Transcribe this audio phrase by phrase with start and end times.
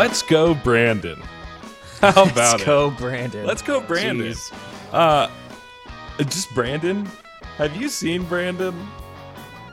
[0.00, 1.20] Let's go, Brandon.
[2.00, 2.64] How about Let's it?
[2.66, 3.44] go, Brandon.
[3.46, 4.28] Let's go, Brandon.
[4.28, 4.50] Jeez.
[4.94, 5.28] Uh,
[6.20, 7.06] just Brandon.
[7.58, 8.74] Have you seen Brandon?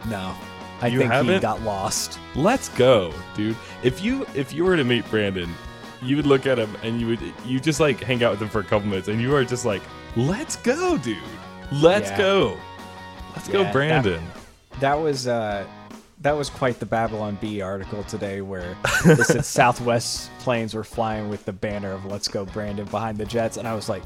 [0.09, 0.35] No,
[0.81, 1.41] I You think he haven't?
[1.41, 2.19] got lost.
[2.35, 3.55] Let's go, dude.
[3.83, 5.49] If you if you were to meet Brandon,
[6.01, 8.49] you would look at him and you would you just like hang out with him
[8.49, 9.81] for a couple minutes, and you are just like,
[10.17, 11.17] "Let's go, dude.
[11.71, 12.17] Let's Yeah.
[12.17, 12.57] go.
[13.33, 14.21] Let's Yeah, go, that- Brandon."
[14.81, 15.65] That was uh,
[16.27, 21.29] that was quite the Babylon Bee article today, where they said Southwest planes were flying
[21.29, 24.03] with the banner of "Let's go, Brandon" behind the jets, and I was like.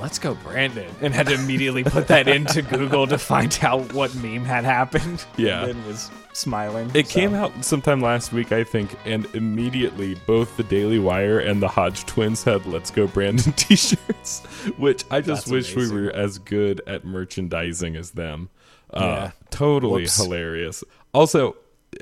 [0.00, 4.14] Let's go, Brandon, and had to immediately put that into Google to find out what
[4.14, 5.26] meme had happened.
[5.36, 5.66] Yeah.
[5.66, 6.90] and was smiling.
[6.94, 7.12] It so.
[7.12, 11.68] came out sometime last week, I think, and immediately both the Daily Wire and the
[11.68, 14.40] Hodge twins had "Let's Go Brandon" T-shirts,
[14.78, 15.94] which I just That's wish amazing.
[15.96, 18.48] we were as good at merchandising as them.
[18.94, 19.30] Uh, Yeah.
[19.50, 20.16] Totally Whoops.
[20.16, 20.84] hilarious.
[21.12, 21.56] Also,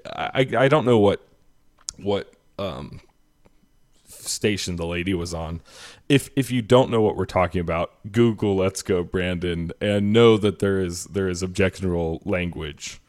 [0.06, 1.26] I I don't know what
[1.96, 3.00] what um
[4.06, 5.60] station the lady was on.
[6.08, 10.36] If if you don't know what we're talking about, Google "Let's Go Brandon" and know
[10.38, 13.00] that there is there is objectionable language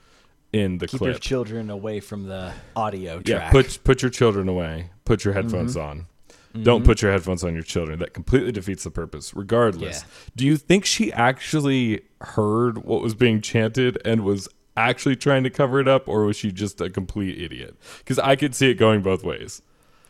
[0.52, 1.10] in the Keep clip.
[1.12, 4.90] your children away from the audio Yeah, put put your children away.
[5.06, 5.90] Put your headphones Mm-hmm.
[5.90, 6.06] on.
[6.64, 8.00] Don't put your headphones on your children.
[8.00, 9.36] That completely defeats the purpose.
[9.36, 10.08] Regardless, Yeah.
[10.36, 15.50] do you think she actually heard what was being chanted and was actually trying to
[15.50, 17.76] cover it up, or was she just a complete idiot?
[18.00, 19.62] Because I could see it going both ways.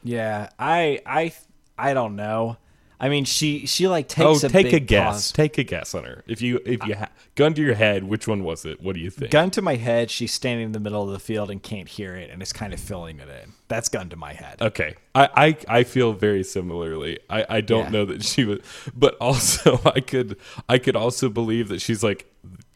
[0.03, 1.34] Yeah, I I
[1.78, 2.58] I don't know.
[3.02, 5.06] I mean, she she like Oh, takes a take a guess.
[5.14, 5.31] pause.
[5.31, 6.22] Take a guess on her.
[6.28, 8.81] If you if you ha- gun to your head, which one was it?
[8.81, 9.31] What do you think?
[9.31, 12.14] Gun to my head, she's standing in the middle of the field and can't hear
[12.17, 13.53] it, and is kind of filling it in.
[13.70, 14.62] That's gun to my head.
[14.62, 15.30] Okay, I,
[15.70, 17.20] I I feel very similarly.
[17.30, 17.90] I I don't Yeah.
[17.90, 18.59] know that she was,
[18.94, 20.36] but also I could
[20.67, 22.25] I could also believe that she's like,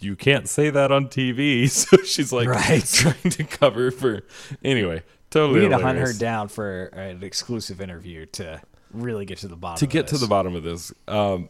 [0.04, 2.84] you can't say that on TV, so she's like Right.
[2.94, 4.22] trying to cover for.
[4.64, 5.60] Anyway, totally.
[5.62, 8.62] we need to hunt her down for an exclusive interview to
[8.92, 9.80] really get to the bottom.
[9.80, 10.94] to get to the bottom of this.
[11.08, 11.50] Um,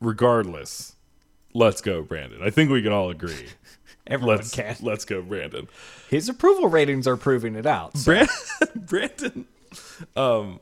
[0.00, 0.94] regardless,
[1.54, 2.40] let's go, Brandon.
[2.42, 3.46] I think we can all agree.
[4.06, 4.74] Everyone Let's can.
[4.80, 5.68] let's go, Brandon.
[6.10, 7.96] His approval ratings are proving it out.
[7.96, 8.34] so- Brandon,
[8.74, 9.44] Brandon.
[10.16, 10.58] Um,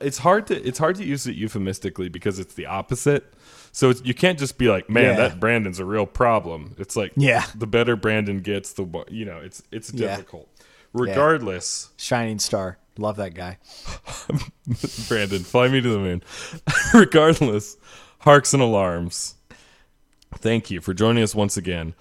[0.00, 3.34] it's hard to it's hard to use it euphemistically because it's the opposite.
[3.76, 5.28] So it's, you can't just be like, man, Yeah.
[5.28, 6.76] that Brandon's a real problem.
[6.78, 7.44] It's like, Yeah.
[7.56, 9.38] the better Brandon gets, the more you know.
[9.38, 10.10] It's it's Yeah.
[10.16, 10.48] difficult.
[10.92, 13.58] Regardless, Shining star, love that guy.
[15.08, 16.22] Brandon, fly me to the moon.
[16.94, 17.76] Regardless,
[18.20, 19.34] harks and alarms.
[20.36, 21.94] Thank you for joining us once again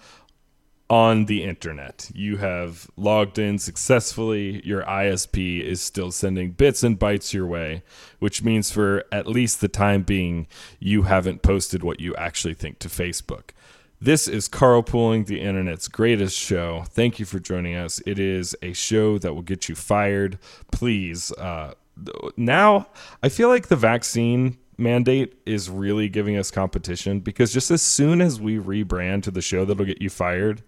[0.94, 2.12] on the internet.
[2.14, 4.62] You have logged in successfully.
[4.64, 7.82] Your ISP is still sending bits and bytes your way,
[8.20, 10.46] which means for at least the time being,
[10.80, 13.50] you haven't posted what you actually think to Facebook.
[14.00, 16.84] This is Carpooling, the internet's greatest show.
[16.90, 18.00] Thank you for joining us.
[18.06, 20.38] It is a show that will get you fired.
[20.72, 21.74] Please, uh,
[22.38, 22.86] now
[23.24, 28.22] I feel like the vaccine mandate is really giving us competition because just as soon
[28.22, 30.62] as we rebrand to the show that'll get you fired,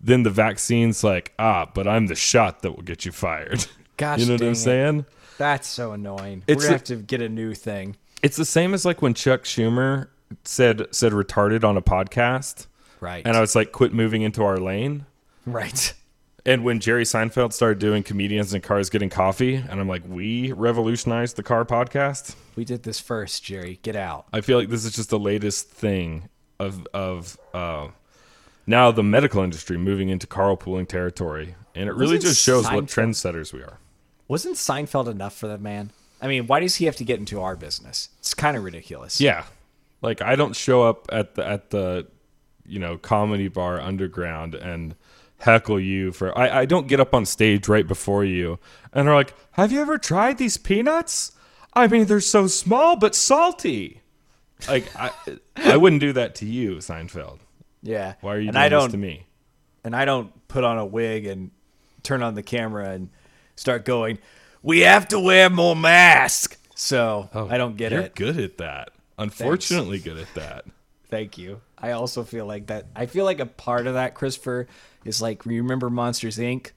[0.00, 3.66] then the vaccine's like, ah, but I'm the shot that will get you fired.
[3.96, 4.56] Gosh you know what I'm it.
[4.56, 5.06] saying?
[5.38, 6.42] That's so annoying.
[6.46, 7.96] It's We're gonna a- have to get a new thing.
[8.22, 10.08] It's the same as like when Chuck Schumer
[10.44, 12.66] said said retarded on a podcast,
[13.00, 13.26] Right.
[13.26, 15.06] and I was like, quit moving into our lane.
[15.46, 15.94] right.
[16.44, 20.50] And when Jerry Seinfeld started doing comedians in cars getting coffee, and I'm like, we
[20.50, 22.34] revolutionized the car podcast.
[22.56, 23.78] We did this first, Jerry.
[23.82, 24.26] Get out.
[24.32, 27.88] I feel like this is just the latest thing of of uh,
[28.66, 32.86] now the medical industry moving into carpooling territory, and it really Wasn't just shows what
[32.86, 33.78] trendsetters we are.
[34.26, 35.92] Wasn't Seinfeld enough for that man?
[36.20, 38.08] I mean, why does he have to get into our business?
[38.18, 39.20] It's kind of ridiculous.
[39.20, 39.44] Yeah,
[40.00, 42.08] like I don't show up at the at the
[42.66, 44.96] you know comedy bar underground and
[45.42, 48.58] heckle you for I, I don't get up on stage right before you
[48.92, 51.32] and are like have you ever tried these peanuts
[51.74, 54.00] i mean they're so small but salty
[54.68, 55.10] like i
[55.56, 57.40] i wouldn't do that to you seinfeld
[57.82, 58.14] Yeah.
[58.20, 59.26] why are you and doing I don't, this to me
[59.84, 61.50] And I don't put on a wig and
[62.04, 63.10] turn on the camera and
[63.56, 64.18] start going,
[64.62, 66.56] we have to wear more masks.
[66.76, 68.14] So oh, I don't get Oh, you're it.
[68.14, 70.64] good at that unfortunately good at that
[71.10, 71.60] Thank you.
[71.76, 72.86] I also feel like that.
[72.96, 74.66] I feel like a part of that, Christopher,
[75.04, 76.70] is like, you remember Monsters Inc.?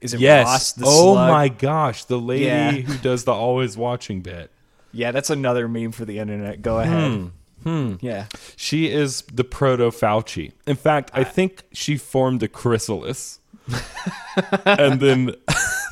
[0.00, 1.30] Is it Roz the oh slug?
[1.30, 2.72] my gosh the lady Yeah.
[2.72, 4.50] who does the always watching bit
[4.92, 6.60] Yeah, that's another meme for the internet.
[6.60, 7.30] Go ahead.
[7.62, 7.94] Hmm.
[8.02, 8.26] Yeah.
[8.56, 10.52] She is the proto Fauci.
[10.66, 13.40] In fact, I think she formed a chrysalis
[14.66, 15.34] and then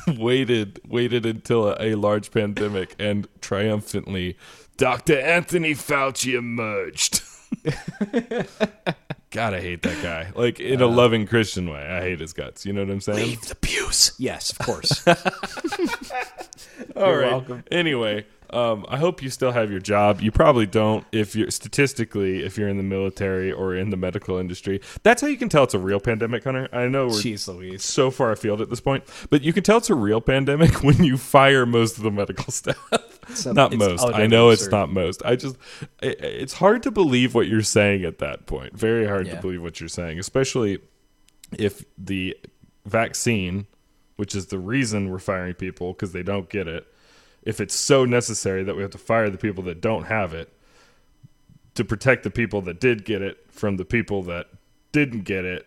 [0.19, 4.37] waited waited until a, a large pandemic and triumphantly
[4.77, 5.19] Dr.
[5.19, 7.21] Anthony Fauci emerged.
[9.33, 10.31] God, I hate that guy.
[10.35, 11.79] Like in a uh, loving Christian way.
[11.85, 12.65] I hate his guts.
[12.65, 13.17] You know what I'm saying?
[13.17, 14.13] Leave the pews.
[14.17, 15.05] Yes, of course.
[15.07, 15.15] All
[16.95, 17.31] You're right.
[17.31, 17.63] welcome.
[17.71, 20.21] Anyway, um, I hope you still have your job.
[20.21, 24.37] You probably don't if you're statistically if you're in the military or in the medical
[24.37, 24.79] industry.
[25.01, 26.69] That's how you can tell it's a real pandemic, Hunter.
[26.71, 27.83] I know we're Jeez Louise.
[27.83, 31.03] so far afield at this point, but you can tell it's a real pandemic when
[31.03, 32.77] you fire most of the medical staff.
[33.33, 34.03] So not most.
[34.03, 35.21] I know it's not most.
[35.25, 35.57] I just
[36.01, 38.77] it, it's hard to believe what you're saying at that point.
[38.77, 40.79] Very hard to believe what you're saying, especially
[41.57, 42.37] if the
[42.85, 43.65] vaccine,
[44.17, 46.87] which is the reason we're firing people because they don't get it,
[47.43, 50.51] if it's so necessary that we have to fire the people that don't have it
[51.75, 54.47] to protect the people that did get it from the people that
[54.91, 55.65] didn't get it,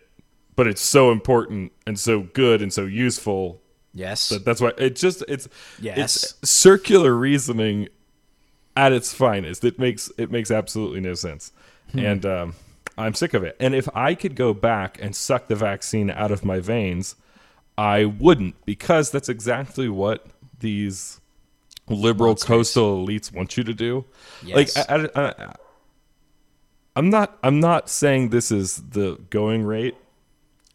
[0.55, 3.61] but it's so important and so good and so useful
[3.93, 4.29] Yes.
[4.29, 5.47] that that's why it just it's
[5.79, 5.97] Yes.
[5.97, 7.89] it's circular reasoning
[8.75, 9.63] at its finest.
[9.63, 11.51] It makes it makes absolutely no sense,
[11.91, 11.99] Hmm.
[11.99, 12.55] and um,
[12.97, 13.55] I'm sick of it.
[13.59, 17.15] And if I could go back and suck the vaccine out of my veins,
[17.77, 20.27] I wouldn't because that's exactly what
[20.59, 21.19] these
[21.89, 22.47] liberal Monsters.
[22.47, 24.05] coastal elites want you to do.
[24.43, 24.75] Yes.
[24.75, 25.53] Like I, I, I,
[26.95, 29.95] I'm not I'm not saying this is the going rate.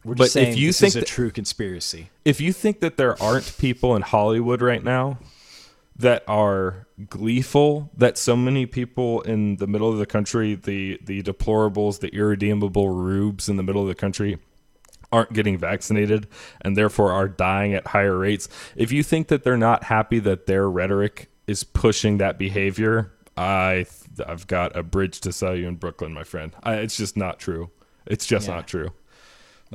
[0.05, 2.11] We're but just if you this think is a that- true conspiracy.
[2.25, 5.19] if you think that there aren't people in Hollywood right now
[5.97, 11.23] that are gleeful that so many people in the middle of the country, the the
[11.23, 14.39] deplorables, the irredeemable rubes in the middle of the country
[15.13, 16.27] aren't getting vaccinated
[16.63, 18.49] and therefore are dying at higher rates.
[18.75, 23.87] If you think that they're not happy that their rhetoric is pushing that behavior, I
[24.27, 26.53] I've got a bridge to sell you in Brooklyn, my friend.
[26.63, 27.71] I, it's just not true.
[28.07, 28.55] It's just Yeah.
[28.57, 28.91] not true.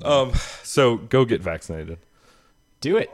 [0.04, 2.00] Um, so go get vaccinated.
[2.81, 3.10] Do it.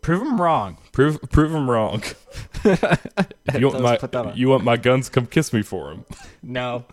[0.00, 0.78] Prove them wrong.
[0.92, 2.02] Prove prove them wrong.
[2.64, 2.70] you
[3.68, 5.08] want Let's put that my you want my guns?
[5.08, 6.04] Come kiss me for them.
[6.42, 6.84] No.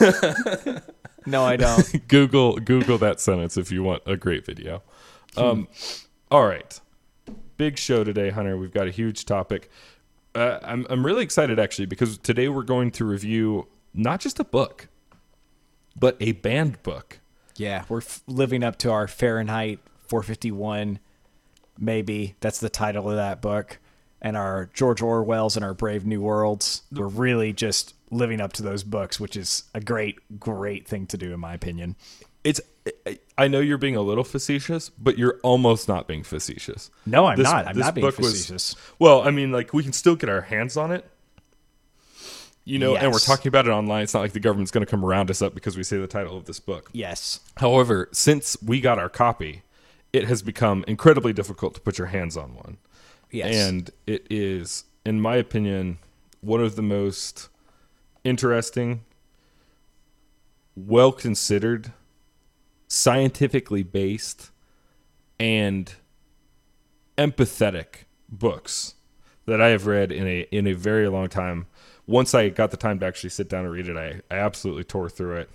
[1.26, 2.08] no, I don't.
[2.08, 4.82] Google Google that sentence if you want a great video.
[5.36, 5.68] Um,
[6.30, 6.80] all right,
[7.56, 8.56] big show today, Hunter.
[8.56, 9.70] We've got a huge topic.
[10.34, 14.44] Uh, I'm I'm really excited actually because today we're going to review not just a
[14.44, 14.88] book,
[15.98, 17.20] but a banned book.
[17.56, 20.98] Yeah, we're f- living up to our Fahrenheit 451,
[21.78, 22.36] maybe.
[22.40, 23.78] That's the title of that book.
[24.20, 26.82] And our George Orwell's and our Brave New Worlds.
[26.92, 31.18] We're really just living up to those books, which is a great, great thing to
[31.18, 31.96] do, in my opinion.
[32.44, 32.60] It's
[33.36, 36.90] I- know you're being a little facetious, but you're almost not being facetious.
[37.04, 37.66] No, I'm This- not.
[37.66, 38.76] I'm not being book was- facetious.
[39.00, 41.04] Well, I mean, like we can still get our hands on it,
[42.64, 44.02] you know, and we're talking about it online.
[44.04, 46.06] It's not like the government's going to come around us up because we say the
[46.06, 46.90] title of this book.
[46.92, 47.40] yes.
[47.58, 49.62] However, since we got our copy,
[50.12, 52.78] it has become incredibly difficult to put your hands on one,
[53.30, 53.54] Yes.
[53.54, 55.98] and it is, in my opinion,
[56.40, 57.48] one of the most
[58.26, 59.04] interesting,
[60.74, 61.92] well considered,
[62.88, 64.50] scientifically based,
[65.38, 65.94] and
[67.16, 68.94] empathetic books
[69.46, 71.66] that I have read in a in a very long time.
[72.06, 74.84] Once I got the time to actually sit down and read it, I, I absolutely
[74.84, 75.50] tore through it.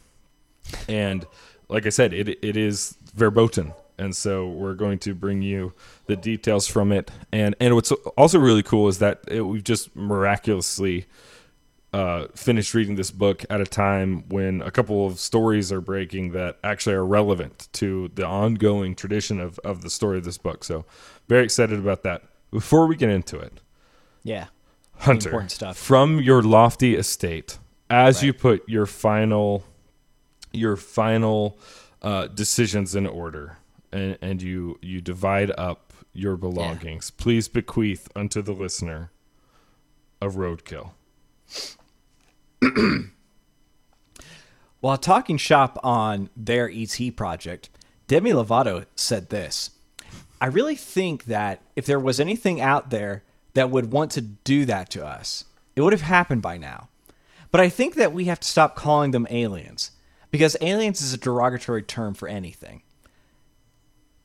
[0.88, 1.25] And
[1.69, 3.73] like I said, it it is verboten.
[3.97, 5.73] And so we're going to bring you
[6.07, 7.12] the details from it.
[7.31, 11.06] And and what's also really cool is that it, we've just miraculously
[11.94, 16.31] uh, finished reading this book at a time when a couple of stories are breaking
[16.31, 20.64] that actually are relevant to the ongoing tradition of, of the story of this book.
[20.64, 20.86] So,
[21.28, 22.24] very excited about that.
[22.52, 23.60] Before we get into it,
[24.24, 24.48] yeah.
[25.00, 25.78] Hunter, important stuff.
[25.78, 27.57] from your lofty estate,
[27.90, 28.24] as Right.
[28.28, 29.64] you put your final
[30.54, 31.57] your final
[32.02, 33.57] uh, decisions in order,
[33.92, 39.12] and, and you you divide up your belongings, please bequeath unto the listener
[40.21, 40.92] a roadkill.
[44.80, 47.69] While talking shop on their ET project,
[48.07, 49.71] Demi Lovato said this
[50.39, 54.65] I really think that if there was anything out there that would want to do
[54.65, 56.89] that to us, it would have happened by now.
[57.51, 59.91] But I think that we have to stop calling them aliens
[60.31, 62.81] because aliens is a derogatory term for anything.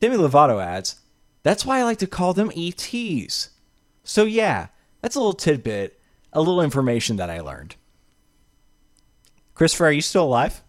[0.01, 0.97] Demi Lovato adds,
[1.43, 3.51] That's why I like to call them ETs.
[4.05, 4.69] So, yeah,
[5.01, 6.01] that's a little tidbit,
[6.33, 7.77] a little information that I learned.
[9.57, 10.63] Christopher, are you still alive?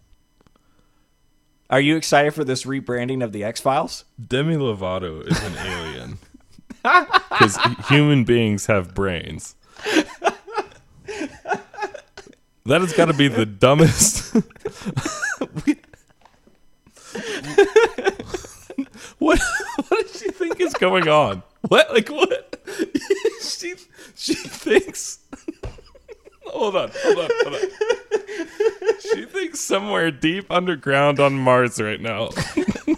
[1.69, 4.05] Are you excited for this rebranding of the X Files?
[4.25, 6.17] Demi Lovato is an alien
[7.29, 7.57] because
[7.89, 9.55] human beings have brains.
[12.65, 14.33] That has got to be the dumbest.
[19.17, 19.39] what?
[19.89, 21.43] What does she think is going on?
[21.67, 21.91] What?
[21.91, 22.61] Like what?
[23.41, 23.75] she
[24.15, 25.19] she thinks.
[26.51, 28.97] Hold on, hold on, hold on.
[28.99, 32.29] She thinks somewhere deep underground on Mars right now,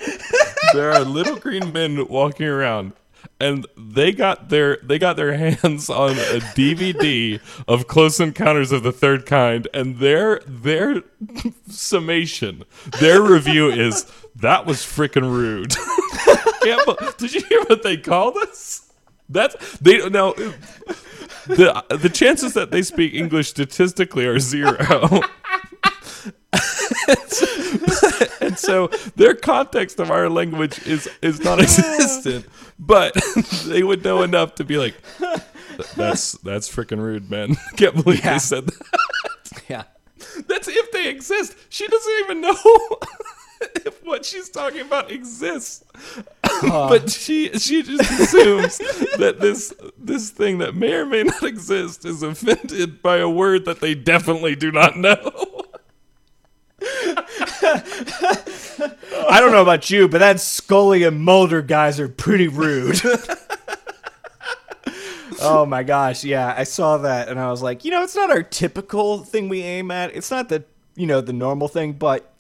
[0.74, 2.94] there are little green men walking around,
[3.40, 8.84] and they got their they got their hands on a DVD of Close Encounters of
[8.84, 11.04] the Third Kind, and their their
[11.70, 12.64] summation,
[13.00, 15.76] their review is that was freaking rude.
[17.18, 18.92] Did you hear what they called us?
[19.30, 20.34] That's they now
[21.50, 25.22] the the chances that they speak English statistically are zero.
[28.42, 32.46] and so their context of our language is is non-existent
[32.78, 33.14] but
[33.66, 34.96] they would know enough to be like
[35.96, 38.34] that's that's freaking rude man can't believe Yeah.
[38.34, 39.84] they said that Yeah.
[40.48, 42.56] that's if they exist she doesn't even know
[43.86, 45.84] if what she's talking about exists
[46.62, 48.78] but she she just assumes
[49.18, 53.66] that this this thing that may or may not exist is offended by a word
[53.66, 55.60] that they definitely do not know
[59.30, 63.02] I don't know about you, but that Scully and Mulder guys are pretty rude.
[65.42, 68.32] oh my gosh, yeah, I saw that and I was like, you know, it's not
[68.32, 70.16] our typical thing we aim at.
[70.16, 70.64] It's not the
[70.96, 72.34] you know the normal thing, but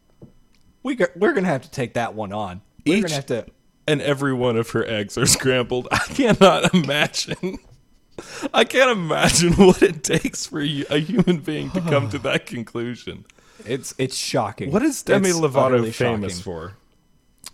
[0.83, 2.61] we go- we're gonna have to take that one on.
[2.85, 3.45] We're Each- gonna have to.
[3.87, 5.87] and every one of her eggs are scrambled.
[5.91, 7.57] I cannot imagine.
[8.53, 13.25] I can't imagine what it takes for a human being to come to that conclusion.
[13.65, 14.71] It's it's shocking.
[14.71, 16.43] What is Demi It's Lovato famous shocking.
[16.43, 16.73] for?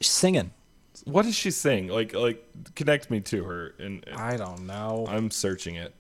[0.02, 0.52] Singing.
[1.06, 1.88] What does she sing?
[1.90, 2.44] Like, like
[2.76, 5.06] connect me to her, and, and I don't know.
[5.10, 5.94] I'm searching it.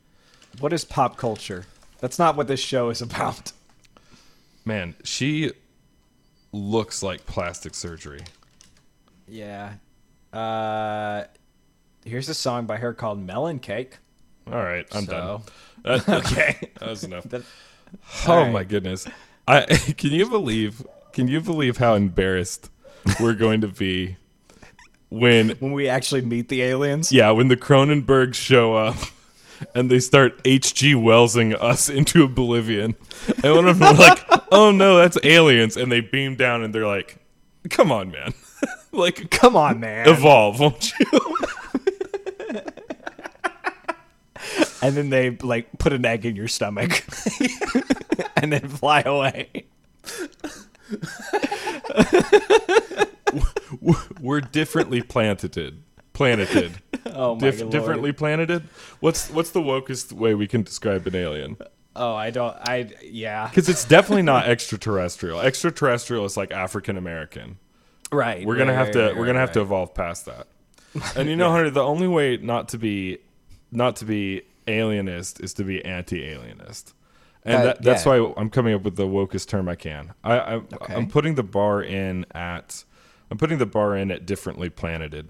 [0.59, 1.65] What is pop culture?
[1.99, 3.51] That's not what this show is about.
[4.63, 5.51] Man, she
[6.55, 8.21] looks like plastic surgery.
[9.27, 9.73] Yeah.
[10.33, 11.25] Uh,
[12.05, 13.97] here's a song by her called Melon Cake.
[14.47, 15.41] All right, I'm So- done.
[15.85, 16.57] That, Okay.
[16.79, 17.23] that was enough.
[17.29, 17.43] That-
[18.27, 18.51] Oh right.
[18.51, 19.07] my goodness.
[19.47, 19.61] I
[19.97, 22.69] can you believe can you believe how embarrassed
[23.21, 24.17] we're going to be
[25.09, 27.11] when when we actually meet the aliens.
[27.11, 28.95] yeah, when the Cronenbergs show up
[29.73, 32.95] and they start HG Wellsing us into oblivion.
[33.43, 36.87] And one of them like, "Oh no, that's aliens." And they beam down and they're
[36.87, 37.17] like,
[37.69, 38.33] "Come on, man."
[38.91, 40.07] like Come on, man.
[40.07, 41.05] evolve, won't you?
[44.81, 47.05] and then they like put an egg in your stomach
[48.37, 49.65] and then fly away.
[54.19, 55.83] we're differently planted.
[56.15, 56.71] Planeted.
[57.07, 57.71] Oh my Dif- lord.
[57.71, 58.63] differently planeted.
[58.99, 61.55] What's what's the wokest way we can describe an alien?
[61.95, 62.57] Oh, I don't.
[62.67, 63.47] I yeah.
[63.47, 65.39] Because it's definitely not extraterrestrial.
[65.39, 67.57] Extraterrestrial is like African American.
[68.11, 68.45] Right.
[68.45, 70.47] We're gonna right, have to right, right, we're gonna have to evolve past that.
[71.15, 73.19] And you know, Hunter, the only way not to be
[73.71, 76.93] not to be alienist is to be anti-alienist.
[77.43, 78.17] And Uh, that, that's yeah.
[78.19, 80.13] why I'm coming up with the wokest term I can.
[80.23, 80.95] I, I Okay.
[80.95, 82.83] I'm putting the bar in at
[83.31, 85.29] I'm putting the bar in at differently planeted.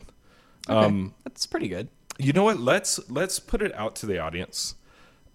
[0.68, 1.90] Um, That's pretty good.
[2.18, 2.60] you know what?
[2.60, 4.76] Let's let's put it out to the audience.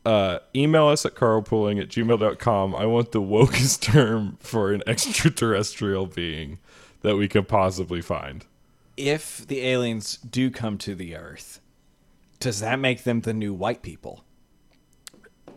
[0.05, 2.75] Uh, email us at carpooling at gmail.com.
[2.75, 6.59] I want the wokest term for an extraterrestrial being
[7.03, 8.47] that we could possibly find.
[8.97, 11.61] If the aliens do come to the Earth,
[12.39, 14.25] does that make them the new white people?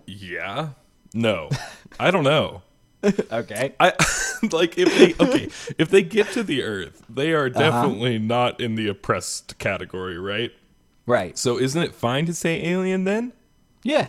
[0.05, 0.69] Yeah.
[1.13, 1.49] No.
[1.99, 2.62] I don't know.
[3.03, 3.73] Okay.
[3.79, 3.93] I
[4.51, 7.59] like if they okay, if they get to the earth, they are uh-huh.
[7.59, 10.51] definitely not in the oppressed category, right?
[11.05, 11.37] Right.
[11.37, 13.33] So isn't it fine to say alien then?
[13.83, 14.07] Yeah.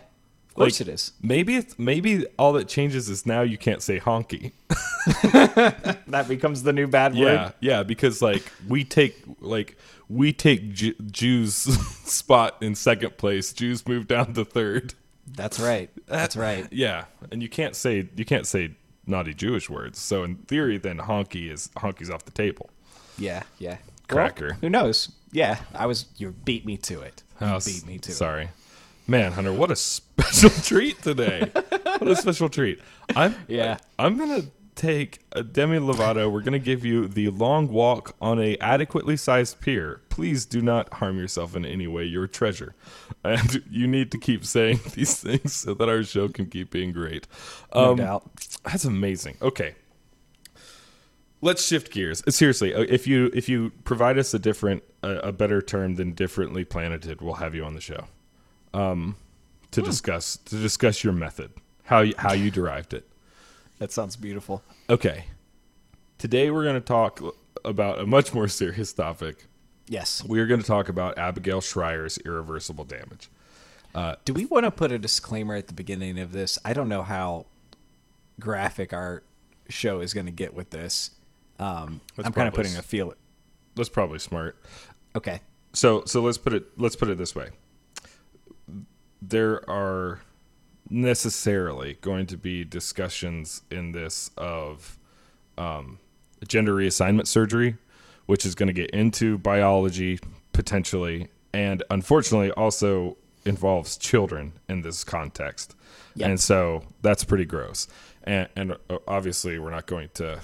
[0.50, 1.12] Of course Like, it is.
[1.20, 4.52] Maybe it's maybe all that changes is now you can't say honky.
[6.06, 7.32] That becomes the new bad Yeah, word.
[7.34, 9.76] yeah, yeah, because like we take like
[10.08, 11.54] we take Ju- Jews
[12.08, 13.52] spot in second place.
[13.52, 14.94] Jews move down to third.
[15.26, 15.90] That's right.
[16.06, 16.68] That's right.
[16.70, 19.98] Yeah, and you can't say you can't say naughty Jewish words.
[19.98, 22.70] So in theory, then honky is honky's off the table.
[23.18, 23.42] Yeah.
[23.58, 23.78] Yeah.
[24.08, 24.48] Cracker.
[24.50, 25.10] Well, who knows?
[25.32, 25.58] Yeah.
[25.74, 26.06] I was.
[26.16, 27.22] You beat me to it.
[27.40, 28.14] You Oh, beat me to it.
[28.14, 28.48] Sorry,
[29.06, 29.52] man, Hunter.
[29.52, 31.50] What a special treat today.
[31.52, 32.80] What a special treat.
[33.16, 33.78] I'm Yeah.
[33.98, 34.42] I'm gonna
[34.76, 36.30] take a Demi Lovato.
[36.30, 40.00] We're gonna give you the long walk on a adequately sized pier.
[40.08, 42.04] Please do not harm yourself in any way.
[42.04, 42.74] You're a treasure,
[43.24, 46.92] and you need to keep saying these things so that our show can keep being
[46.92, 47.26] great.
[47.74, 48.53] No Um, doubt.
[48.64, 49.36] That's amazing.
[49.42, 49.74] Okay.
[51.40, 52.22] Let's shift gears.
[52.26, 55.96] Uh, Seriously, uh, if you if you provide us a different a, a better term
[55.96, 58.06] than differently planeted, we'll have you on the show.
[58.72, 59.16] Um
[59.72, 61.50] to discuss to discuss your method.
[61.84, 63.06] How you, how you derived it.
[63.78, 64.62] That sounds beautiful.
[64.88, 65.26] Okay.
[66.16, 67.20] Today we're going to talk
[67.64, 69.46] about a much more serious topic.
[69.86, 70.24] Yes.
[70.24, 73.28] We are going to talk about Abigail Shrier's irreversible damage.
[74.24, 76.58] Do we want to put a disclaimer at the beginning of this?
[76.64, 77.46] I don't know how
[78.40, 79.22] graphic our
[79.68, 81.10] show is going to get with this.
[81.58, 83.14] Um, I'm kind of putting a feel.
[83.74, 84.56] That's probably smart.
[85.16, 85.40] Okay.
[85.72, 87.50] so so let's put it let's put it this way.
[89.22, 90.20] There are
[90.90, 94.98] necessarily going to be discussions in this of
[95.56, 95.98] um,
[96.46, 97.76] gender reassignment surgery,
[98.26, 100.18] which is going to get into biology
[100.52, 105.74] potentially, and unfortunately also involves children in this context.
[106.16, 106.28] Yep.
[106.28, 107.88] And so that's pretty gross.
[108.24, 110.40] And, and uh, obviously, we're not going to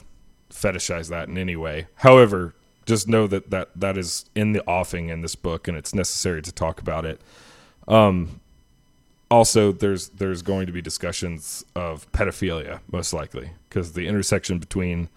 [0.50, 1.86] fetishize that in any way.
[1.96, 2.54] However,
[2.86, 6.42] just know that, that that is in the offing in this book, and it's necessary
[6.42, 7.20] to talk about it.
[7.88, 8.40] Um,
[9.30, 15.08] also, there's there's going to be discussions of pedophilia, most likely, because the intersection between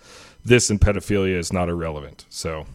[0.46, 2.26] this and pedophilia is not irrelevant.
[2.30, 2.66] So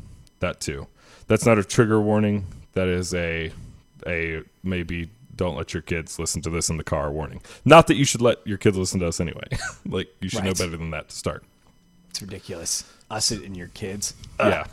[0.40, 0.88] that too.
[1.28, 2.46] That's not a trigger warning.
[2.72, 3.52] That is a
[4.06, 7.40] a maybe don't let your kids listen to this in the car warning.
[7.64, 9.48] Not that you should let your kids listen to us anyway.
[9.86, 11.44] like you should know better than that to start.
[12.10, 12.84] It's ridiculous.
[13.10, 14.12] Us and your kids.
[14.38, 14.66] yeah.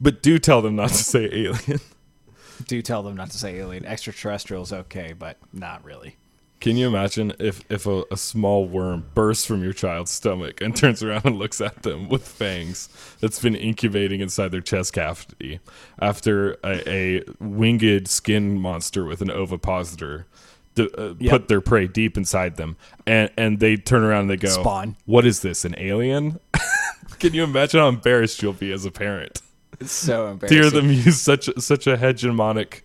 [0.00, 1.80] But do tell them not to say alien.
[2.66, 3.84] Do tell them not to say alien.
[3.84, 6.16] Extraterrestrial is okay, but not really.
[6.60, 10.76] Can you imagine if if a, a small worm bursts from your child's stomach and
[10.76, 12.88] turns around and looks at them with fangs
[13.20, 15.60] that's been incubating inside their chest cavity?
[15.98, 20.26] After a, a winged skin monster with an ovipositor
[20.74, 21.30] d- uh, Yep.
[21.30, 22.76] put their prey deep inside them
[23.06, 24.96] and and they turn around and they go Spawn.
[25.06, 26.38] what is this an alien?
[27.18, 29.40] Can you imagine how embarrassed you'll be as a parent?
[29.80, 32.82] It's so embarrassing to hear them use such such a hegemonic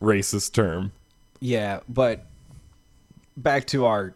[0.00, 0.92] racist term.
[1.40, 2.24] Yeah, but
[3.42, 4.14] back to our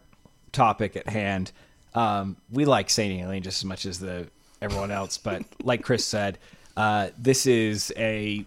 [0.51, 1.51] topic at hand.
[1.95, 4.27] Um, we like Saint Alien just as much as the
[4.61, 6.37] everyone else, but like Chris said,
[6.75, 8.45] uh, this is a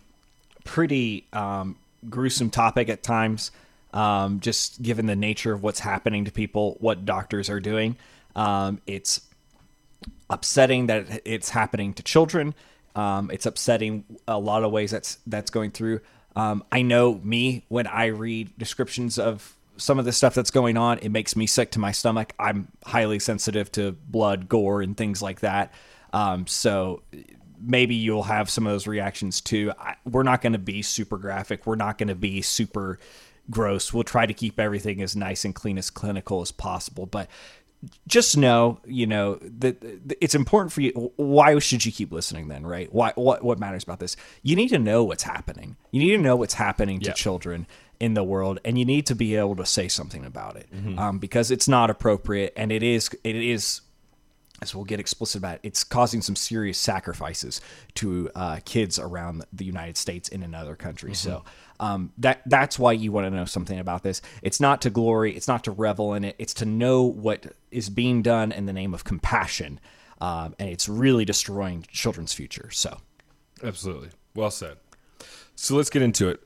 [0.65, 1.77] pretty um,
[2.09, 3.51] gruesome topic at times.
[3.93, 7.97] Um, just given the nature of what's happening to people, what doctors are doing,
[8.35, 9.23] um, it's
[10.29, 12.55] upsetting that it's happening to children.
[12.95, 16.01] Um, it's upsetting a lot of ways that's that's going through.
[16.35, 20.77] Um, I know me when I read descriptions of some of the stuff that's going
[20.77, 22.33] on, it makes me sick to my stomach.
[22.39, 25.73] I'm highly sensitive to blood, gore, and things like that.
[26.13, 27.03] Um, so
[27.61, 29.73] maybe you'll have some of those reactions too.
[29.79, 31.67] I, we're not going to be super graphic.
[31.67, 32.99] We're not going to be super
[33.51, 33.93] gross.
[33.93, 37.29] We'll try to keep everything as nice and clean as clinical as possible, but
[38.09, 39.77] just know, you know, that
[40.21, 41.13] it's important for you.
[41.17, 42.93] Why should you keep listening then, right?
[42.93, 44.17] Why, what, what matters about this?
[44.43, 45.77] You need to know what's happening.
[45.93, 47.13] You need to know what's happening to Yeah.
[47.13, 47.67] children
[48.01, 50.99] in the world, and you need to be able to say something about it Mm-hmm.
[50.99, 53.81] um, because it's not appropriate, and it is, it is
[54.63, 57.61] as we'll get explicit about it, it's causing some serious sacrifices
[57.95, 61.19] to uh, kids around the United States and in other countries.
[61.19, 61.45] So
[61.79, 64.23] um, that that's why you want to know something about this.
[64.43, 66.37] It's not to glory, it's not to revel in it.
[66.39, 69.79] It's to know what is being done in the name of compassion,
[70.23, 72.71] um, and it's really destroying children's future.
[72.71, 72.99] So
[73.63, 74.09] Absolutely.
[74.35, 74.79] Well said.
[75.55, 76.46] So let's get into it.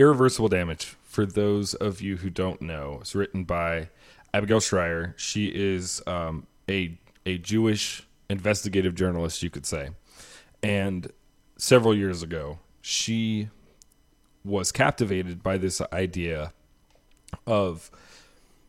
[0.00, 3.90] Irreversible Damage, for those of you who don't know, it's written by
[4.32, 5.14] Abigail Shrier.
[5.18, 9.90] She is um, a, a Jewish investigative journalist, you could say.
[10.62, 11.12] And
[11.58, 13.50] several years ago, she
[14.42, 16.54] was captivated by this idea
[17.46, 17.90] of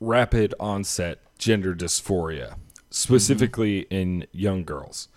[0.02, 2.56] rapid onset gender dysphoria,
[2.90, 5.08] specifically in young girls.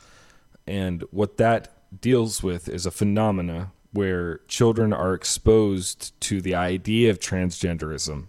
[0.64, 7.11] And what that deals with is a phenomena where children are exposed to the idea
[7.11, 8.26] of transgenderism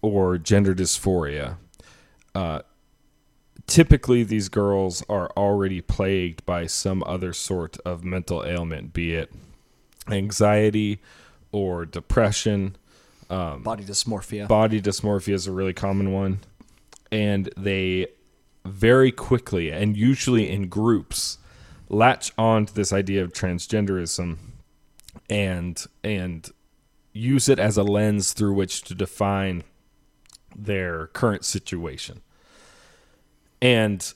[0.00, 1.56] or gender dysphoria.
[2.32, 2.60] Uh,
[3.66, 9.32] typically, these girls are already plagued by some other sort of mental ailment, be it
[10.08, 11.00] anxiety
[11.50, 12.76] or depression.
[13.28, 14.46] body dysmorphia.
[14.46, 16.38] Body dysmorphia is a really common one.
[17.10, 18.06] And they
[18.64, 21.38] very quickly and usually in groups
[21.88, 24.36] latch on to this idea of transgenderism
[25.28, 26.50] and and
[27.12, 29.62] use it as a lens through which to define
[30.54, 32.20] their current situation.
[33.62, 34.12] And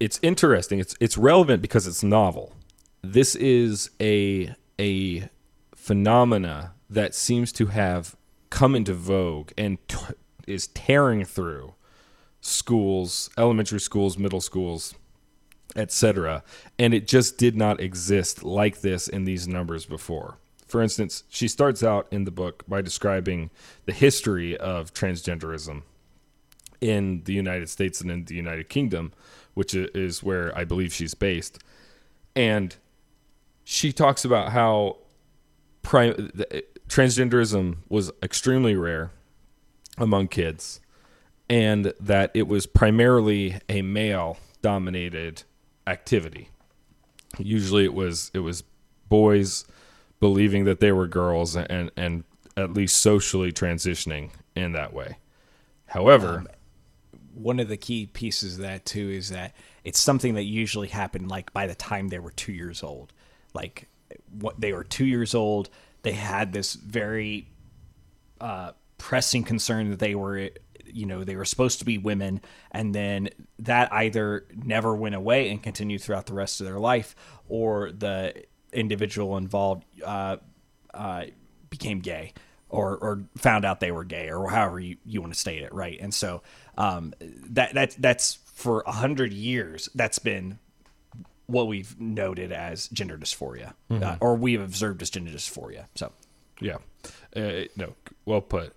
[0.00, 0.78] it's interesting.
[0.78, 2.54] It's it's relevant because it's novel.
[3.02, 5.28] This is a a
[5.74, 8.16] phenomena that seems to have
[8.50, 10.14] come into vogue and t-
[10.46, 11.74] is tearing through
[12.40, 14.94] schools, elementary schools, middle schools,
[15.76, 16.42] etc.
[16.78, 20.38] And it just did not exist like this in these numbers before.
[20.66, 23.50] For instance, she starts out in the book by describing
[23.84, 25.82] the history of transgenderism
[26.80, 29.12] in the United States and in the United Kingdom,
[29.54, 31.58] which is where I believe she's based.
[32.34, 32.74] And
[33.64, 34.98] she talks about how
[35.82, 39.10] prim- the- eh, transgenderism was extremely rare
[39.98, 40.80] among kids
[41.48, 45.42] and that it was primarily a male dominated
[45.86, 46.48] activity.
[47.38, 48.64] Usually it was it was
[49.08, 49.64] boys
[50.20, 52.24] believing that they were girls and and
[52.56, 55.18] at least socially transitioning in that way.
[55.86, 56.44] However,
[57.34, 61.30] One of the key pieces of that too is that it's something that usually happened
[61.30, 63.12] like by the time they were two years old.
[63.54, 63.88] Like
[64.38, 65.70] what they were two years old,
[66.02, 67.48] they had this very
[68.40, 70.50] uh, pressing concern that they were
[70.92, 73.28] you know they were supposed to be women and then
[73.58, 77.14] that either never went away and continued throughout the rest of their life
[77.48, 80.36] or the individual involved uh,
[80.94, 81.24] uh,
[81.70, 82.32] became gay
[82.68, 85.72] or, or found out they were gay or however you, you want to state it
[85.74, 86.42] right and so
[86.78, 90.58] um, that, that that's for a hundred years that's been
[91.46, 96.12] what we've noted as gender dysphoria uh, or we've observed as gender dysphoria so
[96.60, 96.76] Yeah.
[97.34, 98.72] Uh, no, well put.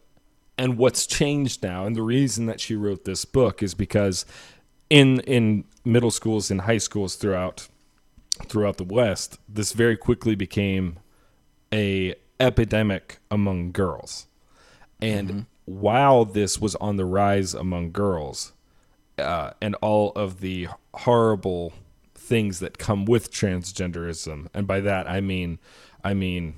[0.57, 4.25] And what's changed now, and the reason that she wrote this book is because
[4.89, 7.67] in in middle schools and high schools throughout
[8.47, 10.99] throughout the West, this very quickly became
[11.73, 14.27] a epidemic among girls.
[15.01, 15.31] And
[15.65, 18.53] while this was on the rise among girls,
[19.17, 21.73] uh, and all of the horrible
[22.13, 25.59] things that come with transgenderism, and by that I mean,
[26.03, 26.55] I mean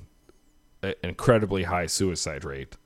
[0.82, 2.76] an incredibly high suicide rate.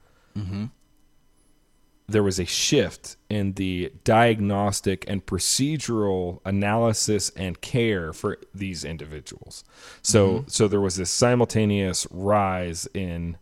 [2.09, 9.65] There was a shift in the diagnostic and procedural analysis and care for these individuals.
[10.03, 10.49] So, mm-hmm.
[10.49, 13.39] so there was this simultaneous rise in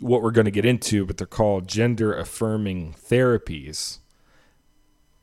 [0.00, 3.98] what we're going to get into, but they're called gender affirming therapies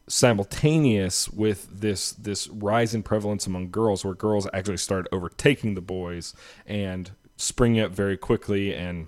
[0.08, 5.82] simultaneous with this this rise in prevalence among girls where girls actually started overtaking the
[5.82, 6.34] boys
[6.65, 9.08] and springing up very quickly and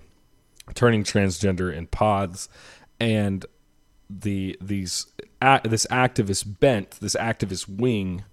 [0.74, 2.48] turning transgender in pods
[2.98, 3.44] and
[4.08, 5.06] the these
[5.64, 8.24] this activist bent this activist wing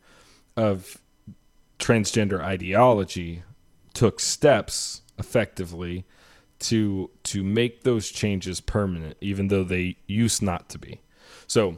[0.55, 0.99] of
[1.79, 3.43] transgender ideology
[3.93, 6.05] took steps effectively
[6.59, 11.01] to to make those changes permanent even though they used not to be.
[11.47, 11.77] So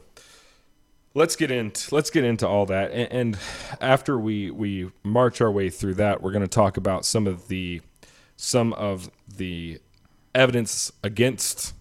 [1.13, 2.91] let's get into let's get into all that.
[2.91, 3.37] And, and
[3.81, 7.47] after we we march our way through that we're going to talk about some of
[7.47, 7.81] the
[8.35, 9.79] some of the
[10.35, 11.73] evidence against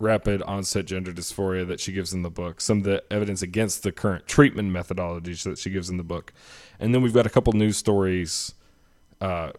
[0.00, 3.82] rapid onset gender dysphoria that she gives in the book some of the evidence against
[3.82, 6.32] the current treatment methodologies that she gives in the book
[6.78, 8.54] and then we've got a couple news stories
[9.20, 9.52] uh,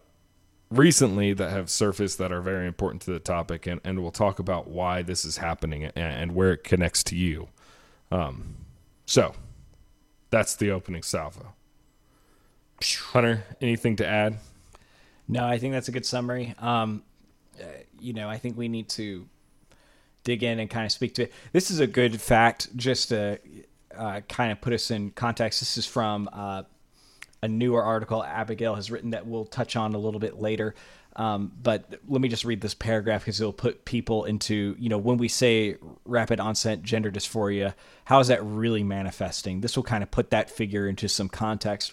[0.70, 4.38] recently that have surfaced that are very important to the topic and, and we'll talk
[4.38, 7.48] about why this is happening and, and where it connects to you
[8.10, 8.56] um,
[9.06, 9.34] so
[10.32, 11.52] that's the opening salvo.
[12.82, 14.38] Hunter, anything to add?
[15.28, 16.54] No, I think that's a good summary.
[16.58, 17.04] Um,
[17.60, 17.66] uh,
[18.00, 19.28] you know, I think we need to
[20.24, 21.32] dig in and kind of speak to it.
[21.52, 23.38] This is a good fact, just to
[23.96, 25.60] uh, kind of put us in context.
[25.60, 26.62] This is from uh,
[27.42, 30.74] a newer article Abigail has written that we'll touch on a little bit later.
[31.14, 34.96] Um, but let me just read this paragraph because it'll put people into, you know,
[34.96, 37.74] when we say rapid onset gender dysphoria,
[38.06, 39.60] how is that really manifesting?
[39.60, 41.92] This will kind of put that figure into some context.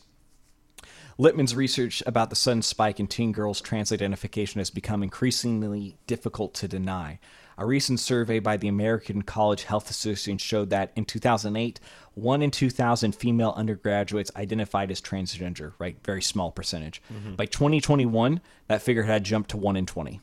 [1.20, 6.54] Littman's research about the sudden spike in teen girls' trans identification has become increasingly difficult
[6.54, 7.20] to deny.
[7.60, 11.82] A recent survey by the American College Health Association showed that in 2008,
[12.14, 15.98] one in 2,000 female undergraduates identified as transgender, right?
[16.06, 17.02] Very small percentage.
[17.14, 17.36] Mm-hmm.
[17.36, 20.22] By 2021, that figure had jumped to one in 20.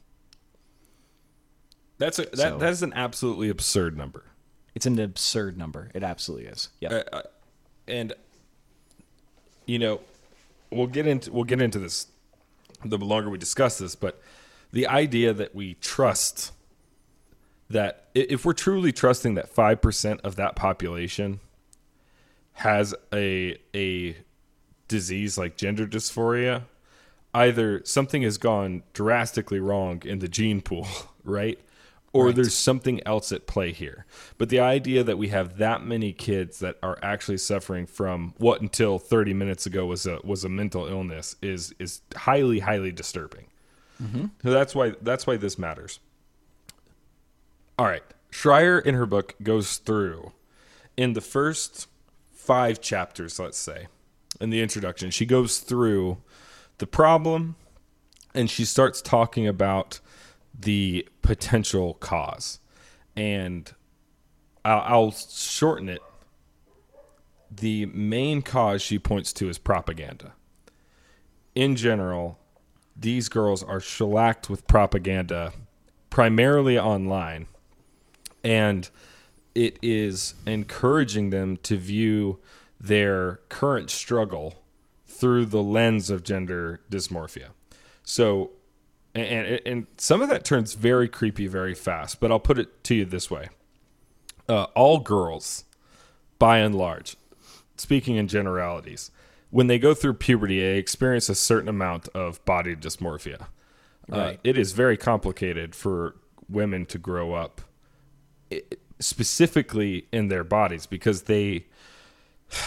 [1.98, 4.24] That's a, that So- that is an absolutely absurd number.
[4.74, 5.90] It's an absurd number.
[5.94, 6.70] It absolutely is.
[6.80, 6.88] Yeah.
[6.88, 7.22] Uh, uh,
[7.86, 8.14] and
[9.66, 10.00] you know,
[10.70, 12.06] we'll get into we'll get into this
[12.84, 14.20] the longer we discuss this, but
[14.72, 16.52] the idea that we trust
[17.70, 21.40] that if we're truly trusting that 5% of that population
[22.54, 24.16] has a a
[24.88, 26.62] disease like gender dysphoria,
[27.34, 30.86] either something has gone drastically wrong in the gene pool,
[31.24, 31.58] right?
[32.12, 34.06] Or there's something else at play here.
[34.38, 38.62] But the idea that we have that many kids that are actually suffering from what
[38.62, 43.48] until 30 minutes ago was a was a mental illness is is highly highly disturbing.
[44.02, 44.26] Mm-hmm.
[44.42, 46.00] So that's why that's why this matters.
[47.78, 48.02] All right.
[48.30, 50.32] Shrier in her book goes through
[50.96, 51.88] in the first
[52.32, 53.86] five chapters, let's say,
[54.40, 56.18] in the introduction, she goes through
[56.78, 57.56] the problem
[58.34, 60.00] and she starts talking about
[60.58, 62.60] the potential cause.
[63.14, 63.72] And
[64.64, 66.02] I'll, I'll shorten it.
[67.50, 70.32] The main cause she points to is propaganda.
[71.54, 72.38] In general,
[72.94, 75.52] these girls are shellacked with propaganda
[76.10, 77.46] primarily online
[78.46, 78.88] and
[79.56, 82.38] it is encouraging them to view
[82.80, 84.62] their current struggle
[85.04, 87.48] through the lens of gender dysmorphia.
[88.04, 88.52] So,
[89.16, 92.20] and, and some of that turns very creepy very fast.
[92.20, 93.48] But I'll put it to you this way:
[94.48, 95.64] uh, all girls,
[96.38, 97.16] by and large,
[97.76, 99.10] speaking in generalities,
[99.50, 103.46] when they go through puberty, they experience a certain amount of body dysmorphia.
[104.12, 106.14] Uh, it is very complicated for
[106.48, 107.60] women to grow up,
[108.98, 111.66] specifically in their bodies, because they.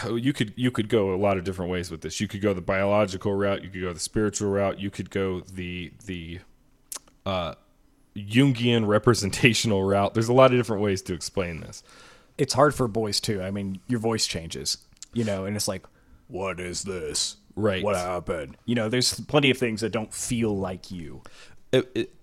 [0.06, 2.20] You could you could go a lot of different ways with this.
[2.20, 3.64] You could go the biological route.
[3.64, 4.78] You could go the spiritual route.
[4.78, 6.40] You could go the the
[7.26, 7.54] uh,
[8.14, 10.14] Jungian representational route.
[10.14, 11.82] There's a lot of different ways to explain this.
[12.38, 13.42] It's hard for boys too.
[13.42, 14.80] I mean, your voice changes,
[15.14, 15.86] you know, and it's like,
[16.28, 17.38] what is this?
[17.56, 17.82] Right.
[17.82, 18.58] What happened?
[18.66, 21.22] You know, there's plenty of things that don't feel like you
[21.72, 22.14] It- it-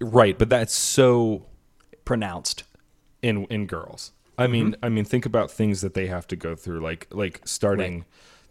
[0.00, 1.46] right, but that's so
[2.04, 2.64] pronounced.
[3.24, 4.12] In in girls.
[4.36, 7.40] I mean, I mean, think about things that they have to go through, like like
[7.44, 8.04] starting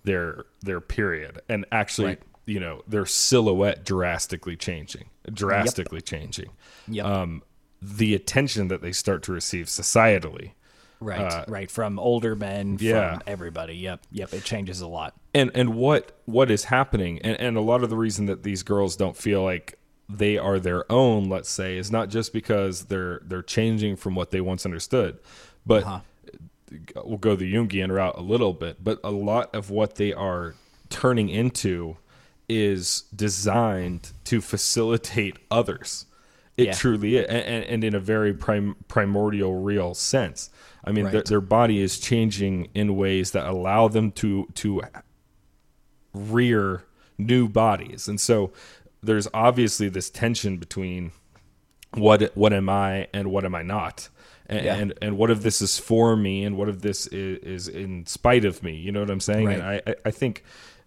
[0.03, 2.21] their their period, and actually, Right.
[2.45, 6.49] you know, their silhouette drastically changing, drastically changing.
[6.88, 7.05] Yep.
[7.05, 7.43] Um,
[7.81, 10.51] the attention that they start to receive societally,
[11.01, 11.43] right.
[11.49, 11.69] right.
[11.69, 13.13] From older men, yeah.
[13.15, 13.75] from everybody.
[13.75, 14.01] Yep.
[14.12, 14.33] Yep.
[14.33, 15.13] It changes a lot.
[15.33, 18.63] and and what what is happening and, and a lot of the reason that these
[18.63, 19.77] girls don't feel like
[20.10, 24.32] they are their own let's say is not just because they're they're changing from what
[24.32, 25.18] they once understood
[25.66, 26.00] but Uh-huh.
[27.06, 30.56] we'll go the jungian route a little bit but a lot of what they are
[30.89, 31.98] turning into
[32.50, 36.06] is designed to facilitate others
[36.58, 36.74] it Yeah.
[36.74, 40.50] truly is and, and in a very prim, primordial real sense
[40.84, 44.82] i mean their, their body is changing in ways that allow them to to
[46.13, 46.84] rear
[47.18, 48.52] new bodies and so
[49.04, 51.12] there's obviously this tension between
[51.96, 54.10] what what am i and what am i not?
[54.48, 54.76] And Yeah.
[54.76, 58.06] and, and what if this is for me and what if this is, is in
[58.08, 58.76] spite of me?
[58.76, 59.48] You know what i'm saying?
[59.48, 60.44] And I, I i think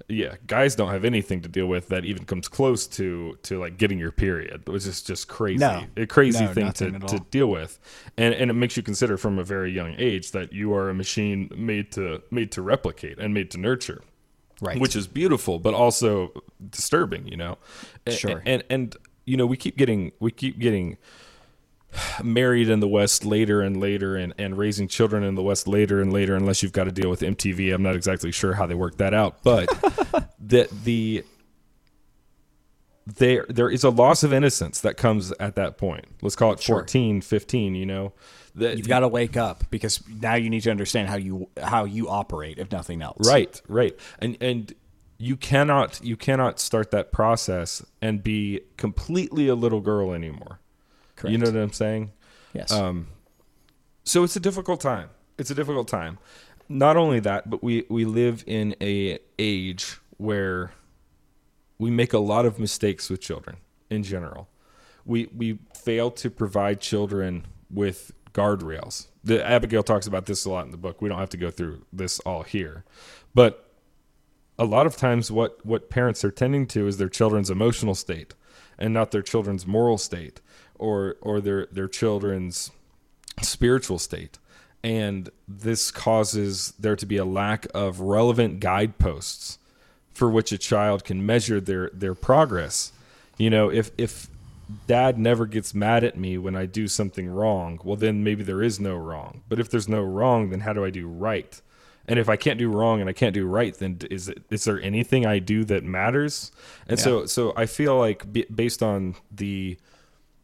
[0.09, 3.77] yeah guys don't have anything to deal with that even comes close to to like
[3.77, 5.85] getting your period which is just crazy No.
[5.97, 7.79] a crazy No, thing to, to deal with.
[8.17, 10.95] And and it makes you consider from a very young age that you are a
[10.95, 14.03] machine made to made to replicate and made to nurture
[14.61, 14.81] Right.
[14.81, 16.33] which is beautiful but also
[16.71, 17.59] disturbing you know
[18.09, 18.43] Sure.
[18.47, 20.97] and and you know we keep getting we keep getting
[22.23, 26.01] married in the west later and later and and raising children in the west later
[26.01, 28.75] and later unless you've got to deal with mtv i'm not exactly sure how they
[28.75, 29.67] work that out but
[30.41, 31.23] that the
[33.07, 36.61] there there is a loss of innocence that comes at that point let's call it
[36.61, 36.77] Sure.
[36.77, 38.13] 14 15 you know
[38.57, 41.85] that You've got to wake up because now you need to understand how you how
[41.85, 43.27] you operate, if nothing else.
[43.29, 43.97] Right, right.
[44.19, 44.75] And and
[45.19, 50.61] you cannot you cannot start that process and be completely a little girl anymore.
[51.17, 51.33] Correct.
[51.33, 52.13] You know what I'm saying?
[52.53, 52.73] Yes.
[52.73, 53.09] Um,
[54.05, 55.11] so it's a difficult time.
[55.39, 56.19] It's a difficult time.
[56.69, 60.73] Not only that, but we we live in a age where
[61.79, 63.57] we make a lot of mistakes with children
[63.91, 64.49] in general.
[65.05, 69.07] We we fail to provide children with guardrails.
[69.25, 71.01] The Abigail talks about this a lot in the book.
[71.01, 72.85] We don't have to go through this all here.
[73.35, 73.67] But
[74.59, 78.35] a lot of times what what parents are tending to is their children's emotional state
[78.79, 80.41] and not their children's moral state
[80.75, 82.71] or or their their children's
[83.43, 84.39] spiritual state
[84.83, 89.59] and this causes there to be a lack of relevant guideposts
[90.13, 92.93] for which a child can measure their their progress
[93.37, 94.29] you know if if
[94.87, 97.79] dad never gets mad at me when i do something wrong.
[97.85, 99.43] Well then maybe there is no wrong.
[99.49, 101.61] But if there's no wrong then how do i do right?
[102.09, 104.65] And if i can't do wrong and i can't do right then is it is
[104.65, 106.51] there anything i do that matters?
[106.89, 109.79] And so so i feel like b- based on the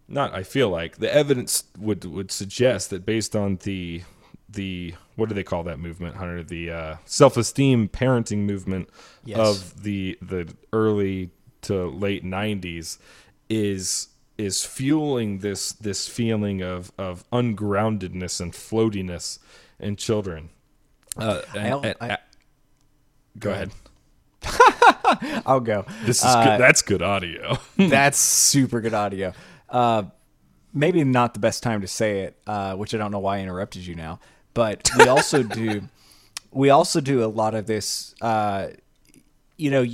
[0.09, 4.03] not I feel like the evidence would would suggest that based on the
[4.49, 6.43] the what do they call that movement, Hunter?
[6.43, 8.91] The uh, self esteem parenting movement
[9.25, 9.39] Yes.
[9.39, 11.31] of the the early
[11.63, 12.99] to late '90s
[13.49, 19.39] is is fueling this this feeling of of ungroundedness and floatiness
[19.79, 20.49] in children.
[21.17, 22.19] Uh, and- and- I-
[23.39, 23.71] go ahead.
[25.47, 25.85] I'll go.
[26.05, 26.61] This is Uh, good.
[26.61, 27.59] That's good audio.
[27.77, 29.33] That's super good audio.
[29.69, 30.05] Uh,
[30.73, 33.41] maybe not the best time to say it, uh, which I don't know why I
[33.43, 34.21] interrupted you now.
[34.55, 35.83] But we also do,
[36.51, 38.15] we also do a lot of this.
[38.21, 38.69] Uh,
[39.57, 39.87] you know,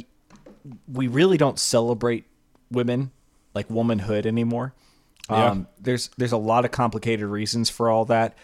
[0.91, 2.25] we really don't celebrate
[2.71, 3.11] women
[3.59, 4.73] like womanhood anymore.
[5.29, 5.51] Yeah.
[5.51, 8.39] Um, there's there's a lot of complicated reasons for all that.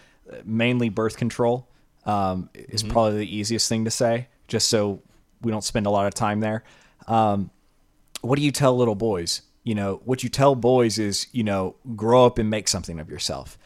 [0.45, 1.69] Mainly birth control
[2.05, 5.03] um, is probably the easiest thing to say, just so
[5.41, 6.65] we don't spend a lot of time there.
[7.07, 7.51] Um,
[8.23, 9.43] what do you tell little boys?
[9.63, 13.09] You know, what you tell boys is, you know, grow up and make something of
[13.09, 13.57] yourself.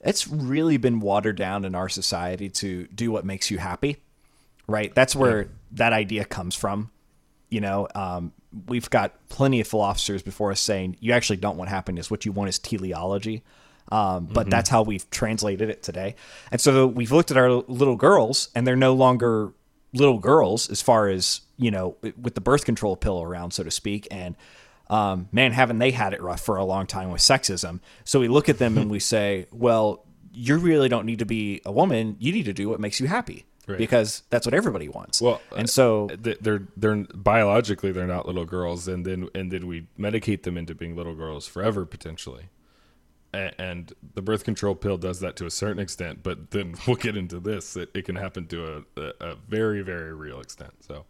[0.00, 3.98] It's really been watered down in our society to do what makes you happy,
[4.66, 4.94] right?
[4.94, 6.90] That's where that idea comes from.
[7.50, 8.32] You know, um,
[8.66, 12.10] we've got plenty of philosophers before us saying you actually don't want happiness.
[12.10, 13.42] What you want is teleology.
[13.92, 16.14] Um, but that's how we've translated it today.
[16.50, 19.52] And so we've looked at our little girls, and they're no longer
[19.92, 23.70] little girls as far as you know with the birth control pill around, so to
[23.70, 24.08] speak.
[24.10, 24.36] And
[24.88, 27.80] um, man, haven't they had it rough for a long time with sexism?
[28.04, 31.60] So we look at them and we say, well, you really don't need to be
[31.64, 32.16] a woman.
[32.18, 33.44] You need to do what makes you happy.
[33.66, 33.78] Right.
[33.78, 35.22] Because that's what everybody wants.
[35.22, 39.66] Well, and so uh, they're they're biologically they're not little girls, and then and then
[39.66, 42.50] we medicate them into being little girls forever potentially.
[43.32, 47.16] And the birth control pill does that to a certain extent, but then we'll get
[47.16, 47.76] into this.
[47.76, 50.72] It, it can happen to a, a, a very, very real extent.
[50.86, 51.04] So,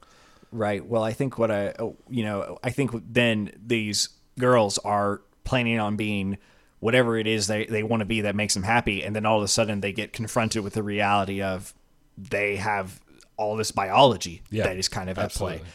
[0.54, 0.86] Right.
[0.86, 5.80] Well, I think what I, oh, you know, I think then these girls are planning
[5.80, 6.38] on being
[6.78, 9.02] whatever it is they, they want to be that makes them happy.
[9.02, 11.74] And then all of a sudden they get confronted with the reality of
[12.16, 13.00] they have
[13.36, 15.58] all this biology Yeah, that is kind of at absolutely.
[15.58, 15.68] play.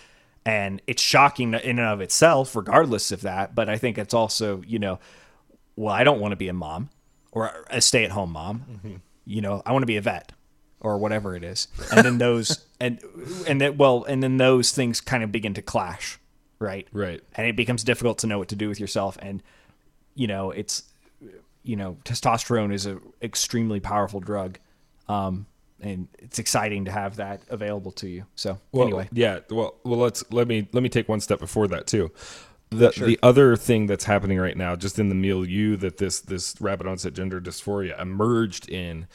[0.45, 3.53] And it's shocking in and of itself, regardless of that.
[3.53, 4.99] But I think it's also, you know,
[5.75, 6.89] well, I don't want to be a mom
[7.31, 8.63] or a stay at home mom.
[8.71, 8.95] Mm-hmm.
[9.25, 10.31] You know, I want to be a vet
[10.79, 11.67] or whatever it is.
[11.91, 12.99] And then those and
[13.47, 16.17] and that well, and then those things kind of begin to clash,
[16.57, 16.87] right?
[16.91, 17.21] Right.
[17.35, 19.17] And it becomes difficult to know what to do with yourself.
[19.21, 19.43] And
[20.15, 20.83] you know, it's
[21.63, 24.57] you know, testosterone is a extremely powerful drug.
[25.07, 25.45] Um,
[25.81, 28.25] and it's exciting to have that available to you.
[28.35, 29.39] So well, anyway, yeah.
[29.49, 32.11] Well, well, let's let me let me take one step before that too.
[32.69, 36.59] The the other thing that's happening right now, just in the milieu that this this
[36.61, 39.07] rapid onset gender dysphoria emerged in,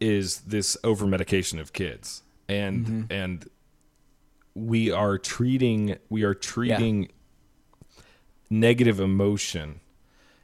[0.00, 3.12] is this over medication of kids, and Mm-hmm.
[3.12, 3.48] and
[4.54, 7.10] we are treating we are treating
[8.50, 9.80] negative emotion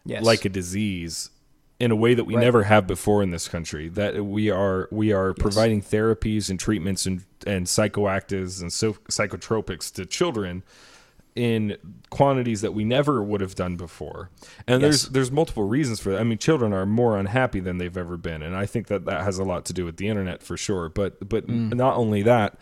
[0.04, 0.22] yes.
[0.24, 1.30] like a disease
[1.80, 2.42] in a way that we Right.
[2.44, 7.06] never have before in this country that we are we are providing therapies and treatments
[7.06, 10.62] and and psychoactives and so psychotropics to children
[11.36, 11.76] in
[12.10, 14.28] quantities that we never would have done before.
[14.66, 15.02] And Yes.
[15.02, 16.20] there's there's multiple reasons for that.
[16.20, 19.22] I mean children are more unhappy than they've ever been and i think that that
[19.22, 20.88] has a lot to do with the internet for sure.
[20.88, 21.72] But but mm.
[21.74, 22.58] not only that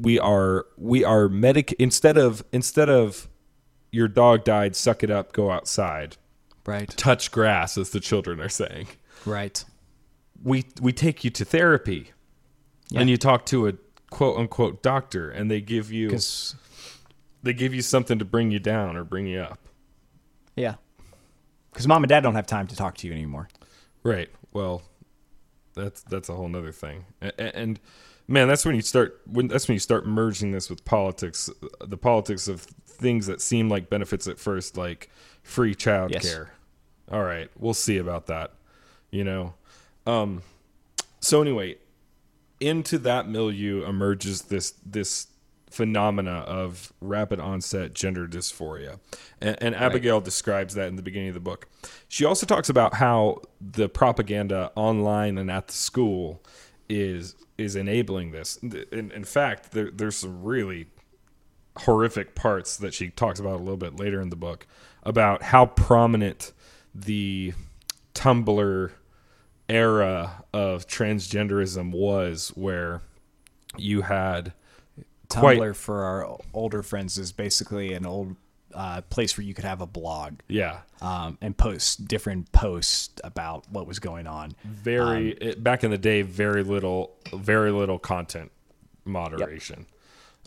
[0.00, 3.28] we are we are medic instead of instead of
[3.92, 6.16] your dog died suck it up go outside
[6.66, 8.86] right, touch grass, as the children are saying.
[9.24, 9.64] right,
[10.42, 12.10] We we take you to therapy,
[12.90, 13.00] Yeah.
[13.00, 13.72] and you talk to a
[14.10, 16.18] quote unquote doctor, and they give you
[17.42, 19.60] they give you something to bring you down or bring you up.
[20.56, 20.74] yeah,
[21.70, 23.48] because mom and dad don't have time to talk to you anymore.
[24.02, 24.28] Right.
[24.52, 24.82] Well,
[25.74, 27.04] that's that's a whole nother thing.
[27.20, 27.80] And, and
[28.28, 31.50] man, that's when you start when that's when you start merging this with politics,
[31.84, 35.10] the politics of things that seem like benefits at first, like
[35.42, 36.24] free child Yes.
[37.10, 38.52] All right, we'll see about that.
[39.10, 39.54] You know.
[40.06, 40.42] Um
[41.20, 41.76] so anyway,
[42.60, 45.28] into that milieu emerges this this
[45.70, 48.98] phenomena of rapid onset gender dysphoria.
[49.40, 51.68] And, and Abigail describes that in the beginning of the book.
[52.08, 56.42] She also talks about how the propaganda online and at the school
[56.88, 58.56] is is enabling this.
[58.58, 60.86] In, in fact, there, there's some really
[61.78, 64.66] horrific parts that she talks about a little bit later in the book
[65.02, 66.52] about how prominent
[67.04, 67.52] the
[68.14, 68.92] Tumblr
[69.68, 73.02] era of transgenderism was, where
[73.76, 74.52] you had
[75.28, 78.36] quite Tumblr for our older friends is basically an old
[78.74, 80.80] uh, place where you could have a blog yeah.
[81.00, 84.54] um, and post different posts about what was going on.
[84.64, 88.50] very it, back in the day very little very little content
[89.04, 89.86] moderation.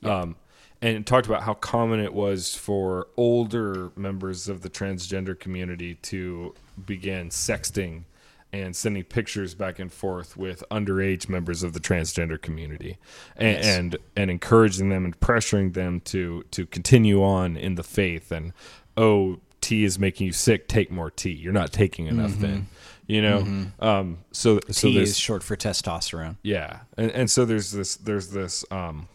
[0.04, 0.36] Um
[0.82, 6.54] and talked about how common it was for older members of the transgender community to
[6.86, 8.04] begin sexting
[8.52, 12.98] and sending pictures back and forth with underage members of the transgender community
[13.36, 13.66] and Yes.
[13.78, 18.54] and, and encouraging them and pressuring them to to continue on in the faith and
[18.98, 21.32] oh tea is making you sick take more tea.
[21.34, 22.68] You're not taking enough then
[23.06, 23.68] you know?
[23.80, 26.38] Um so so T is short for testosterone.
[26.42, 29.08] yeah, and and so there's this there's this um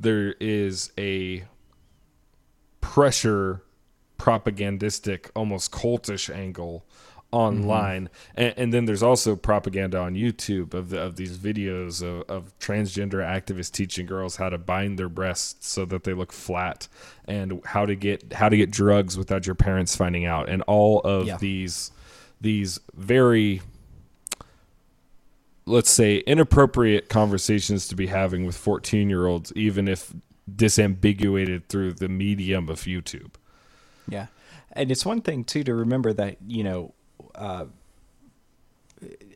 [0.00, 1.44] there is a
[2.80, 3.62] pressure
[4.18, 6.84] propagandistic almost cultish angle
[7.32, 8.04] online.
[8.04, 8.40] Mm-hmm.
[8.40, 12.58] And, and then there's also propaganda on youtube of the, of these videos of, of
[12.58, 16.88] transgender activists teaching girls how to bind their breasts so that they look flat
[17.26, 20.48] and how to get how to get drugs without your parents finding out.
[20.48, 21.36] And all of Yeah.
[21.36, 21.92] these
[22.40, 23.62] these very
[25.70, 30.12] let's say inappropriate conversations to be having with 14 year olds even if
[30.50, 33.34] disambiguated through the medium of youtube
[34.10, 34.26] Yeah,
[34.72, 36.94] and it's one thing too to remember that you know,
[37.34, 37.66] uh,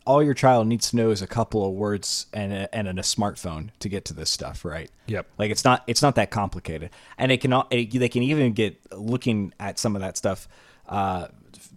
[0.06, 3.02] all your child needs to know is a couple of words and a, and a
[3.02, 4.90] smartphone to get to this stuff, right?
[5.06, 5.26] Yep.
[5.38, 8.78] Like it's not it's not that complicated, and it can it, they can even get
[8.92, 10.48] looking at some of that stuff
[10.88, 11.28] uh,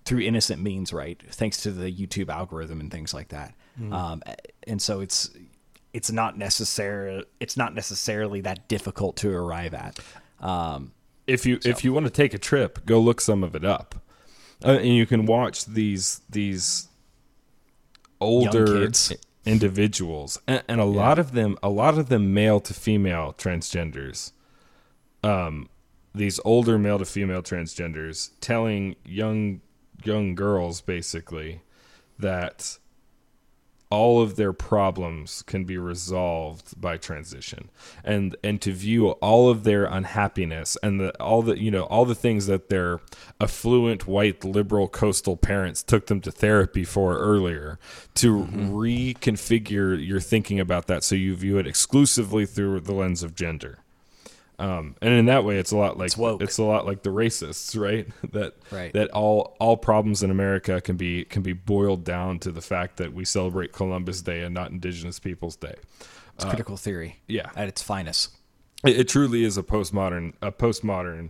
[0.04, 1.22] through innocent means, right?
[1.30, 3.54] Thanks to the YouTube algorithm and things like that.
[3.80, 4.24] Um,
[4.66, 5.30] and so it's
[5.94, 10.00] it's not necessary it's not necessarily that difficult to arrive at.
[10.40, 10.92] Um,
[11.26, 13.96] if you if you want to take a trip, go look some of it up,
[14.66, 16.88] uh, and you can watch these these
[18.20, 18.90] older
[19.46, 24.32] individuals, and, and a lot of them, a lot of them male to female transgenders.
[25.24, 25.70] Um,
[26.16, 29.62] these older male to female transgenders telling young
[30.04, 31.62] young girls basically
[32.20, 32.78] that
[33.90, 37.70] all of their problems can be resolved by transition.
[38.04, 42.06] And and to view all of their unhappiness and the all the you know all
[42.06, 43.00] the things that their
[43.40, 47.80] affluent white liberal coastal parents took them to therapy for earlier
[48.16, 48.72] to mm-hmm.
[48.72, 53.80] reconfigure your thinking about that so you view it exclusively through the lens of gender
[54.60, 57.12] um, and in that way, it's a lot like It's it's a lot like the
[57.12, 58.08] racists, right?
[58.34, 58.92] that Right.
[58.94, 62.98] that all all problems in America can be can be boiled down to the fact
[62.98, 65.76] that we celebrate Columbus Day and not Indigenous Peoples Day.
[66.36, 67.50] it's critical theory, yeah.
[67.56, 68.32] at its finest.
[68.86, 71.30] It, it truly is a postmodern a postmodern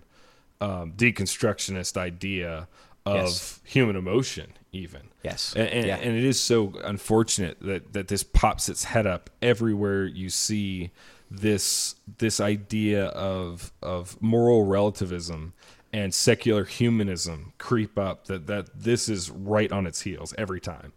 [0.61, 2.67] um, deconstructionist idea
[3.05, 3.59] of Yes.
[3.63, 5.01] human emotion, even.
[5.23, 5.53] Yes.
[5.55, 5.95] And, and, Yeah.
[5.97, 10.91] and it is so unfortunate that, that this pops its head up everywhere you see
[11.29, 15.53] this this idea of of moral relativism
[15.91, 20.93] and secular humanism creep up that that this is right on its heels every time.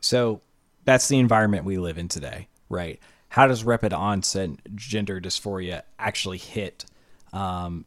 [0.00, 0.40] So
[0.84, 2.98] that's the environment we live in today, right?
[3.30, 6.84] How does rapid onset gender dysphoria actually hit
[7.32, 7.84] um,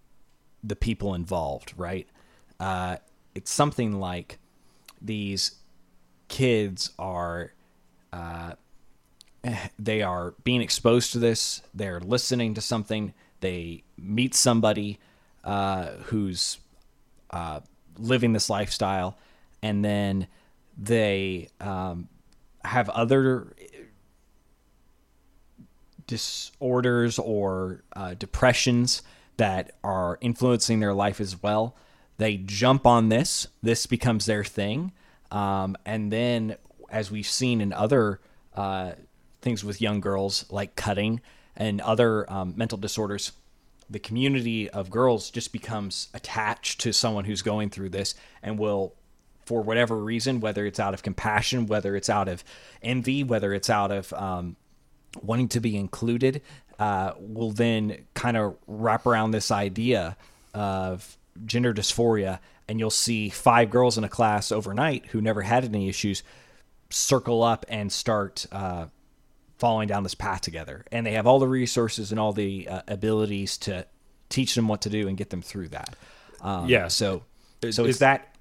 [0.64, 2.08] the people involved, right?
[2.60, 2.98] Uh,
[3.36, 4.38] it's something like
[5.02, 5.56] these
[6.30, 7.52] kids are
[8.14, 8.54] uh,
[9.80, 11.62] they are being exposed to this.
[11.74, 13.14] They're listening to something.
[13.40, 15.00] They meet somebody
[15.44, 16.60] uh, who's
[17.32, 17.60] uh,
[17.98, 19.18] living this lifestyle,
[19.62, 20.28] and then
[20.78, 22.08] they um,
[22.64, 23.54] have other
[26.08, 29.02] disorders or uh, depressions
[29.38, 31.76] that are influencing their life as well.
[32.18, 33.48] They jump on this.
[33.62, 34.92] This becomes their thing,
[35.32, 36.56] um, and then
[36.90, 38.22] as we've seen in other
[38.56, 38.94] uh,
[39.44, 41.22] things with young girls, like cutting
[41.56, 43.32] and other um, mental disorders,
[43.90, 48.96] the community of girls just becomes attached to someone who's going through this and will
[49.46, 52.46] for whatever reason whether it's out of compassion whether it's out of
[52.82, 54.56] envy whether it's out of um,
[55.22, 56.42] wanting to be included
[56.80, 60.18] uh, will then kind of wrap around this idea
[60.54, 62.40] of gender dysphoria.
[62.68, 66.24] And you'll see five girls in a class overnight who never had any issues
[66.90, 68.86] circle up and start uh,
[69.64, 70.84] following down this path together.
[70.92, 73.86] And they have all the resources and all the uh, abilities to
[74.28, 75.96] teach them what to do and get them through that.
[76.42, 76.90] Um, Yeah.
[76.90, 77.24] so
[77.62, 78.36] so it's- it's that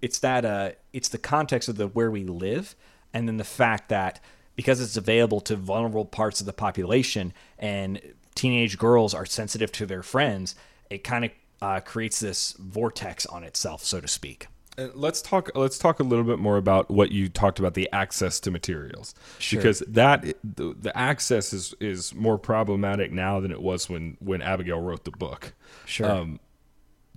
[0.00, 2.74] it's that uh it's the context of the where we live
[3.12, 4.20] and then the fact that
[4.56, 8.00] because it's available to vulnerable parts of the population and
[8.34, 10.54] teenage girls are sensitive to their friends
[10.88, 11.30] it kind of
[11.60, 14.46] uh, creates this vortex on itself so to speak
[14.94, 18.38] let's talk let's talk a little bit more about what you talked about the access
[18.40, 19.60] to materials Sure.
[19.60, 24.42] because that the, the access is is more problematic now than it was when when
[24.42, 25.52] Abigail wrote the book
[25.84, 26.40] sure um,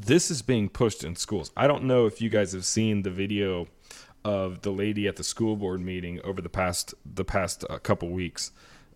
[0.05, 1.51] this is being pushed in schools.
[1.55, 3.67] I don't know if you guys have seen the video
[4.23, 8.09] of the lady at the school board meeting over the past the past uh, couple
[8.09, 8.51] weeks,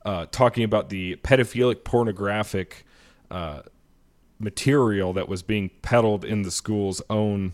[0.05, 2.85] uh, talking about the pedophilic pornographic
[3.29, 3.61] uh,
[4.39, 7.53] material that was being peddled in the school's own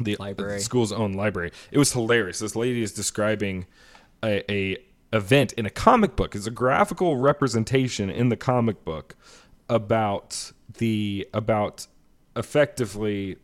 [0.00, 0.60] the Library.
[0.60, 1.52] school's own library.
[1.70, 2.38] It was hilarious.
[2.38, 3.66] This lady is describing
[4.22, 4.78] a, a
[5.12, 6.34] event in a comic book.
[6.34, 9.16] It's a graphical representation in the comic book
[9.68, 11.86] about the about
[12.36, 13.36] effectively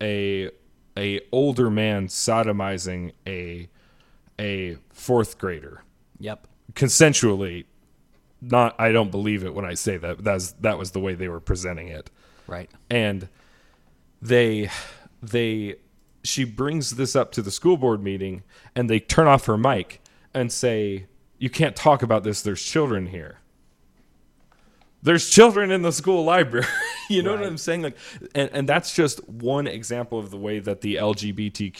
[0.00, 0.50] a
[0.96, 3.68] a older man sodomizing a
[4.38, 5.82] a fourth grader
[6.18, 7.64] yep consensually
[8.40, 11.28] not i don't believe it when i say that that's that was the way they
[11.28, 12.10] were presenting it
[12.46, 13.28] right and
[14.22, 14.70] they
[15.22, 15.76] they
[16.22, 18.42] she brings this up to the school board meeting
[18.74, 20.00] and they turn off her mic
[20.34, 21.06] and say
[21.38, 22.42] you can't talk about this.
[22.42, 23.38] There's children here.
[25.02, 26.66] There's children in the school library.
[27.08, 27.82] You know what i'm saying?
[27.82, 27.96] Like
[28.36, 31.78] and, and that's just one example of the way that the lgbtqiaarp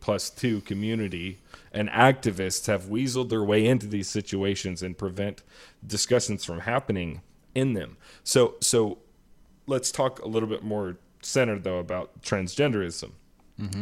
[0.00, 1.38] plus two community
[1.72, 5.42] and activists have weaseled their way into these situations and prevent
[5.86, 7.22] discussions from happening
[7.54, 7.96] in them.
[8.22, 8.98] So so
[9.66, 13.12] let's talk a little bit more centered though about transgenderism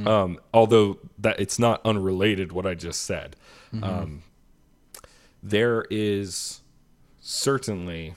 [0.06, 3.34] Um, although that it's not unrelated what I just said.
[3.82, 4.22] Um,
[5.42, 6.60] there is
[7.20, 8.14] certainly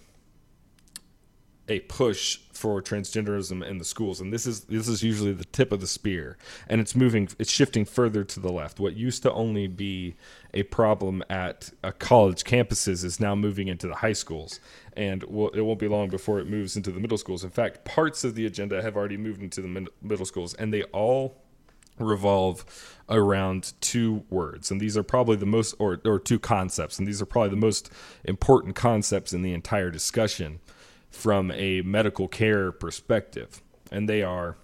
[1.70, 5.74] a push for transgenderism in the schools and this is this is usually the tip
[5.74, 6.38] of the spear
[6.70, 8.80] and it's moving it's shifting further to the left.
[8.80, 10.16] What used to only be
[10.54, 14.62] a problem at uh, college campuses is now moving into the high schools
[14.96, 17.44] and will it won't be long before it moves into the middle schools.
[17.44, 20.74] In fact parts of the agenda have already moved into the mid- middle schools and
[20.74, 21.36] they all
[22.00, 22.64] revolve
[23.10, 27.22] around two words and these are probably the most or, or two concepts and these
[27.22, 27.92] are probably the most
[28.24, 30.62] important concepts in the entire discussion
[31.14, 33.62] from a medical care perspective
[33.92, 34.58] and they are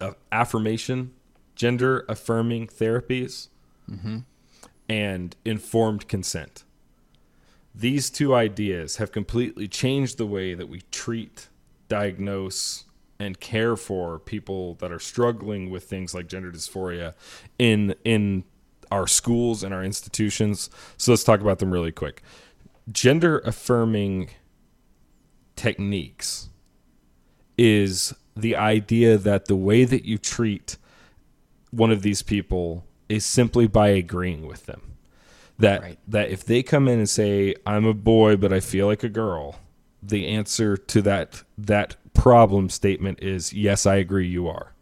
[0.00, 1.12] uh, affirmation
[1.54, 3.48] gender affirming therapies
[4.88, 6.64] and informed consent
[7.74, 11.48] these two ideas have completely changed the way that we treat,
[11.88, 12.84] diagnose,
[13.18, 17.14] and care for people that are struggling with things like gender dysphoria
[17.58, 18.44] in in
[18.90, 20.68] our schools and our institutions.
[20.96, 22.22] So let's talk about them really quick.
[22.90, 24.30] Gender affirming
[25.60, 26.48] techniques
[27.58, 30.78] is the idea that the way that you treat
[31.70, 34.96] one of these people is simply by agreeing with them
[35.58, 35.98] that Right.
[36.08, 39.10] that if they come in and say I'm a boy but I feel like a
[39.10, 39.56] girl,
[40.02, 44.72] the answer to that that problem statement is yes, I agree you are.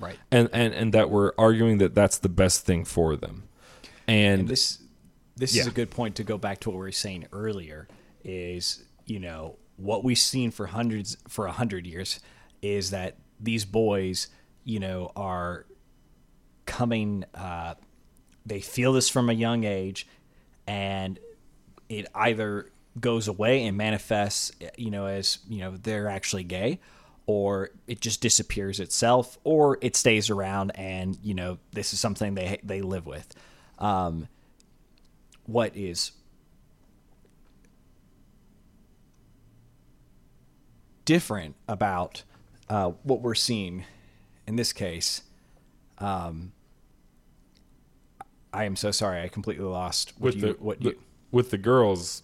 [0.00, 0.18] Right.
[0.32, 3.44] And and and that we're arguing that that's the best thing for them.
[4.08, 4.80] And, this
[5.36, 7.86] this is a good point to go back to what we were saying earlier
[8.24, 12.20] is you know what we've seen for hundreds for a hundred years
[12.62, 14.28] is that these boys
[14.64, 15.66] you know are
[16.66, 17.74] coming uh,
[18.46, 20.06] they feel this from a young age
[20.66, 21.18] and
[21.88, 22.70] it either
[23.00, 26.78] goes away and manifests you know as you know they're actually gay
[27.26, 32.34] or it just disappears itself or it stays around and you know this is something
[32.34, 33.34] they they live with.
[33.78, 34.28] Um,
[35.46, 36.12] what is
[41.04, 42.22] different about
[42.68, 43.84] uh, what we're seeing
[44.46, 45.22] in this case.
[45.98, 46.52] Um,
[48.52, 49.22] I am so sorry.
[49.22, 50.98] I completely lost what with you the, what the- you
[51.30, 52.22] with the girls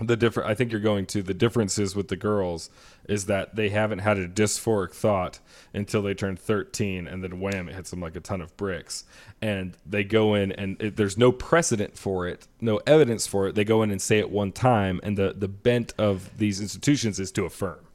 [0.00, 2.68] the different I think you're going to the differences with the girls
[3.08, 5.40] is that they haven't had a dysphoric thought
[5.72, 9.04] until they turn 13 and then wham it hits them like a ton of bricks.
[9.40, 13.54] And they go in and it, there's no precedent for it no evidence for it.
[13.54, 17.18] They go in and say it one time and the the bent of these institutions
[17.18, 17.85] is to affirm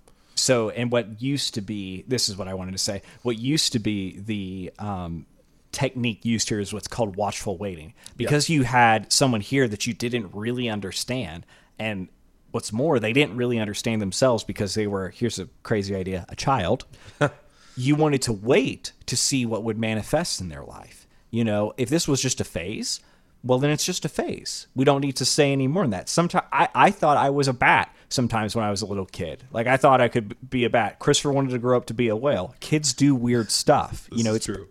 [0.41, 3.03] So, and what used to be, this is what I wanted to say.
[3.21, 5.27] What used to be the um,
[5.71, 9.93] technique used here is what's called watchful waiting, because you had someone here that you
[9.93, 11.45] didn't really understand,
[11.77, 12.07] and
[12.49, 15.09] what's more, they didn't really understand themselves because they were.
[15.09, 16.85] Here's a crazy idea: a child.
[17.77, 21.05] you wanted to wait to see what would manifest in their life.
[21.29, 22.99] You know, if this was just a phase,
[23.43, 24.65] well, then it's just a phase.
[24.75, 26.09] We don't need to say any more than that.
[26.09, 29.43] Sometimes I, I thought I was a bat sometimes when I was a little kid.
[29.51, 30.99] Like I thought I could be a bat.
[30.99, 32.53] Christopher wanted to grow up to be a whale.
[32.59, 34.07] Kids do weird stuff.
[34.11, 34.67] you know, it's true.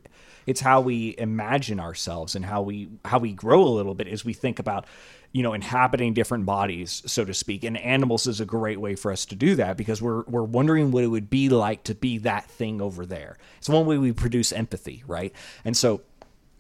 [0.47, 4.24] it's how we imagine ourselves and how we how we grow a little bit as
[4.24, 4.86] we think about
[5.32, 9.12] you know inhabiting different bodies so to speak and animals is a great way for
[9.12, 12.18] us to do that because we're we're wondering what it would be like to be
[12.18, 15.32] that thing over there it's one way we produce empathy right
[15.64, 16.01] and so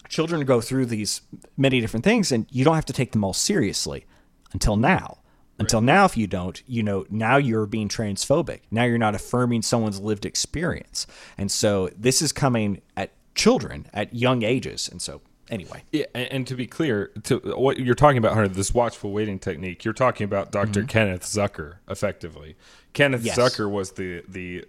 [0.08, 1.22] children go through these
[1.56, 4.04] many different things and you don't have to take them all seriously
[4.52, 5.18] until now
[5.60, 8.60] until now if you don't you know now you're being transphobic.
[8.70, 11.06] Now you're not affirming someone's lived experience.
[11.38, 14.88] And so this is coming at children at young ages.
[14.88, 15.82] And so anyway.
[15.92, 19.84] Yeah, and, to be clear, to what you're talking about, Hunter, this watchful waiting technique,
[19.84, 20.88] you're talking about doctor mm-hmm.
[20.88, 22.56] Kenneth Zucker, effectively.
[22.92, 23.38] Kenneth Yes.
[23.38, 24.64] Zucker was the the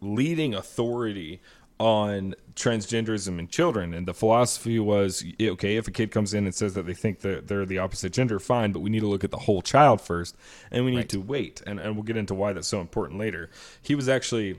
[0.00, 1.40] leading authority
[1.78, 6.54] on transgenderism in children, and the philosophy was okay if a kid comes in and
[6.54, 9.24] says that they think that they're the opposite gender, fine, but we need to look
[9.24, 10.36] at the whole child first,
[10.70, 11.08] and we need Right.
[11.10, 13.50] to wait, and and we'll get into why that's so important later.
[13.82, 14.56] He was actually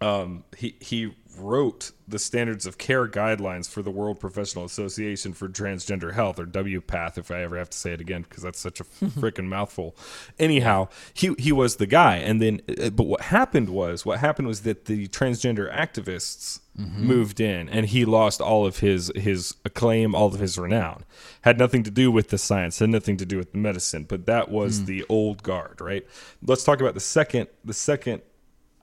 [0.00, 5.48] um, he he wrote the standards of care guidelines for the World Professional Association for
[5.48, 8.80] Transgender Health, or WPATH, if I ever have to say it again, because that's such
[8.80, 9.96] a freaking mouthful.
[10.38, 14.20] Anyhow, he he was the guy, and then uh, uh, but what happened was what
[14.20, 17.06] happened was that the transgender activists mm-hmm.
[17.06, 21.04] moved in, and he lost all of his his acclaim, all of his renown.
[21.42, 24.26] Had nothing to do with the science, had nothing to do with the medicine, but
[24.26, 24.86] that was mm.
[24.86, 26.06] the old guard, right?
[26.42, 28.22] Let's talk about the second the second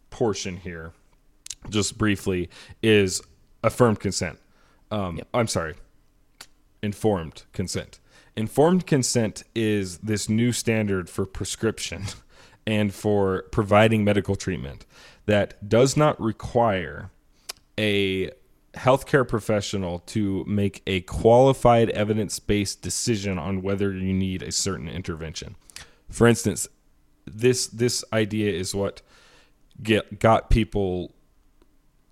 [0.10, 0.94] portion here
[1.70, 2.50] just briefly,
[2.82, 3.22] is
[3.64, 4.40] affirmed consent.
[4.90, 5.76] Um, I'm sorry,
[6.82, 8.00] informed consent.
[8.36, 12.06] Informed consent is this new standard for prescription
[12.68, 14.86] and for providing medical treatment
[15.26, 17.10] that does not require
[17.78, 18.32] a
[18.74, 25.56] healthcare professional to make a qualified evidence-based decision on whether you need a certain intervention.
[26.10, 26.68] For instance,
[27.26, 29.02] this this idea is what
[29.82, 31.14] get got people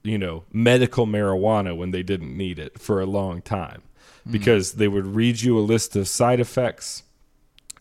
[0.04, 3.84] you know medical marijuana when they didn't need it for a long time.
[4.30, 7.04] Because they would read you a list of side effects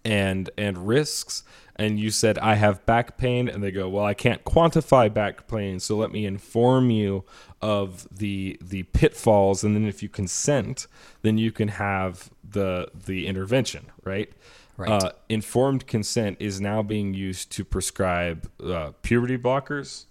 [0.05, 1.43] and and risks
[1.77, 5.47] and you said I have back pain and they go well I can't quantify back
[5.49, 7.25] pain so let me inform you
[7.61, 10.87] of the the pitfalls and then if you consent
[11.23, 14.33] then you can have the the intervention right?
[14.77, 14.91] Right.
[14.91, 20.07] uh, informed consent is now being used to prescribe uh, puberty blockers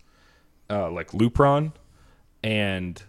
[0.70, 1.72] uh, like Lupron
[2.48, 3.04] and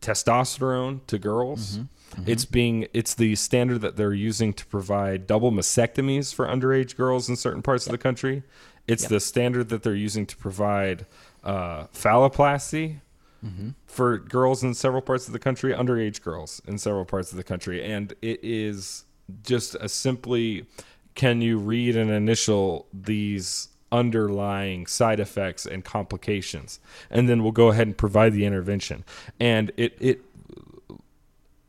[0.00, 1.78] testosterone to girls.
[1.78, 2.20] Mm-hmm.
[2.20, 2.30] Mm-hmm.
[2.30, 7.28] It's being it's the standard that they're using to provide double mastectomies for underage girls
[7.28, 8.44] in certain parts of the country.
[8.86, 11.06] It's the standard that they're using to provide
[11.44, 13.00] uh, phalloplasty
[13.44, 13.70] mm-hmm.
[13.86, 17.44] for girls in several parts of the country, underage girls in several parts of the
[17.44, 19.04] country, and it is
[19.44, 20.66] just a simply
[21.14, 26.80] can you read and initial these underlying side effects and complications
[27.10, 29.04] and then we'll go ahead and provide the intervention
[29.38, 30.22] and it it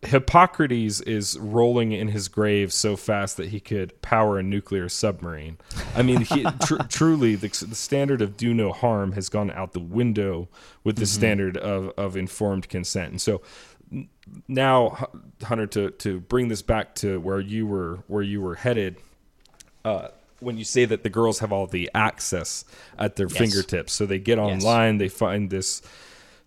[0.03, 5.57] Hippocrates is rolling in his grave so fast that he could power a nuclear submarine.
[5.95, 9.74] I mean, he, tr- truly, the, the standard of do no harm has gone out
[9.74, 10.49] the window
[10.84, 13.11] with the standard of, of informed consent.
[13.11, 13.41] And so
[14.47, 15.09] now,
[15.43, 18.97] Hunter, to, to bring this back to where you were where you were headed,
[19.86, 20.07] uh,
[20.41, 22.65] when you say that the girls have all the access
[22.97, 25.81] at their fingertips, so they get online, they find this,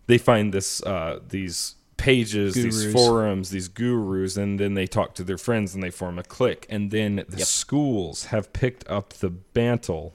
[0.06, 5.24] they find this, uh, these pages, these forums, these gurus, and then they talk to
[5.24, 9.32] their friends and they form a clique, and then the schools have picked up the
[9.54, 10.14] mantle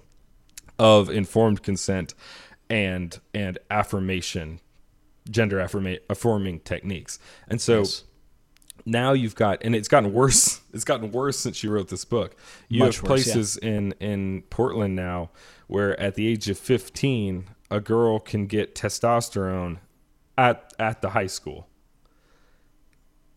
[0.77, 2.13] of informed consent
[2.69, 4.59] and and affirmation,
[5.29, 7.17] gender affirming techniques,
[7.47, 8.03] and so Yes.
[8.89, 12.35] Now you've got and it's gotten worse it's gotten worse since you wrote this book.
[12.67, 13.33] You Much have worse, yeah.
[13.33, 15.29] places in in portland now
[15.67, 19.77] where at the age of 15 a girl can get testosterone
[20.37, 21.67] at at the high school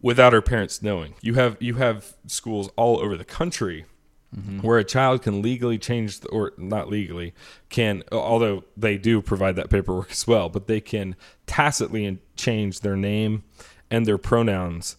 [0.00, 1.14] without her parents knowing.
[1.20, 3.86] You have you have schools all over the country
[4.36, 4.60] mm-hmm.
[4.60, 7.34] where a child can legally change the, or not legally
[7.68, 12.96] can although they do provide that paperwork as well but they can tacitly change their
[12.96, 13.44] name
[13.90, 14.96] and their pronouns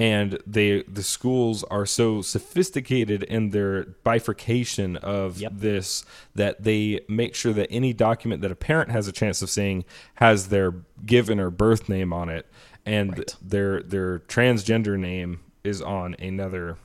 [0.00, 5.52] and they the schools are so sophisticated in their bifurcation of Yep.
[5.56, 9.50] this that they make sure that any document that a parent has a chance of
[9.50, 9.84] seeing
[10.14, 10.72] has their
[11.04, 12.46] given or birth name on it
[12.86, 13.36] and Right.
[13.42, 16.78] their their transgender name is on another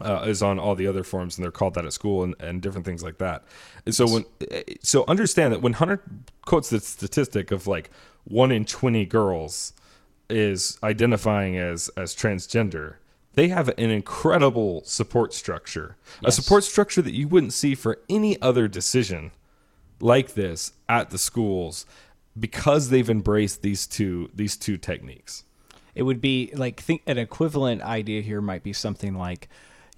[0.00, 2.62] uh, is on all the other forms and they're called that at school and, and
[2.62, 3.44] different things like that.
[3.84, 4.24] And so when
[4.82, 6.02] so understand that when Hunter
[6.46, 7.90] quotes the statistic of like
[8.24, 9.74] one in twenty girls
[10.30, 12.94] is identifying as as transgender,
[13.34, 18.40] they have an incredible support structure, a support structure that you wouldn't see for any
[18.42, 19.30] other decision
[20.00, 21.86] like this at the schools
[22.38, 25.44] because they've embraced these two these two techniques.
[25.94, 29.48] It would be like think an equivalent idea here might be something like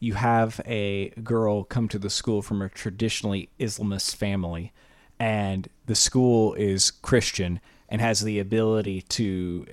[0.01, 4.73] you have a girl come to the school from a traditionally Islamist family,
[5.19, 7.61] and the school is Christian
[7.93, 9.67] and has the ability to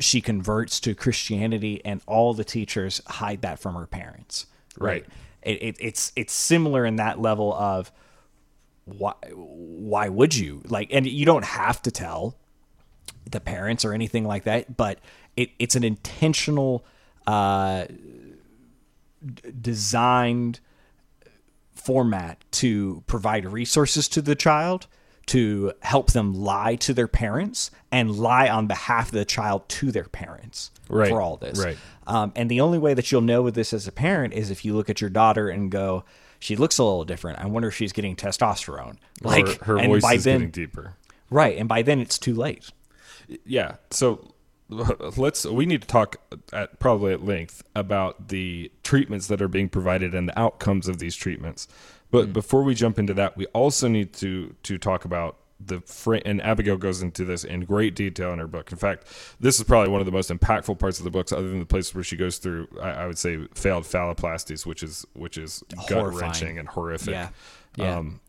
[0.00, 4.46] she converts to Christianity, and all the teachers hide that from her parents.
[4.76, 5.06] Right.
[5.40, 7.92] It, it, it's it's similar in that level of
[8.86, 12.36] why why would you like and you don't have to tell
[13.30, 14.98] the parents or anything like that, but
[15.36, 16.84] it, it's an intentional,
[17.26, 20.58] uh, d- designed
[21.72, 24.88] format to provide resources to the child
[25.26, 29.90] to help them lie to their parents and lie on behalf of the child to
[29.92, 31.58] their parents Right, for all this.
[31.58, 31.78] right.
[32.06, 34.64] Um, and the only way that you'll know with this as a parent is if
[34.64, 36.04] you look at your daughter and go,
[36.40, 37.38] she looks a little different.
[37.38, 38.96] I wonder if she's getting testosterone.
[39.22, 40.94] Like her, voice by is then, getting deeper.
[41.30, 41.56] right?
[41.56, 42.70] And by then it's too late.
[43.46, 44.30] yeah so
[44.68, 46.16] let's we need to talk
[46.52, 50.98] at probably at length about the treatments that are being provided and the outcomes of
[50.98, 51.68] these treatments
[52.14, 56.20] but before we jump into that we also need to to talk about the fra-
[56.24, 58.72] and abigail goes into this in great detail in her book.
[58.72, 59.06] In fact
[59.40, 61.66] this is probably one of the most impactful parts of the books other than the
[61.66, 65.62] place where she goes through i, I would say failed phalloplasties which is which is
[65.88, 67.14] gut wrenching and horrific.
[67.14, 67.28] Yeah.
[67.76, 67.98] Yeah.
[67.98, 68.20] um,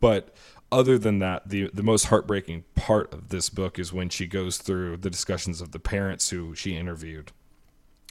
[0.00, 0.34] but
[0.70, 4.58] other than that, the the most heartbreaking part of this book is when she goes
[4.58, 7.32] through the discussions of the parents who she interviewed,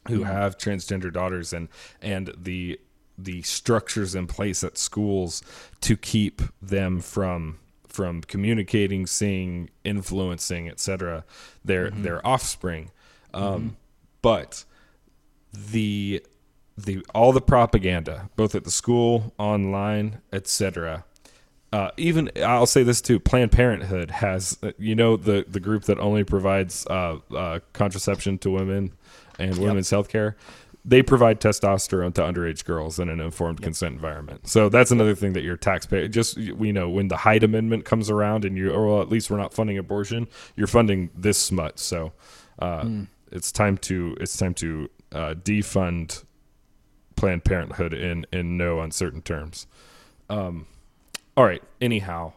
[0.07, 1.69] who have transgender daughters, and
[2.01, 2.79] and the
[3.17, 5.41] the structures in place at schools
[5.81, 11.23] to keep them from from communicating, seeing, influencing, etc.
[11.65, 12.91] Their their offspring,
[13.33, 13.77] um,
[14.21, 14.65] but
[15.51, 16.23] the
[16.77, 21.05] the all the propaganda, both at the school, online, etc.
[21.73, 25.83] Uh, even I'll say this too: Planned Parenthood has, uh, you know, the the group
[25.85, 28.93] that only provides uh, uh, contraception to women
[29.39, 30.37] and women's health care.
[30.87, 34.47] They provide testosterone to underage girls in an informed consent environment.
[34.47, 38.09] So that's another thing that your taxpayer just we know when the Hyde Amendment comes
[38.09, 41.77] around and you, or well, at least we're not funding abortion, you're funding this smut.
[41.77, 42.13] So
[42.59, 42.87] uh,
[43.33, 46.23] it's time to it's time to uh, defund
[47.17, 49.67] Planned Parenthood in in no uncertain terms.
[50.29, 50.67] Um,
[51.35, 51.63] all right.
[51.81, 52.33] Anyhow,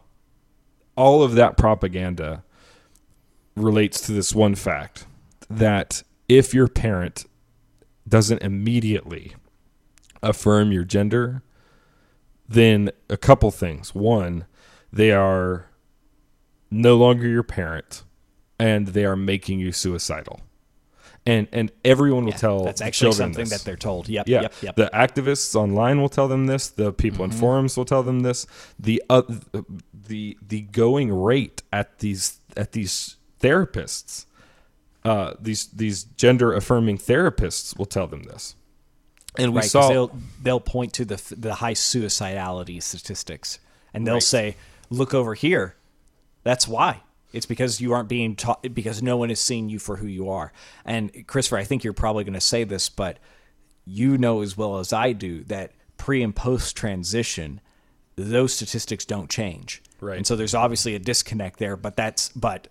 [0.97, 2.43] all of that propaganda
[3.55, 5.05] relates to this one fact
[5.49, 7.25] that if your parent
[8.11, 9.33] doesn't immediately
[10.21, 11.41] affirm your gender,
[12.47, 13.95] then a couple things.
[13.95, 14.45] One,
[14.93, 15.65] they are
[16.69, 18.03] no longer your parent
[18.59, 20.41] and they are making you suicidal.
[21.25, 23.59] And and everyone will tell That's actually children something this.
[23.59, 24.09] that they're told.
[24.09, 24.27] Yep.
[24.27, 24.53] Yeah, Yep.
[24.63, 24.75] Yep.
[24.75, 26.67] the activists online will tell them this.
[26.69, 27.33] The people Mm-hmm.
[27.35, 28.47] in forums will tell them this.
[28.79, 29.21] The uh,
[29.93, 34.25] the the going rate at these at these therapists,
[35.03, 38.55] uh, these these gender affirming therapists will tell them this.
[39.37, 43.59] And we right, saw they'll they'll point to the the high suicidality statistics,
[43.93, 44.23] and they'll Right.
[44.23, 44.55] say,
[44.89, 45.75] "Look over here.
[46.43, 47.01] That's why.
[47.33, 50.29] It's because you aren't being taught because no one is seeing you for who you
[50.29, 50.51] are."
[50.85, 53.19] And Christopher, I think you're probably going to say this, but
[53.85, 57.61] you know as well as I do that pre and post transition,
[58.15, 59.81] those statistics don't change.
[60.01, 60.17] Right.
[60.17, 62.67] And so there's obviously a disconnect there, but that's but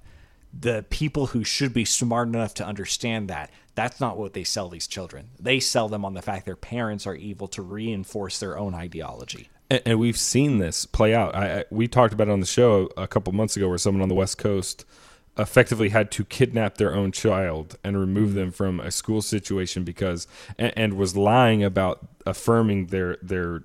[0.52, 4.68] the people who should be smart enough to understand that that's not what they sell
[4.68, 5.30] these children.
[5.38, 9.48] They sell them on the fact their parents are evil to reinforce their own ideology.
[9.70, 11.34] and, and we've seen this play out.
[11.34, 14.02] I, I, we talked about it on the show a couple months ago, where someone
[14.02, 14.84] on the West Coast
[15.38, 20.26] effectively had to kidnap their own child and remove them from a school situation because
[20.58, 23.62] and, and was lying about affirming their their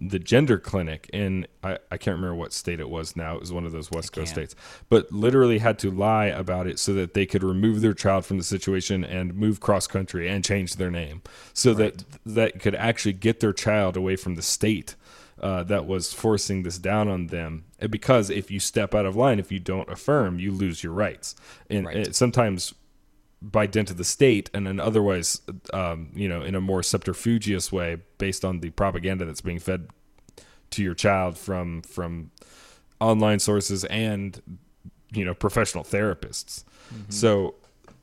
[0.00, 3.34] the gender clinic in I, I can't remember what state it was now.
[3.34, 4.54] It was one of those West Coast states.
[4.88, 8.38] But literally had to lie about it so that they could remove their child from
[8.38, 11.22] the situation and move cross country and change their name.
[11.52, 14.94] So that that could actually get their child away from the state
[15.40, 17.64] uh, that was forcing this down on them.
[17.90, 21.34] Because if you step out of line, if you don't affirm, you lose your rights.
[21.70, 21.96] And Right.
[21.96, 22.74] it, sometimes
[23.40, 25.40] by dint of the state and then otherwise
[25.72, 29.88] um, you know in a more subterfugious way based on the propaganda that's being fed
[30.70, 32.30] to your child from from
[33.00, 34.42] online sources and
[35.12, 36.64] you know professional therapists.
[37.08, 37.54] So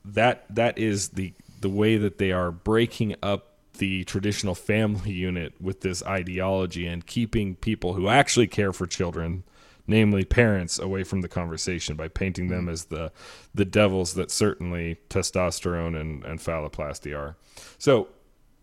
[0.04, 5.54] that that is the the way that they are breaking up the traditional family unit
[5.60, 9.44] with this ideology and keeping people who actually care for children
[9.86, 12.72] namely parents away from the conversation by painting them mm.
[12.72, 13.12] as the
[13.54, 17.36] the devils that certainly testosterone and, and phalloplasty are.
[17.78, 18.08] So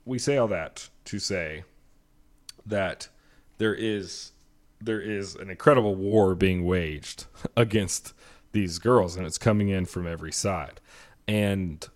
[0.06, 1.64] we say all that to say
[2.66, 3.08] that
[3.58, 4.32] there is
[4.82, 7.26] there is an incredible war being waged
[7.58, 8.14] against
[8.52, 10.80] these girls and it's coming in from every side.
[11.28, 11.88] And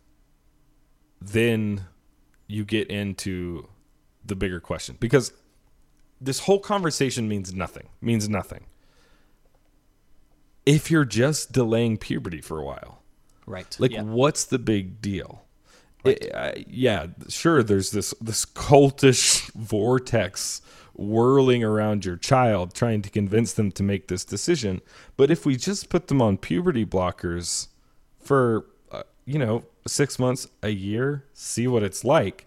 [1.22, 1.86] then
[2.48, 3.68] you get into
[4.26, 5.34] the bigger question because
[6.20, 8.66] this whole conversation means nothing means nothing
[10.68, 13.02] if you're just delaying puberty for a while.
[13.46, 13.78] Right.
[13.80, 14.02] like yeah.
[14.02, 15.46] what's the big deal?
[16.04, 20.62] It- I- yeah sure there's this this cultish vortex
[20.94, 24.82] whirling around your child trying to convince them to make this decision.
[25.16, 27.68] But if we just put them on puberty blockers
[28.20, 32.46] for uh, you know 6 months a year see what it's like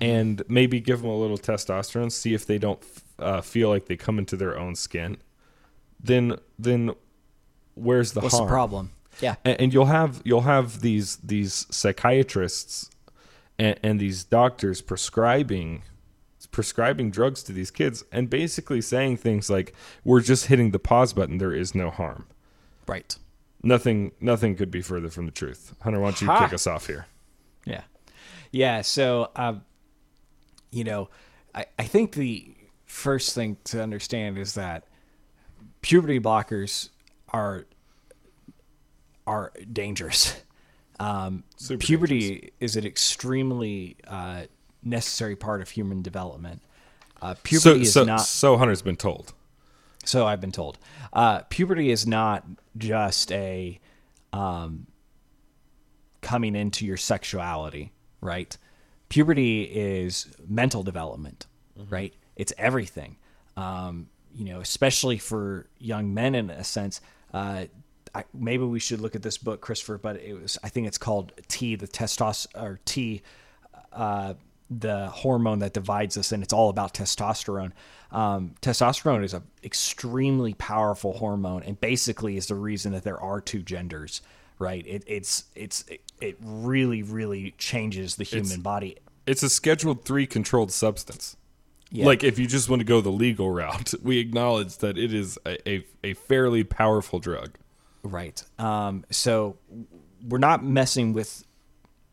[0.00, 2.82] and maybe give them a little testosterone see if they don't
[3.18, 5.18] uh, feel like they come into their own skin
[6.02, 6.90] then then
[7.74, 8.90] where's the What's harm the problem?
[9.20, 9.36] Yeah.
[9.44, 12.90] and, and you'll have you'll have these these psychiatrists
[13.58, 15.82] and, and these doctors prescribing
[16.50, 19.72] prescribing drugs to these kids and basically saying things like
[20.04, 22.26] we're just hitting the pause button there is no harm
[22.86, 23.16] Right.
[23.62, 26.44] nothing nothing could be further from the truth hunter why don't you Ha!
[26.44, 27.06] kick us off here
[27.64, 27.82] Yeah.
[28.50, 28.82] Yeah.
[28.82, 29.62] So, um,
[30.70, 31.08] you know,
[31.54, 32.54] I, I think the
[32.84, 34.84] first thing to understand is that
[35.80, 36.90] puberty blockers
[37.32, 37.66] are
[39.26, 40.42] are dangerous.
[41.00, 41.42] Um,
[41.80, 44.42] puberty is an extremely uh,
[44.84, 46.62] necessary part of human development.
[47.20, 49.32] Uh, puberty so is so, not so hunter's been told
[50.04, 50.78] so I've been told.
[51.12, 52.44] Uh, puberty is not
[52.76, 53.80] just a
[54.32, 54.86] um,
[56.20, 58.56] coming into your sexuality, right?
[59.08, 61.46] Puberty is mental development,
[61.88, 62.14] right?
[62.36, 63.18] It's everything.
[63.56, 67.00] Um, you know, especially for young men in a sense.
[67.32, 67.64] Uh,
[68.14, 69.98] I, maybe we should look at this book, Christopher.
[69.98, 73.22] But it was I think it's called T, the testosterone or T,
[73.92, 74.34] uh,
[74.70, 77.72] the hormone that divides us, and it's all about testosterone.
[78.10, 83.40] Um, testosterone is an extremely powerful hormone, and basically is the reason that there are
[83.40, 84.20] two genders.
[84.58, 84.86] Right?
[84.86, 85.84] It, it's it's
[86.20, 88.96] it really really changes the human It's- body.
[89.24, 91.36] It's a scheduled three controlled substance.
[91.92, 92.06] Yeah.
[92.06, 95.38] Like if you just want to go the legal route, we acknowledge that it is
[95.46, 97.58] a, a, a fairly powerful drug.
[98.02, 98.42] Right.
[98.58, 99.58] Um, so
[100.26, 101.44] we're not messing with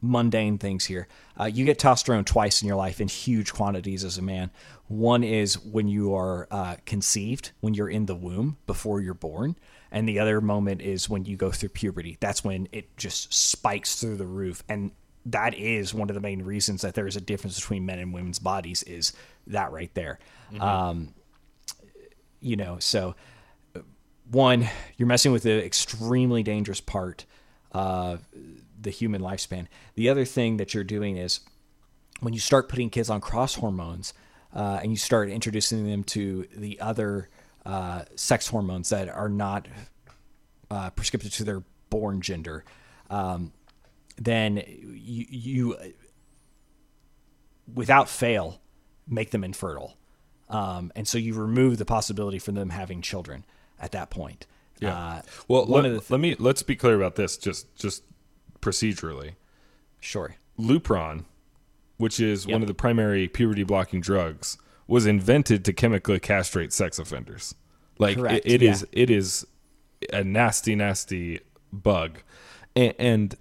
[0.01, 1.07] mundane things here.
[1.39, 4.51] Uh, you get testosterone twice in your life in huge quantities as a man.
[4.87, 9.55] One is when you are uh, conceived, when you're in the womb before you're born.
[9.91, 12.17] And the other moment is when you go through puberty.
[12.19, 14.63] That's when it just spikes through the roof.
[14.69, 14.91] And
[15.31, 18.13] that is one of the main reasons that there is a difference between men and
[18.13, 19.13] women's bodies is
[19.47, 20.19] that right there.
[20.59, 21.13] Um,
[22.39, 23.15] you know, so
[24.31, 24.67] one,
[24.97, 27.25] you're messing with the extremely dangerous part
[27.71, 28.25] of
[28.79, 29.67] the human lifespan.
[29.95, 31.41] The other thing that you're doing is
[32.19, 34.13] when you start putting kids on cross hormones
[34.53, 37.29] uh, and you start introducing them to the other
[37.65, 39.67] uh, sex hormones that are not
[40.71, 42.63] uh, prescriptive to their born gender,
[43.09, 43.51] um,
[44.19, 45.77] then you, you,
[47.73, 48.59] without fail,
[49.07, 49.95] make them infertile.
[50.49, 53.45] Um, and so you remove the possibility for them having children
[53.79, 54.45] at that point.
[54.83, 57.75] Uh, Well, one let, of the th- let me let's be clear about this just
[57.75, 58.03] just
[58.61, 59.35] procedurally.
[59.99, 60.35] sure.
[60.57, 61.25] Lupron,
[61.97, 64.57] which is one of the primary puberty blocking drugs,
[64.87, 67.55] was invented to chemically castrate sex offenders.
[67.97, 68.71] Like it, Correct, it yeah.
[68.71, 69.45] is it is
[70.11, 71.41] a nasty nasty
[71.71, 72.19] bug.
[72.75, 73.35] And, and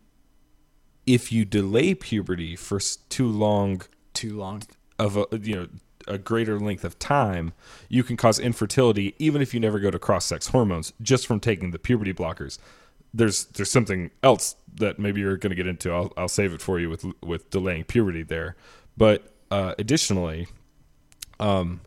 [1.15, 2.79] if you delay puberty for
[3.09, 3.83] too long
[4.13, 4.63] Too long.
[4.99, 5.69] of a you know
[6.07, 7.53] a greater length of time,
[7.89, 11.41] you can cause infertility even if you never go to cross sex hormones just from
[11.41, 12.59] taking the puberty blockers.
[13.13, 15.91] There's there's something else that maybe you're going to get into.
[15.91, 18.55] I'll I'll save it for you with with delaying puberty there.
[18.97, 20.47] But uh, additionally,
[21.41, 21.81] um,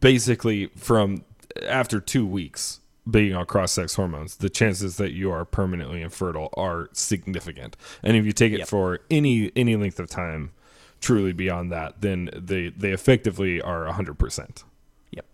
[0.00, 1.24] basically from
[1.66, 2.80] after two weeks
[3.10, 7.76] being on cross sex hormones, the chances that you are permanently infertile are significant.
[8.02, 8.68] And if you take it Yep.
[8.68, 10.52] for any any length of time,
[11.00, 14.64] truly beyond that, then they they effectively are hundred percent.
[15.10, 15.26] Yep.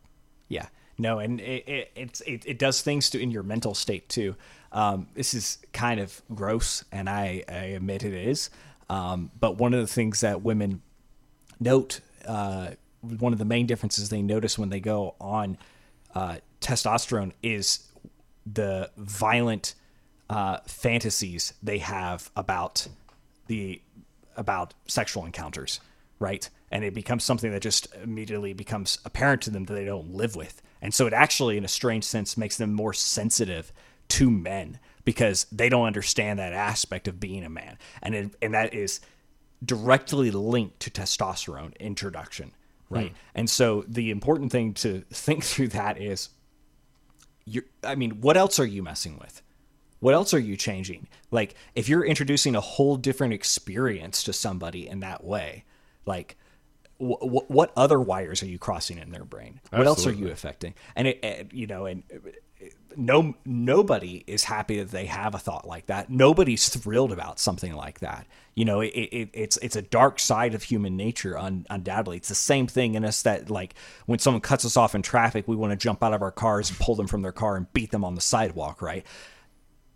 [0.49, 0.67] Yeah.
[0.97, 4.35] No, and it, it it's it, it does things to in your mental state too.
[4.73, 8.51] Um, this is kind of gross, and I, I admit it is.
[8.91, 10.83] Um, but one of the things that women
[11.61, 15.57] note, uh, one of the main differences they notice when they go on
[16.15, 17.85] uh, testosterone is
[18.47, 19.75] the violent
[20.31, 22.89] uh, fantasies they have about
[23.47, 23.81] the
[24.37, 25.81] about sexual encounters,
[26.19, 26.49] right?
[26.71, 30.37] And it becomes something that just immediately becomes apparent to them that they don't live
[30.37, 30.63] with.
[30.81, 33.73] And so it actually, in a strange sense, makes them more sensitive
[34.09, 37.79] to men because they don't understand that aspect of being a man.
[38.03, 39.01] And it, and that is
[39.65, 42.53] directly linked to testosterone introduction,
[42.91, 43.13] right?
[43.35, 46.29] And so the important thing to think through that is
[47.49, 49.43] you I mean, what else are you messing with?
[50.01, 51.09] What else are you changing?
[51.31, 55.65] Like, if you're introducing a whole different experience to somebody in that way,
[56.07, 56.37] like,
[57.01, 59.61] wh- wh- what other wires are you crossing in their brain?
[59.71, 60.75] What else are you affecting?
[60.95, 62.05] And it, it you know, and
[62.97, 66.11] no, nobody is happy that they have a thought like that.
[66.11, 68.27] Nobody's thrilled about something like that.
[68.55, 71.39] You know, it, it, it's it's a dark side of human nature.
[71.39, 73.75] Un, undoubtedly, it's the same thing in us that like
[74.07, 76.71] when someone cuts us off in traffic, we want to jump out of our cars
[76.71, 79.05] and pull them from their car and beat them on the sidewalk, right?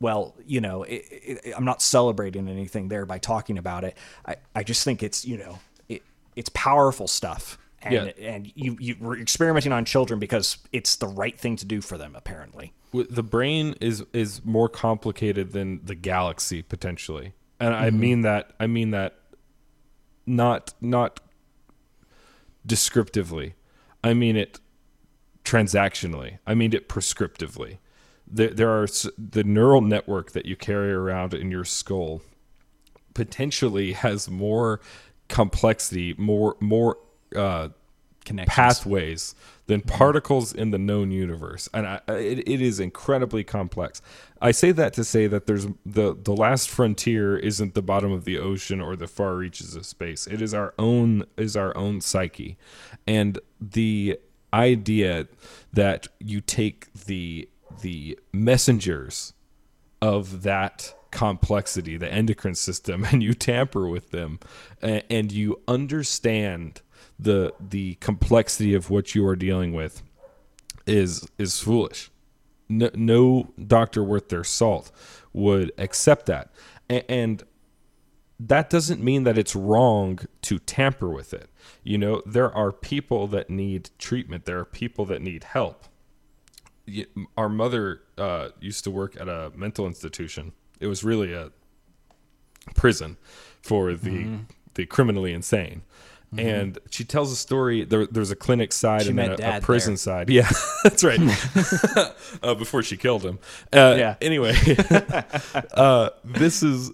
[0.01, 3.97] well, you know, it, I'm not celebrating anything there by talking about it.
[4.27, 6.03] I, I just think it's, you know, it,
[6.35, 7.57] it's powerful stuff.
[7.81, 8.29] And, Yeah.
[8.31, 11.97] and you, you were experimenting on children because it's the right thing to do for
[11.97, 12.73] them, apparently.
[12.93, 18.67] The brain is is more complicated than the galaxy potentially, and I mean that I
[18.67, 19.19] mean that
[20.27, 21.21] not not
[22.67, 23.55] descriptively.
[24.05, 24.61] I mean it
[25.45, 26.39] transactionally.
[26.47, 27.79] I mean it prescriptively.
[28.27, 28.87] There, there are
[29.19, 32.23] the neural network that you carry around in your skull
[33.15, 34.81] potentially has more
[35.29, 36.99] complexity, more more
[37.37, 37.69] uh,
[38.47, 39.35] pathways
[39.67, 39.89] than mm-hmm.
[39.89, 44.03] particles in the known universe, and I, it, it is incredibly complex.
[44.41, 48.25] I say that to say that there's the the last frontier isn't the bottom of
[48.25, 50.27] the ocean or the far reaches of space.
[50.27, 52.57] It is our own is our own psyche,
[53.07, 54.19] and the
[54.53, 55.29] idea
[55.73, 57.49] that you take the
[57.81, 59.33] the messengers
[60.01, 64.41] of that complexity, the endocrine system, and you tamper with them,
[64.81, 66.83] and you understand
[67.23, 70.03] the the complexity of what you are dealing with,
[70.87, 72.11] is is foolish.
[72.69, 74.91] No, no doctor worth their salt
[75.33, 76.51] would accept that,
[76.89, 77.43] A- and
[78.41, 81.49] that doesn't mean that it's wrong to tamper with it.
[81.85, 84.47] You know, there are people that need treatment.
[84.47, 85.85] There are people that need help.
[87.37, 90.53] Our mother uh, used to work at a mental institution.
[90.81, 91.51] It was really a
[92.75, 93.17] prison
[93.61, 94.37] for the Mm-hmm.
[94.75, 95.83] the criminally insane.
[96.39, 97.85] And she tells a story.
[97.85, 99.99] There, there's a clinic side She and then a, a prison there.
[99.99, 100.31] side.
[100.31, 100.49] Yeah,
[100.83, 101.21] that's right.
[102.43, 103.39] uh, before she killed him.
[103.73, 104.17] Uh, Yeah.
[104.21, 104.55] Anyway,
[105.75, 106.91] uh, this is.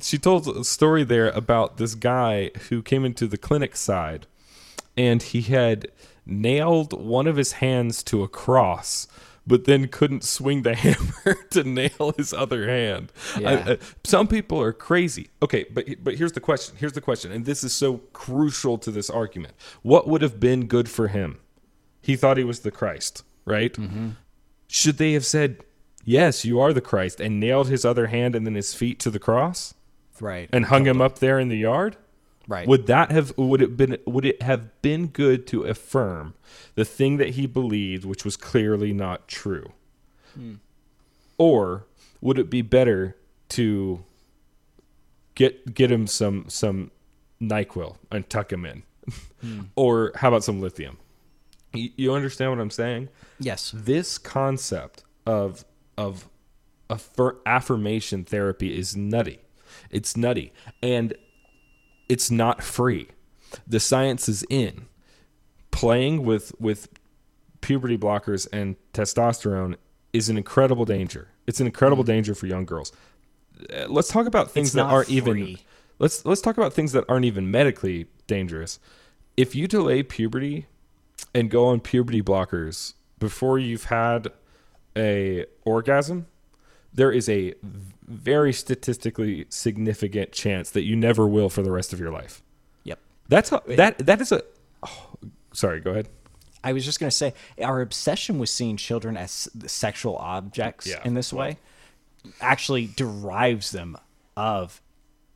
[0.00, 4.26] She told a story there about this guy who came into the clinic side,
[4.96, 5.88] and he had
[6.24, 9.08] nailed one of his hands to a cross,
[9.46, 13.12] but then couldn't swing the hammer to nail his other hand.
[13.38, 13.64] Yeah.
[13.68, 15.28] I- some people are crazy.
[15.42, 16.76] Okay, but but here's the question.
[16.78, 19.54] Here's the question, and this is so crucial to this argument.
[19.82, 21.38] What would have been good for him?
[22.02, 23.72] He thought he was the Christ, right?
[23.72, 24.10] Mm-hmm.
[24.68, 25.62] Should they have said,
[26.04, 29.10] "Yes, you are the Christ," and nailed his other hand and then his feet to
[29.10, 29.74] the cross
[30.20, 30.48] Right.
[30.52, 31.96] and hung him up there in the yard?
[32.48, 32.66] Right.
[32.66, 36.34] Would that have would it been would it have been good to affirm
[36.74, 39.72] the thing that he believed, which was clearly not true,
[40.34, 40.54] hmm.
[41.38, 41.86] or
[42.20, 43.16] would it be better
[43.50, 44.04] to
[45.34, 46.90] get get him some some
[47.40, 48.82] Nyquil and tuck him in,
[49.40, 49.60] hmm.
[49.76, 50.98] or how about some lithium?
[51.72, 53.08] You, you understand what I'm saying?
[53.38, 53.72] yes.
[53.74, 55.64] this concept of
[55.98, 56.28] of
[56.88, 59.40] affir- affirmation therapy is nutty.
[59.90, 61.14] It's nutty and
[62.08, 63.08] it's not free.
[63.66, 64.86] The science is in.
[65.70, 66.88] Playing with with
[67.60, 69.76] puberty blockers and testosterone
[70.12, 71.28] is an incredible danger.
[71.46, 72.92] It's an incredible danger for young girls.
[73.72, 75.58] Uh, Let's talk about things It's that aren't even
[75.98, 78.78] let's let's talk about things that aren't even medically dangerous.
[79.36, 80.66] If you delay puberty
[81.34, 84.28] and go on puberty blockers before you've had
[84.96, 86.26] a orgasm,
[86.96, 87.54] there is a
[88.06, 92.42] very statistically significant chance that you never will for the rest of your life.
[92.84, 92.98] Yep.
[93.28, 94.42] That's how, that that is a
[94.82, 95.08] oh,
[95.52, 96.08] sorry, go ahead.
[96.64, 101.00] I was just going to say our obsession with seeing children as sexual objects Yeah,
[101.04, 101.58] in this way
[102.40, 103.96] actually derives them
[104.36, 104.80] of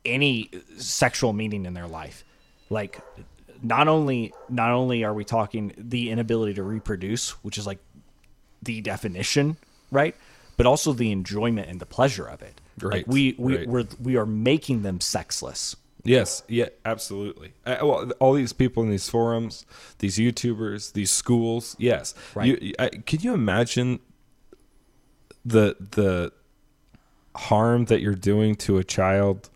[0.03, 2.25] any sexual meaning in their life.
[2.69, 2.99] Like
[3.61, 7.79] not only not only are we talking the inability to reproduce, which is like
[8.63, 9.57] the definition,
[9.91, 10.15] right?
[10.61, 12.61] But also the enjoyment and the pleasure of it.
[12.81, 13.67] Right, Like we we right.
[13.67, 15.75] we're, we are making them sexless.
[16.03, 17.53] Yes, yeah, absolutely.
[17.65, 19.65] Uh, well, all these people in these forums,
[19.99, 22.15] these YouTubers, these schools, yes.
[22.33, 22.61] Right.
[22.61, 23.99] You, I, can you imagine
[25.45, 26.31] the the
[27.35, 29.49] harm that you're doing to a child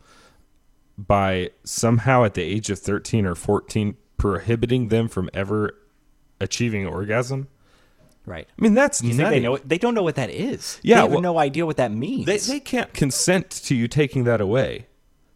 [0.97, 5.75] by somehow at the age of 13 or 14 prohibiting them from ever
[6.39, 7.47] achieving orgasm?
[8.25, 8.47] Right.
[8.57, 9.35] I mean, that's You nutty.
[9.35, 9.57] they know?
[9.57, 10.79] They don't know what that is.
[10.81, 12.25] Yeah, they have well- no idea what that means.
[12.25, 14.87] They, they can't consent to you taking that away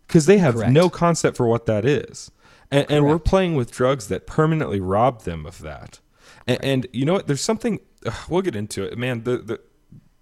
[0.07, 0.71] because they have Correct.
[0.71, 2.31] no concept for what that is.
[2.71, 5.99] And, and we're playing with drugs that permanently rob them of that.
[6.47, 7.27] And, and you know what?
[7.27, 7.79] There's something,
[8.27, 8.97] we'll get into it.
[8.97, 9.59] Man, the, the,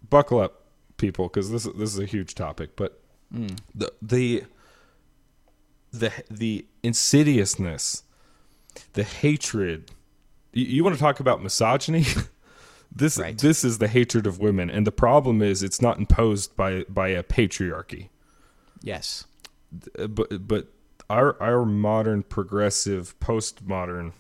[0.10, 0.64] buckle up,
[0.98, 2.76] people, because this, is- this is a huge topic.
[2.76, 3.02] But
[3.34, 3.58] Mm.
[3.76, 4.44] the, the,
[5.92, 8.04] the, the insidiousness,
[8.94, 9.92] the hatred,
[10.54, 12.06] you, you want to talk about misogyny?
[12.98, 13.38] this, Right.
[13.38, 14.70] this is the hatred of women.
[14.70, 18.10] And the problem is it's not imposed by, by a patriarchy
[18.82, 19.26] yes.
[19.98, 20.68] Uh, but but
[21.10, 24.14] our our modern progressive postmodern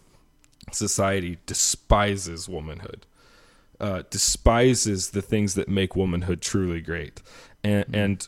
[0.71, 3.05] society despises womanhood
[3.80, 7.21] uh, despises the things that make womanhood truly great
[7.63, 8.28] and and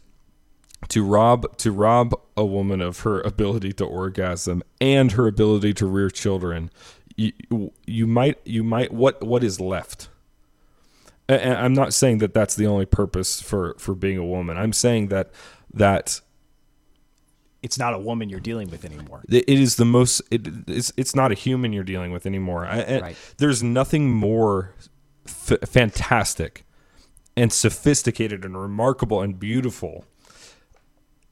[0.87, 5.85] to rob to rob a woman of her ability to orgasm and her ability to
[5.85, 6.71] rear children
[7.17, 7.33] you,
[7.85, 10.07] you might you might what what is left
[11.29, 14.73] and I'm not saying that that's the only purpose for for being a woman I'm
[14.73, 15.31] saying that
[15.73, 16.21] that
[17.61, 19.23] It's not a woman you're dealing with anymore.
[19.29, 22.79] it is the most it, it's it's not a human you're dealing with anymore I,
[22.81, 23.15] I- Right.
[23.37, 24.73] there's nothing more
[25.27, 26.63] f- fantastic
[27.37, 30.05] and sophisticated and remarkable and beautiful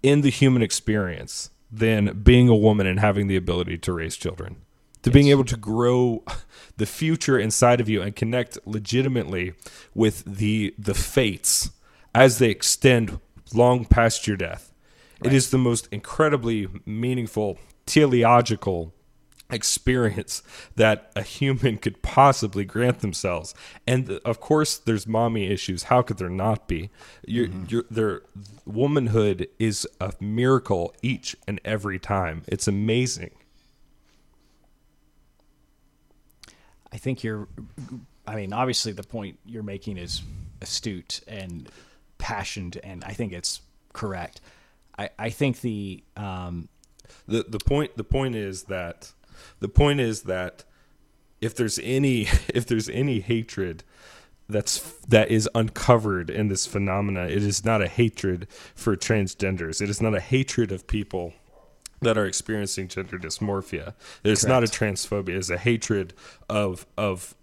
[0.03, 4.57] in the human experience than being a woman and having the ability to raise children
[5.07, 6.23] to being able to grow
[6.77, 9.53] the future inside of you and connect legitimately
[9.95, 11.71] with the the fates
[12.13, 13.19] as they extend
[13.53, 14.73] long past your death
[15.23, 18.93] it is the most incredibly meaningful teleological
[19.49, 20.43] experience
[20.75, 23.55] that a human could possibly grant themselves.
[23.85, 25.83] And uh, of course, there's mommy issues.
[25.83, 26.89] How could there not be?
[27.25, 27.63] You're, mm-hmm.
[27.69, 28.21] you're, their
[28.65, 32.43] womanhood is a miracle each and every time.
[32.47, 33.31] It's amazing.
[36.91, 37.47] I think you're
[38.27, 40.21] I mean, obviously, the point you're making is
[40.61, 41.69] astute and
[42.17, 43.61] passionate, and I think it's
[43.93, 44.41] correct.
[44.99, 46.67] I, I think the um,
[47.25, 49.13] the the point the point is that
[49.59, 50.65] the point is that
[51.39, 52.21] if there's any
[52.53, 53.83] if there's any hatred
[54.49, 59.89] that's that is uncovered in this phenomena it is not a hatred for transgenders it
[59.89, 61.33] is not a hatred of people
[62.01, 63.93] that are experiencing gender dysmorphia.
[64.23, 65.37] It's not a transphobia.
[65.37, 66.13] It's a hatred
[66.49, 67.35] of of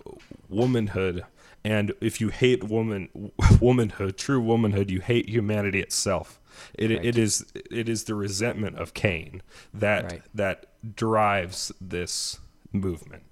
[0.49, 1.25] womanhood.
[1.65, 3.09] And if you hate woman
[3.61, 6.39] womanhood true womanhood you hate humanity itself.
[6.75, 7.05] It, Right.
[7.05, 9.43] it is it is the resentment of Cain
[9.73, 10.23] that Right.
[10.35, 12.39] that drives this
[12.73, 13.25] movement.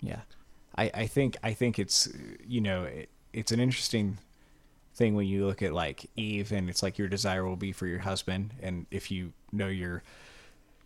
[0.00, 0.20] Yeah,
[0.76, 2.08] I, I think I think it's
[2.46, 4.18] you know it, it's an interesting
[4.94, 7.86] thing when you look at like Eve and it's like your desire will be for
[7.86, 10.02] your husband, and if you know your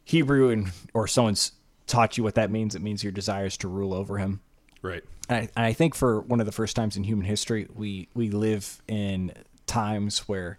[0.07, 1.51] Hebrew and or someone's
[1.89, 4.41] taught you what that means, it means your desire is to rule over him.
[4.81, 5.03] Right.
[5.29, 8.09] And I, and I think for one of the first times in human history, we
[8.15, 9.33] we live in
[9.67, 10.59] times where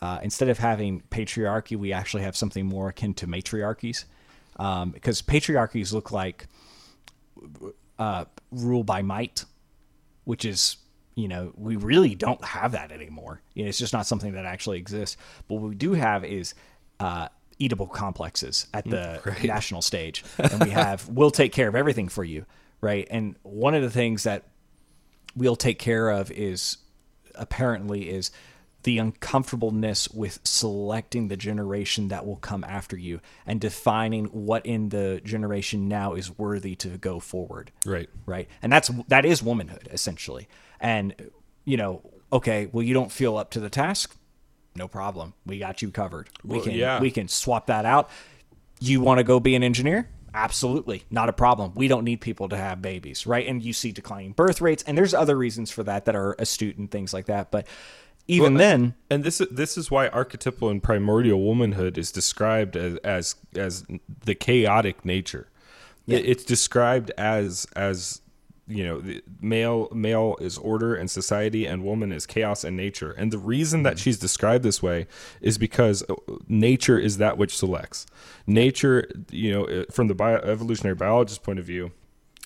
[0.00, 4.04] uh, instead of having patriarchy, we actually have something more akin to matriarchies,
[4.60, 6.46] um, because patriarchies look like
[7.98, 9.44] uh, rule by might,
[10.22, 10.76] which is
[11.16, 13.40] you know we really don't have that anymore.
[13.54, 15.16] You know, it's just not something that actually exists.
[15.48, 16.54] But what we do have is
[17.00, 17.26] uh,
[17.60, 22.24] Oedipal complexes at the national stage, and we have we'll take care of everything for
[22.24, 22.46] you,
[22.80, 23.06] right?
[23.10, 24.44] And one of the things that
[25.36, 26.78] we'll take care of is
[27.34, 28.30] apparently is
[28.84, 34.90] the uncomfortableness with selecting the generation that will come after you and defining what in
[34.90, 37.72] the generation now is worthy to go forward.
[37.86, 38.10] Right.
[38.26, 38.46] right?
[38.60, 40.48] And that's that is womanhood essentially.
[40.80, 41.30] And
[41.64, 42.02] you know
[42.32, 44.16] okay well you don't feel up to the task
[44.76, 45.34] no problem.
[45.46, 46.28] We got you covered.
[46.42, 47.00] We Well, can yeah.
[47.00, 48.10] we can swap that out.
[48.80, 50.08] You want to go be an engineer?
[50.34, 51.04] Absolutely.
[51.10, 51.72] Not a problem.
[51.76, 53.46] We don't need people to have babies right?
[53.46, 56.76] And you see declining birth rates and there's other reasons for that that are astute
[56.76, 57.66] and things like that but
[58.26, 62.76] even Well, then And this is this is why archetypal and primordial womanhood is described
[62.76, 63.84] as as, as
[64.24, 65.48] the chaotic nature.
[66.08, 68.20] It- It's described as as
[68.66, 73.10] you know, the male male is order and society, and woman is chaos and nature.
[73.12, 75.06] And the reason that she's described this way
[75.40, 76.14] is because uh,
[76.48, 78.06] nature is that which selects.
[78.46, 81.92] Nature, you know, uh, from the bio, evolutionary biologist point of view,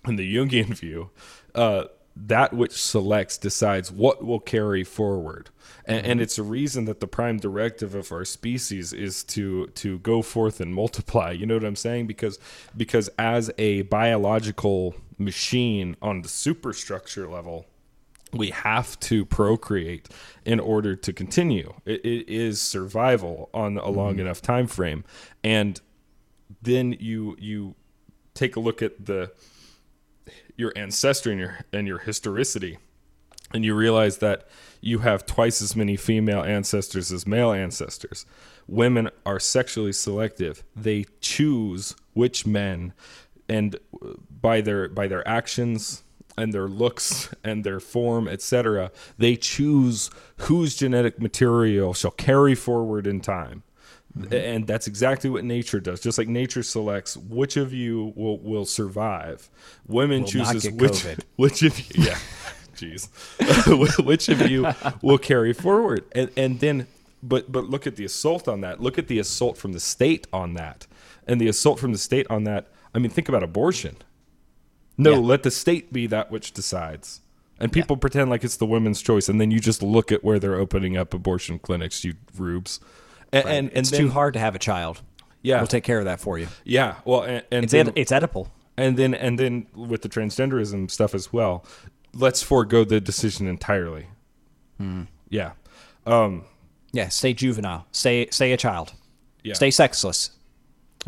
[0.04, 1.10] and the Jungian view,
[1.54, 1.84] uh,
[2.16, 5.50] that which selects decides what will carry forward.
[5.84, 10.00] And, and it's a reason that the prime directive of our species is to to
[10.00, 11.30] go forth and multiply.
[11.30, 12.08] You know what I'm saying?
[12.08, 12.40] Because
[12.76, 17.66] because as a biological machine on the superstructure level,
[18.32, 20.08] we have to procreate
[20.44, 21.74] in order to continue.
[21.84, 24.20] It, it is survival on a long mm-hmm.
[24.20, 25.04] enough time frame,
[25.42, 25.80] and
[26.62, 27.74] then you you
[28.34, 29.32] take a look at the
[30.56, 32.78] your ancestry and your and your historicity,
[33.52, 34.48] and you realize that
[34.80, 38.26] you have twice as many female ancestors as male ancestors.
[38.66, 40.62] Women are sexually selective.
[40.76, 42.92] They choose which men,
[43.48, 46.02] and uh, by their by their actions
[46.36, 53.06] and their looks and their form, etc., they choose whose genetic material shall carry forward
[53.06, 53.62] in time.
[54.32, 56.00] And that's exactly what nature does.
[56.00, 59.48] Just like nature selects which of you will, will survive,
[59.86, 61.20] women Will chooses which COVID.
[61.36, 62.18] which of you, yeah,
[62.76, 63.08] jeez,
[64.04, 64.72] which of you
[65.02, 66.86] will carry forward, and and then,
[67.22, 68.80] but but look at the assault on that.
[68.80, 70.86] Look at the assault from the state on that,
[71.26, 72.66] and the assault from the state on that.
[72.94, 73.96] I mean, think about abortion.
[74.96, 75.18] No, Yeah.
[75.18, 77.20] let the state be that which decides.
[77.60, 80.38] And people pretend like it's the women's choice, and then you just look at where
[80.38, 82.78] they're opening up abortion clinics, you rubes.
[83.32, 85.02] And and, and it's then, too hard to have a child
[85.42, 85.58] Yeah.
[85.58, 88.10] we'll take care of that for you Yeah, well, and, and it's then, ed- it's
[88.12, 91.64] edible and then and then with the transgenderism stuff as well,
[92.14, 94.06] let's forego the decision entirely.
[94.78, 95.02] Hmm.
[95.28, 95.52] Yeah,
[96.06, 96.44] um,
[96.92, 98.94] yeah stay juvenile stay stay a child
[99.44, 99.52] yeah.
[99.54, 100.30] stay sexless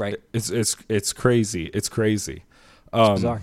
[0.00, 1.66] right It's it's it's crazy.
[1.74, 2.44] It's crazy.
[2.92, 3.42] Um, bizarre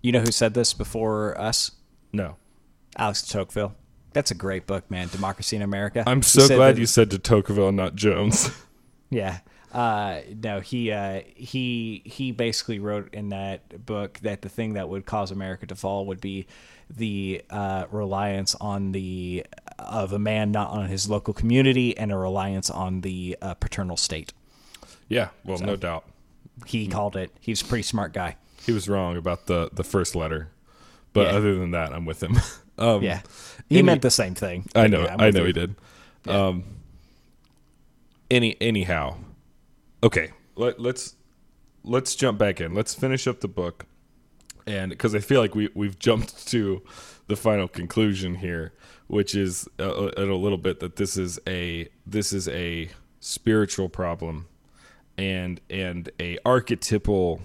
[0.00, 1.72] you know who said this before us
[2.12, 2.36] no,
[2.96, 3.74] alex de tocqueville
[4.14, 7.18] that's a great book man democracy in america I'm so glad that- you said de
[7.18, 8.50] Tocqueville, not Jones.
[9.10, 9.38] Yeah.
[9.72, 14.88] Uh, no, he uh, he he basically wrote in that book that the thing that
[14.90, 16.46] would cause America to fall would be
[16.90, 19.46] the uh, reliance on the
[19.78, 23.96] of a man not on his local community and a reliance on the uh, paternal
[23.96, 24.32] state.
[25.08, 26.04] Yeah, well, no doubt.
[26.66, 26.90] He Hmm.
[26.92, 27.30] called it.
[27.40, 28.36] He's a pretty smart guy.
[28.66, 30.48] He was wrong about the the first letter,
[31.12, 31.36] but Yeah.
[31.38, 32.36] other than that, I'm with him.
[32.78, 33.20] um, Yeah,
[33.68, 34.66] he meant the same thing.
[34.74, 35.46] I know, yeah, I know you.
[35.46, 35.74] he did.
[36.26, 36.64] Um,
[38.30, 39.16] any anyhow,
[40.02, 40.30] okay.
[40.56, 41.14] Let, let's
[41.84, 42.74] let's jump back in.
[42.74, 43.86] Let's finish up the book,
[44.66, 46.82] and because I feel like we we've jumped to
[47.28, 48.72] the final conclusion here,
[49.06, 52.90] which is uh, in a little bit that this is a this is a
[53.20, 54.46] spiritual problem,
[55.18, 57.42] and and a archetypal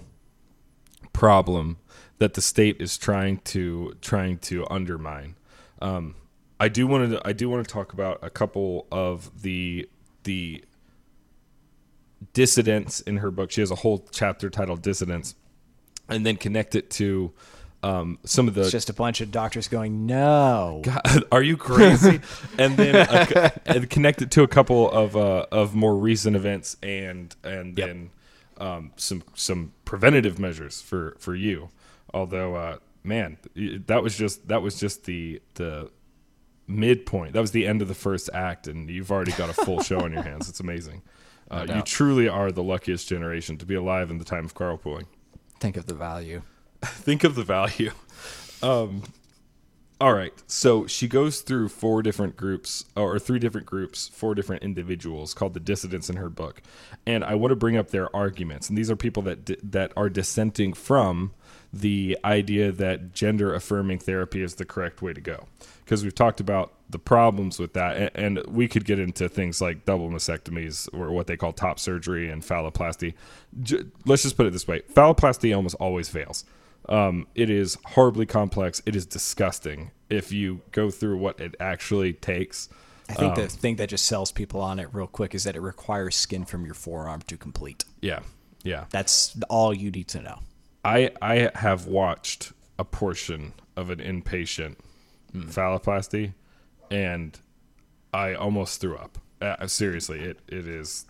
[1.12, 1.76] problem
[2.18, 5.34] that the state is trying to trying to undermine.
[5.82, 6.14] Um,
[6.60, 9.88] I do want to I do want to talk about a couple of the
[10.22, 10.64] the
[12.32, 13.50] dissidents in her book.
[13.50, 15.34] She has a whole chapter titled "Dissidents,"
[16.08, 17.32] and then connect it to
[17.84, 20.80] um, some of the It's just a bunch of doctors going, no.
[20.84, 22.20] God, are you crazy?
[22.58, 26.76] and then uh, and connect it to a couple of uh, of more recent events
[26.82, 27.86] and and Yep.
[27.86, 28.10] then
[28.58, 31.68] um, some some preventative measures for for you.
[32.12, 33.36] Although, uh, man,
[33.86, 35.90] that was just that was just the the
[36.66, 37.34] midpoint.
[37.34, 40.00] That was the end of the first act, and you've already got a full show
[40.00, 40.48] on your hands.
[40.48, 41.02] It's amazing.
[41.50, 45.04] Uh, you truly are the luckiest generation to be alive in the time of carpooling
[45.60, 46.40] Think of the value.
[46.88, 47.92] think of the value.
[48.62, 49.02] Um,
[50.00, 50.32] all right.
[50.46, 55.54] So she goes through four different groups, or three different groups, four different individuals called
[55.54, 56.62] the dissidents in her book,
[57.06, 58.68] and I want to bring up their arguments.
[58.68, 61.32] And these are people that di- that are dissenting from
[61.72, 65.46] the idea that gender affirming therapy is the correct way to go,
[65.84, 69.60] because we've talked about the problems with that, and, and we could get into things
[69.60, 73.14] like double mastectomies or what they call top surgery and phalloplasty.
[73.62, 76.44] J- let's just put it this way: phalloplasty almost always fails.
[76.88, 78.82] Um, it is horribly complex.
[78.84, 82.68] It is disgusting if you go through what it actually takes.
[83.08, 85.60] I think the thing that just sells people on it real quick is that it
[85.60, 87.84] requires skin from your forearm to complete.
[88.00, 88.20] Yeah,
[88.62, 88.84] yeah.
[88.90, 90.40] That's all you need to know.
[90.84, 94.76] I I have watched a portion of an inpatient
[95.34, 96.32] phalloplasty,
[96.90, 97.38] and
[98.12, 99.18] I almost threw up.
[99.40, 101.06] Uh, seriously, it it is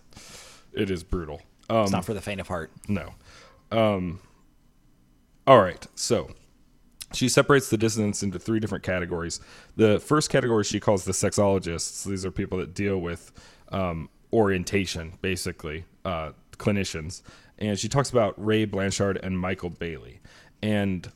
[0.73, 1.41] it is brutal.
[1.69, 2.71] Um, It's not for the faint of heart.
[2.87, 3.13] No.
[3.71, 4.19] Um,
[5.47, 5.85] all right.
[5.95, 6.31] So
[7.13, 9.39] she separates the dissidents into three different categories.
[9.75, 12.03] The first category she calls the sexologists.
[12.05, 13.31] These are people that deal with
[13.69, 17.21] um, orientation, basically, uh, clinicians.
[17.57, 20.19] And she talks about Ray Blanchard and Michael Bailey.
[20.61, 21.09] And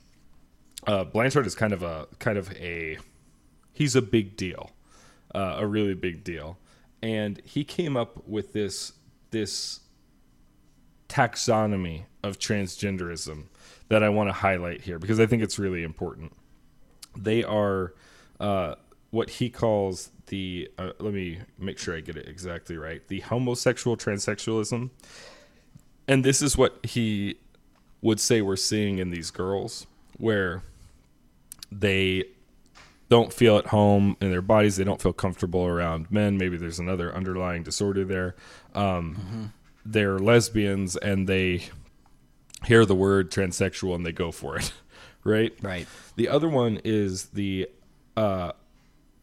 [0.88, 2.98] uh, Blanchard is kind of a kind of a
[3.74, 4.72] he's a big deal,
[5.36, 6.58] uh, a really big deal.
[7.02, 8.94] And he came up with this
[9.32, 9.82] this
[11.08, 13.46] taxonomy of transgenderism
[13.90, 16.32] that I want to highlight here because I think it's really important.
[17.18, 17.94] They are
[18.40, 18.76] uh,
[19.12, 23.20] what he calls the, uh, let me make sure I get it exactly right, the
[23.22, 24.92] homosexual transsexualism.
[26.08, 27.40] And this is what he
[28.02, 29.86] would say we're seeing in these girls,
[30.18, 30.64] where
[31.72, 32.24] they
[33.10, 34.78] don't feel at home in their bodies.
[34.78, 36.38] They don't feel comfortable around men.
[36.38, 38.36] Maybe there's another underlying disorder there.
[38.76, 39.52] Um,
[39.86, 41.64] They're lesbians and they
[42.66, 44.72] hear the word transsexual and they go for it,
[45.24, 45.54] right?
[45.62, 45.88] Right.
[46.16, 47.70] The other one is the
[48.18, 48.52] uh,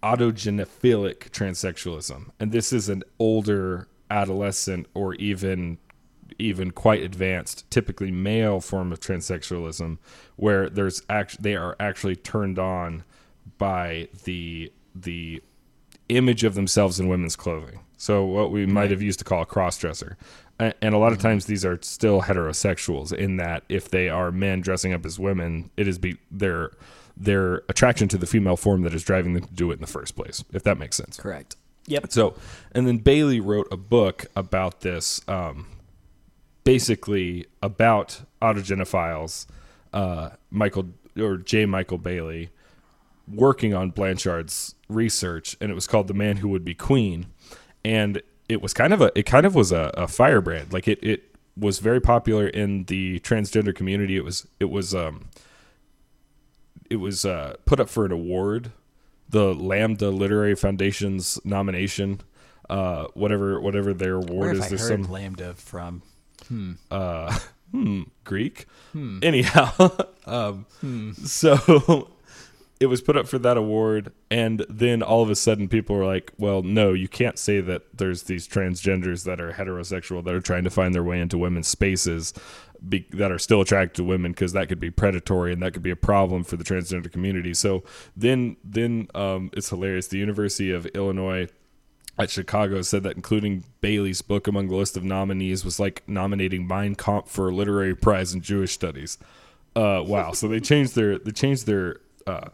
[0.02, 5.78] autogynephilic transsexualism, and this is an older adolescent or even
[6.38, 9.96] even quite advanced, typically male form of transsexualism,
[10.36, 13.04] where there's act they are actually turned on
[13.58, 15.42] by the the
[16.08, 17.80] image of themselves in women's clothing.
[17.96, 20.16] So what we might have used to call a crossdresser.
[20.58, 24.62] And a lot of times these are still heterosexuals in that if they are men
[24.62, 26.70] dressing up as women, it is be their
[27.16, 29.86] their attraction to the female form that is driving them to do it in the
[29.86, 31.16] first place, if that makes sense.
[31.16, 31.56] Correct.
[31.86, 32.12] Yep.
[32.12, 32.34] So,
[32.72, 35.66] and then Bailey wrote a book about this, um,
[36.64, 39.46] basically about autogynephiles,
[39.92, 41.64] uh, Michael or J.
[41.64, 42.50] Michael Bailey,
[43.32, 47.26] working on Blanchard's research, and it was called "The Man Who Would Be Queen,"
[47.84, 50.73] and it was kind of a it kind of was a, a firebrand.
[50.73, 54.16] Like it it was very popular in the transgender community.
[54.16, 55.28] It was it was um
[56.90, 58.70] it was uh, put up for an award,
[59.28, 62.20] the Lambda Literary Foundation's nomination,
[62.70, 64.62] uh, whatever whatever their award is.
[64.62, 66.02] I There's heard some lambda from?
[66.90, 67.39] uh,
[67.73, 68.66] hmm, Greek.
[68.94, 69.90] Anyhow,
[70.27, 70.66] um,
[71.24, 72.09] so
[72.78, 76.05] it was put up for that award, and then all of a sudden, people were
[76.05, 80.40] like, "Well, no, you can't say that there's these transgenders that are heterosexual that are
[80.40, 82.35] trying to find their way into women's spaces."
[82.86, 85.82] Be, that are still attracted to women because that could be predatory and that could
[85.82, 87.55] be a problem for the transgender community.
[87.55, 87.82] So
[88.15, 90.09] then, then um, it's hilarious.
[90.09, 91.48] The University of Illinois
[92.19, 96.66] at Chicago said that including Bailey's book among the list of nominees was like nominating
[96.66, 99.19] Mein Kampf for a literary prize in Jewish studies.
[99.74, 100.32] Uh, wow!
[100.32, 102.48] So they changed their they changed their uh,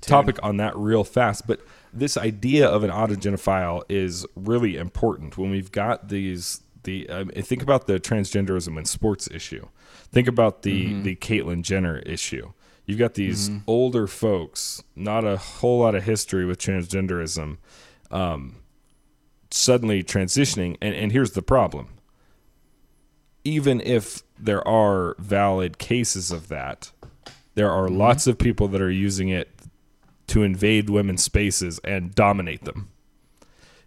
[0.00, 1.46] topic on that real fast.
[1.46, 1.60] But
[1.92, 6.60] this idea of an autogynephile is really important when we've got these.
[6.84, 9.66] The um, think about the transgenderism in sports issue.
[10.10, 12.52] Think about the the Caitlyn Jenner issue.
[12.86, 17.58] You've got these older folks, not a whole lot of history with transgenderism,
[18.10, 18.56] um,
[19.50, 20.78] suddenly transitioning.
[20.80, 21.88] And, and here's the problem
[23.44, 26.90] even if there are valid cases of that,
[27.54, 29.50] there are lots of people that are using it
[30.28, 32.88] to invade women's spaces and dominate them.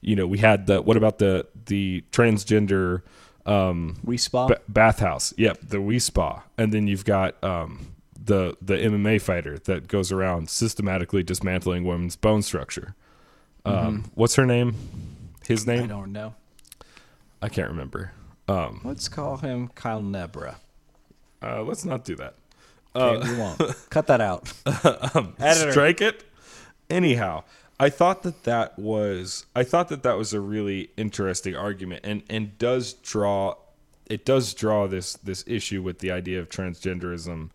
[0.01, 3.01] You know, we had the what about the the transgender
[3.45, 4.47] um, Wi spa.
[4.47, 5.33] ba- bathhouse?
[5.37, 7.93] Yep, the Wi Spa, and then you've got um,
[8.23, 12.95] the the MMA fighter that goes around systematically dismantling women's bone structure.
[13.63, 14.75] Um, What's her name?
[15.47, 15.83] His name?
[15.83, 16.33] I don't know.
[17.43, 18.11] I can't remember.
[18.47, 20.55] Um, Let's call him Kyle Nebra.
[21.43, 22.35] uh, let's not do that.
[22.95, 23.59] Okay, we won't.
[23.89, 24.51] Cut that out.
[25.39, 25.71] Editor.
[25.71, 26.23] strike it.
[26.91, 27.43] Anyhow,
[27.79, 32.21] I thought that that was I thought that that was a really interesting argument, and
[32.29, 33.55] and does draw
[34.05, 37.49] it does draw this this issue with the idea of transgenderism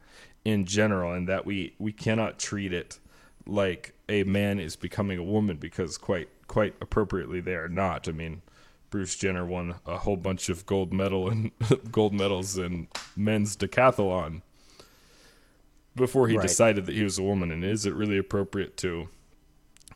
[0.44, 2.98] in general, and that we we cannot treat it
[3.46, 8.08] like a man is becoming a woman because quite quite appropriately they are not.
[8.08, 8.42] I mean.
[8.88, 11.50] Bruce Jenner won a whole bunch of gold medal and
[11.90, 12.86] gold medals in
[13.16, 14.42] men's decathlon
[15.96, 16.46] before he Right.
[16.46, 19.08] decided that he was a woman and is it really appropriate to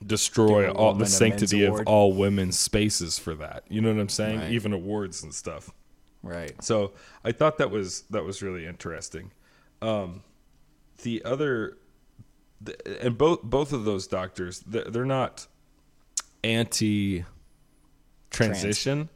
[0.06, 3.64] destroy all the sanctity of all women's spaces for that.
[3.68, 4.40] You know what i'm saying?
[4.40, 4.52] Right.
[4.52, 5.70] even awards and stuff.
[6.22, 6.52] Right.
[6.62, 6.92] so
[7.24, 9.32] i thought that was that was really interesting.
[9.82, 10.22] Um
[11.02, 11.78] the other
[12.60, 15.46] the, and both both of those doctors they're, they're not
[16.44, 17.24] anti
[18.30, 19.08] transition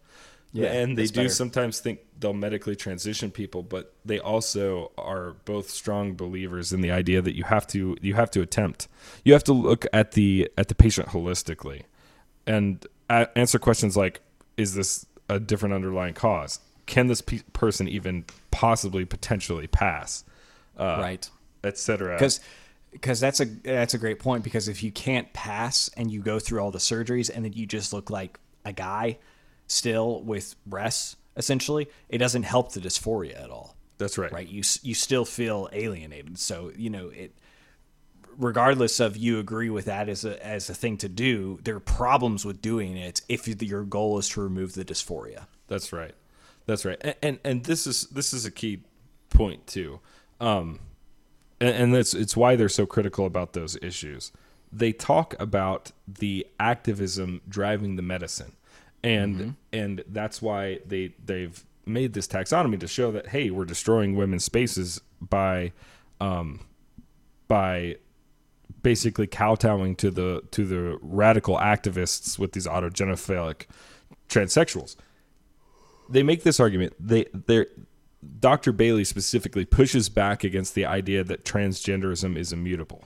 [0.56, 1.28] Yeah, and they do better.
[1.28, 6.92] sometimes think they'll medically transition people but they also are both strong believers in the
[6.92, 8.86] idea that you have to you have to attempt
[9.24, 11.82] you have to look at the at the patient holistically
[12.46, 14.20] and a- answer questions like
[14.56, 20.22] is this a different underlying cause can this pe- person even possibly potentially pass
[20.78, 21.28] uh, right.
[21.64, 22.40] etc Because
[22.92, 26.38] because that's a that's a great point because if you can't pass and you go
[26.38, 29.18] through all the surgeries and then you just look like a guy
[29.74, 34.62] still with breasts essentially it doesn't help the dysphoria at all that's right right you
[34.82, 37.32] you still feel alienated so you know it
[38.36, 41.80] regardless of you agree with that as a as a thing to do there are
[41.80, 46.14] problems with doing it if your goal is to remove the dysphoria That's right.
[46.66, 46.98] That's right.
[47.00, 48.82] And and, and this is this is a key
[49.30, 50.00] point too.
[50.40, 50.80] Um,
[51.60, 54.32] and, and that's it's why they're so critical about those issues.
[54.72, 58.56] They talk about the activism driving the medicine,
[59.04, 64.16] and and that's why they they've made this taxonomy to show that hey, we're destroying
[64.16, 65.72] women's spaces by
[66.20, 66.60] um,
[67.46, 67.96] by
[68.82, 73.66] basically kowtowing to the to the radical activists with these autogynephilic
[74.28, 74.96] transsexuals.
[76.08, 76.94] They make this argument.
[76.98, 77.66] They they
[78.40, 78.72] Dr.
[78.72, 83.04] Bailey specifically pushes back against the idea that transgenderism is immutable.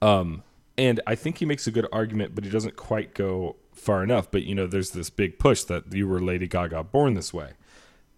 [0.00, 0.44] Um,
[0.78, 4.30] and I think he makes a good argument, but he doesn't quite go far enough.
[4.30, 7.52] But you know, there's this big push that you were Lady Gaga born this way.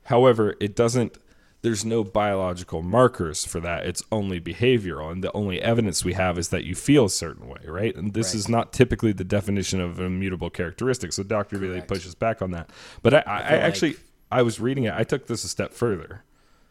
[0.05, 1.19] However, it doesn't.
[1.63, 3.87] There's no biological markers for that.
[3.87, 7.49] It's only behavioral, and the only evidence we have is that you feel a certain
[7.49, 7.97] way, right?
[7.97, 8.35] And this Right.
[8.35, 11.15] is not typically the definition of an immutable characteristic.
[11.15, 11.59] So Dr.
[11.59, 11.89] Bailey Correct.
[11.89, 12.69] pushes back on that.
[13.03, 13.97] But I, I, I like- actually,
[14.31, 14.93] I was reading it.
[14.95, 16.23] I took this a step further.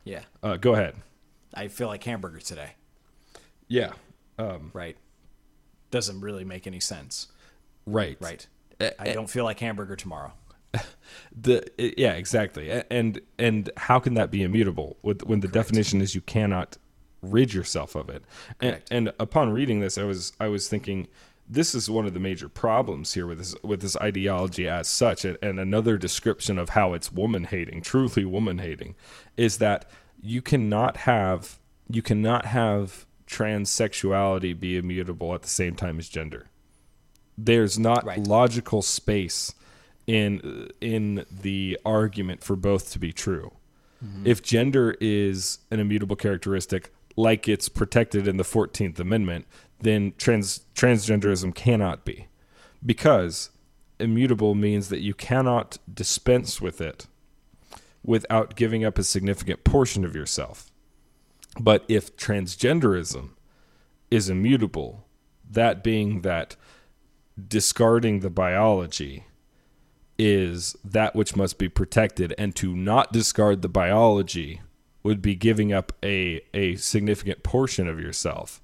[0.03, 0.95] yeah Uh, go ahead.
[1.55, 2.73] i feel like hamburger today
[3.67, 3.93] Yeah.
[4.73, 4.95] right
[5.93, 7.27] doesn't really make any sense
[7.85, 8.17] Right.
[8.19, 8.45] right
[8.79, 10.33] Eh, i don't feel like hamburger tomorrow
[11.35, 11.63] The
[11.97, 12.71] yeah, exactly.
[12.89, 16.77] And and how can that be immutable with when the definition is you cannot
[17.21, 18.23] rid yourself of it?
[18.59, 21.07] And, and upon reading this, I was I was thinking
[21.47, 25.25] this is one of the major problems here with this with this ideology as such,
[25.25, 28.95] and, and another description of how it's woman hating, truly woman hating,
[29.37, 29.89] is that
[30.21, 31.59] you cannot have
[31.89, 36.47] you cannot have transsexuality be immutable at the same time as gender
[37.37, 38.19] there's not Right.
[38.19, 39.53] logical space
[40.05, 43.53] in in the argument for both to be true.
[44.03, 44.27] Mm-hmm.
[44.27, 49.45] If gender is an immutable characteristic like it's protected in the 14th amendment,
[49.79, 52.27] then trans transgenderism cannot be.
[52.85, 53.49] Because
[53.99, 57.07] immutable means that you cannot dispense with it
[58.03, 60.69] without giving up a significant portion of yourself.
[61.59, 63.31] But if transgenderism
[64.09, 65.05] is immutable,
[65.49, 66.55] that being that
[67.47, 69.25] discarding the biology
[70.17, 72.33] is that which must be protected.
[72.37, 74.61] And to not discard the biology
[75.03, 78.61] would be giving up a a significant portion of yourself.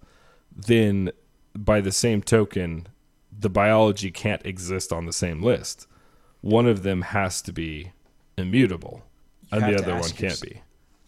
[0.56, 1.12] Then
[1.56, 2.88] by the same token
[3.32, 5.88] the biology can't exist on the same list.
[6.42, 7.92] One of them has to be
[8.38, 9.04] immutable
[9.52, 10.62] and the other one can't be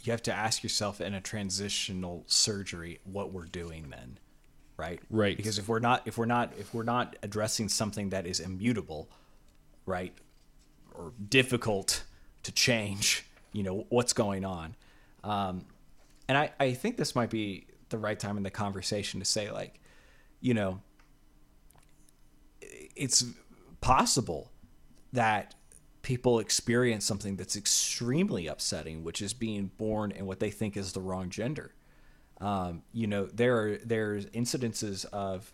[0.04, 4.18] you have to ask yourself in a transitional surgery what we're doing then,
[4.78, 5.00] right?
[5.10, 5.38] Right.
[5.38, 9.10] Because if we're not if we're not if we're not addressing something that is immutable,
[9.86, 10.14] right,
[10.94, 12.04] or difficult
[12.44, 14.76] to change, you know what's going on.
[15.24, 15.66] Um,
[16.28, 19.52] and I, I think this might be the right time in the conversation to say
[19.52, 19.80] like,
[20.40, 20.82] you know,
[22.96, 23.26] it's
[23.82, 24.50] possible
[25.14, 25.56] that
[26.02, 30.94] people experience something that's extremely upsetting, which is being born in what they think is
[30.94, 31.74] the wrong gender.
[32.40, 35.54] Um, you know, there are there's incidences of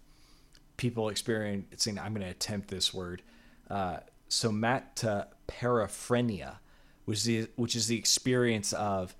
[0.77, 1.99] people experiencing.
[1.99, 3.21] I'm going to attempt this word.
[3.69, 3.97] Uh,
[4.29, 6.57] somatoparaphrenia,
[7.05, 9.15] which is the, which is the experience of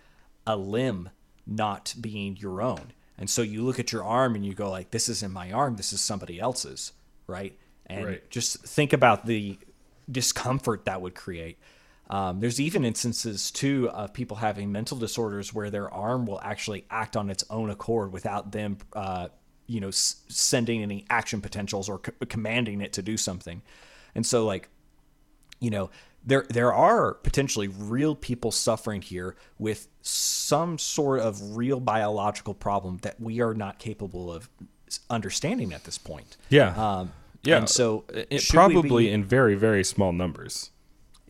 [0.46, 1.10] a limb
[1.46, 2.94] not being your own.
[3.18, 5.76] And so you look at your arm and you go like, "This isn't my arm.
[5.76, 6.94] This is somebody else's."
[7.26, 7.58] Right.
[7.88, 8.30] And Right.
[8.30, 9.58] just think about the
[10.10, 11.58] discomfort that would create.
[12.10, 16.86] Um, there's even instances too of people having mental disorders where their arm will actually
[16.90, 19.28] act on its own accord without them, uh,
[19.68, 23.62] you know, s- sending any action potentials or c- commanding it to do something.
[24.16, 24.70] And so, like,
[25.60, 25.90] you know,
[26.26, 33.00] there there are potentially real people suffering here with some sort of real biological problem
[33.02, 34.50] that we are not capable of
[35.10, 36.38] understanding at this point.
[36.50, 36.70] Yeah.
[36.76, 37.12] Um,
[37.48, 37.58] yeah.
[37.58, 40.72] And so, it, probably be- in very, very small numbers.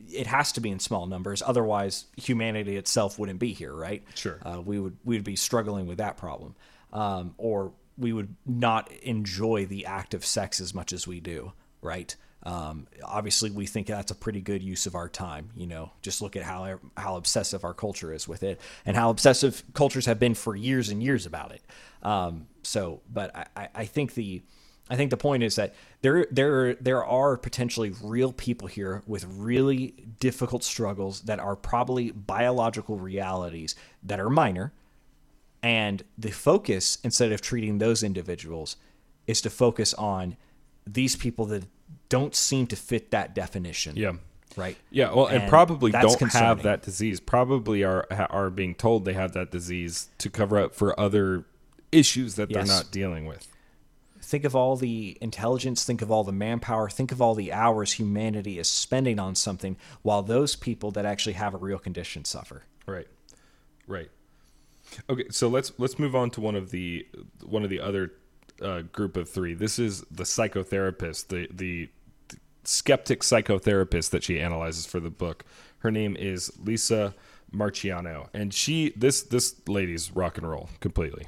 [0.09, 4.39] it has to be in small numbers otherwise humanity itself wouldn't be here right Sure.
[4.45, 6.55] uh, we would we would be struggling with that problem
[6.93, 11.51] um, or we would not enjoy the act of sex as much as we do
[11.81, 15.91] right um, obviously we think that's a pretty good use of our time you know
[16.01, 20.05] just look at how how obsessive our culture is with it and how obsessive cultures
[20.05, 21.61] have been for years and years about it
[22.03, 24.41] um, so but I, I- I think the
[24.89, 29.25] I think the point is that there there there are potentially real people here with
[29.25, 34.73] really difficult struggles that are probably biological realities that are minor
[35.63, 38.77] and the focus instead of treating those individuals
[39.25, 40.37] is to focus on
[40.85, 41.65] these people that
[42.09, 43.95] don't seem to fit that definition.
[43.97, 44.13] Yeah.
[44.55, 44.77] Right.
[44.89, 47.19] Yeah, well, and, And probably don't have that disease.
[47.19, 51.45] Probably are are being told they have that disease to cover up for other
[51.91, 52.67] issues that Yes.
[52.67, 53.47] they're not dealing with.
[54.27, 57.93] Think of all the intelligence, think of all the manpower, think of all the hours
[57.93, 62.63] humanity is spending on something while those people that actually have a real condition suffer.
[62.85, 63.07] Right.
[63.87, 64.11] Right.
[65.09, 67.07] Okay, so let's let's move on to one of the
[67.45, 68.15] one of the other
[68.61, 69.53] uh, group of three.
[69.53, 71.87] This is the psychotherapist, the the
[72.65, 75.45] skeptic psychotherapist that she analyzes for the book.
[75.79, 77.15] Her name is Lisa
[77.55, 81.27] Marchiano, and she this this lady's rock and roll completely.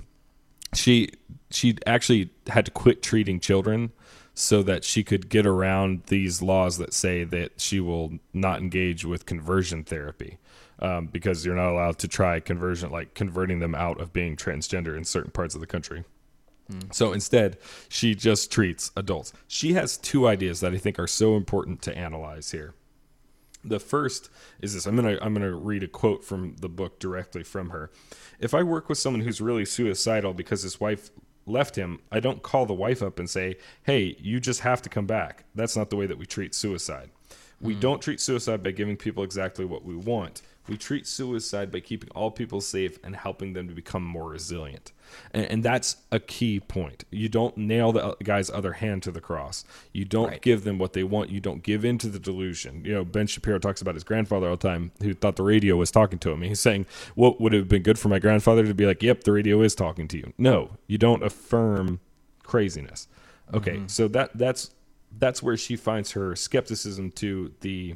[0.73, 1.09] She
[1.51, 3.91] she actually had to quit treating children
[4.33, 9.03] so that she could get around these laws that say that she will not engage
[9.03, 10.37] with conversion therapy
[10.79, 14.95] um, because you're not allowed to try conversion like converting them out of being transgender
[14.95, 16.05] in certain parts of the country.
[16.91, 17.57] So instead,
[17.89, 19.33] she just treats adults.
[19.47, 22.75] She has two ideas that I think are so important to analyze here.
[23.63, 24.29] The first
[24.61, 24.85] is this.
[24.85, 27.91] I'm gonna I'm gonna read a quote from the book directly from her.
[28.39, 31.11] If I work with someone who's really suicidal because his wife
[31.45, 34.89] left him, I don't call the wife up and say, "Hey, you just have to
[34.89, 37.09] come back." That's not the way that we treat suicide.
[37.59, 37.79] We mm.
[37.81, 40.41] don't treat suicide by giving people exactly what we want.
[40.69, 44.91] We treat suicide by keeping all people safe and helping them to become more resilient.
[45.33, 47.03] And, and that's a key point.
[47.09, 49.65] You don't nail the guy's other hand to the cross.
[49.91, 50.41] You don't Right.
[50.41, 51.29] give them what they want.
[51.31, 52.83] You don't give in to the delusion.
[52.85, 55.75] You know, Ben Shapiro talks about his grandfather all the time who thought the radio
[55.77, 56.41] was talking to him.
[56.41, 56.85] He's saying,
[57.15, 59.73] What would have been good for my grandfather to be like, Yep, the radio is
[59.75, 60.33] talking to you?
[60.37, 61.99] No, you don't affirm
[62.43, 63.07] craziness.
[63.53, 63.87] Okay, mm-hmm.
[63.87, 64.71] so that that's
[65.17, 67.95] that's where she finds her skepticism to the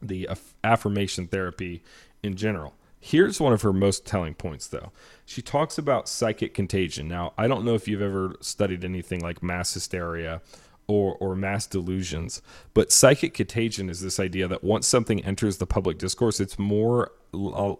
[0.00, 1.82] the aff- affirmation therapy
[2.22, 2.74] in general.
[3.00, 4.90] Here's one of her most telling points, though.
[5.24, 7.06] She talks about psychic contagion.
[7.06, 10.40] Now, I don't know if you've ever studied anything like mass hysteria
[10.88, 12.42] or, or mass delusions,
[12.74, 17.12] but psychic contagion is this idea that once something enters the public discourse, it's more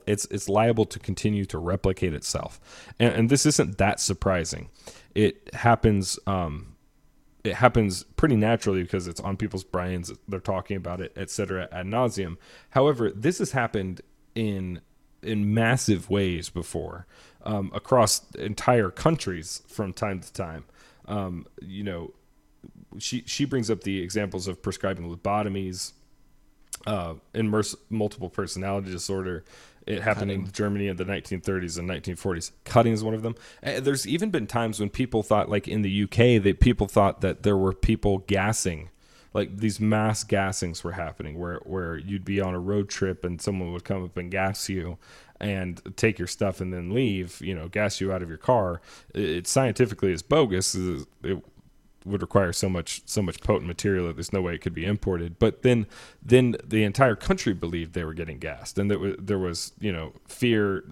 [0.06, 2.60] it's it's liable to continue to replicate itself,
[3.00, 4.68] and, and this isn't that surprising.
[5.14, 6.18] It happens.
[6.26, 6.76] Um,
[7.44, 10.12] it happens pretty naturally because it's on people's brains.
[10.26, 12.36] They're talking about it, etc ad nauseum.
[12.70, 14.00] However, this has happened
[14.34, 14.80] in
[15.22, 17.06] in massive ways before
[17.44, 20.64] um, across entire countries from time to time.
[21.06, 22.14] Um, you know,
[22.98, 25.92] she she brings up the examples of prescribing lobotomies,
[26.86, 29.44] uh, in multiple personality disorder.
[29.88, 32.52] It happened in Germany in the 1930s and 1940s.
[32.64, 33.34] Cutting is one of them.
[33.62, 37.22] And there's even been times when people thought, like in the UK, that people thought
[37.22, 38.90] that there were people gassing
[39.34, 43.40] like these mass gassings were happening where where you'd be on a road trip and
[43.40, 44.98] someone would come up and gas you
[45.38, 48.80] and take your stuff and then leave you know gas you out of your car
[49.14, 51.42] it, it scientifically is bogus it
[52.04, 54.84] would require so much so much potent material that there's no way it could be
[54.84, 55.86] imported but then
[56.22, 59.92] then the entire country believed they were getting gassed and there was there was you
[59.92, 60.84] know fear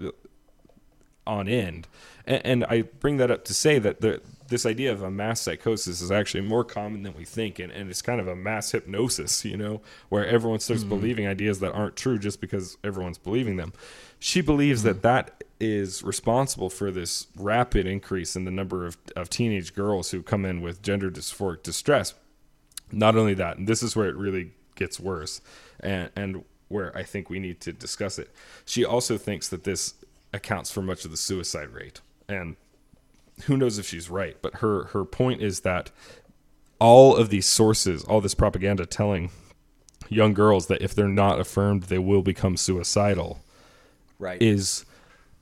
[1.27, 1.87] on end
[2.27, 5.41] and, and I bring that up to say that the this idea of a mass
[5.41, 8.71] psychosis is actually more common than we think and, and it's kind of a mass
[8.71, 10.91] hypnosis you know where everyone starts mm-hmm.
[10.91, 13.73] believing ideas that aren't true just because everyone's believing them
[14.19, 15.01] she believes mm-hmm.
[15.01, 20.11] that that is responsible for this rapid increase in the number of, of teenage girls
[20.11, 22.15] who come in with gender dysphoric distress.
[22.93, 25.41] Not only that and this is where it really gets worse
[25.81, 28.31] and, and where i think we need to discuss it.
[28.65, 29.95] She also thinks that this
[30.33, 32.57] accounts for much of the suicide rate and
[33.45, 35.91] who knows if she's right, but her her point is that
[36.79, 39.31] all of these sources, all this propaganda telling
[40.09, 43.41] young girls that if they're not affirmed, they will become suicidal,
[44.19, 44.85] right, is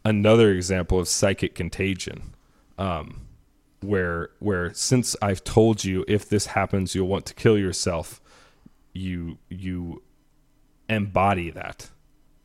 [0.05, 2.35] another example of psychic contagion.
[2.77, 3.21] Um,
[3.85, 8.21] where where since I've told you if this happens you'll want to kill yourself,
[8.93, 10.03] you you
[10.89, 11.91] embody that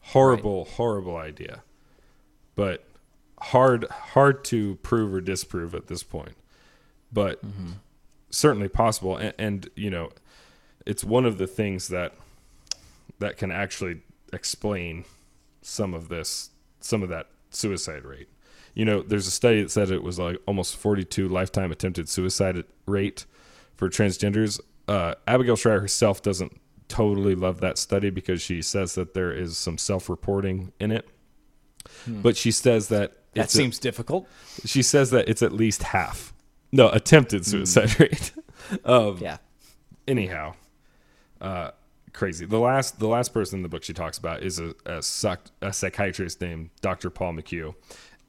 [0.01, 0.73] horrible right.
[0.73, 1.63] horrible idea.
[2.55, 2.85] But
[3.41, 6.35] hard hard to prove or disprove at this point,
[7.11, 7.71] but mm-hmm.
[8.29, 9.15] certainly possible.
[9.15, 10.09] And, and you know,
[10.85, 12.13] it's one of the things that
[13.19, 15.05] that can actually explain
[15.61, 18.29] some of this, some of that suicide rate.
[18.73, 22.63] You know, there's a study that said it was like almost 42 lifetime attempted suicide
[22.85, 23.25] rate
[23.75, 24.59] for transgenders.
[24.87, 29.57] Uh, Abigail Shrier herself doesn't totally love that study because she says that there is
[29.57, 31.07] some self-reporting in it.
[32.05, 32.21] Hmm.
[32.21, 34.27] But she says that that seems a, difficult.
[34.65, 36.33] She says that it's at least half.
[36.71, 37.51] No, attempted hmm.
[37.51, 38.31] suicide rate.
[38.83, 39.37] um, yeah.
[40.07, 40.55] Anyhow,
[41.39, 41.71] uh,
[42.19, 42.45] crazy.
[42.45, 45.39] The last the last person in the book she talks about is a a, psych,
[45.61, 47.09] a psychiatrist named Dr.
[47.09, 47.73] Paul McHugh,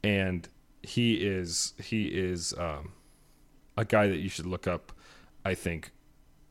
[0.05, 0.49] and
[0.81, 2.93] he is he is um,
[3.77, 4.93] a guy that you should look up.
[5.45, 5.91] I think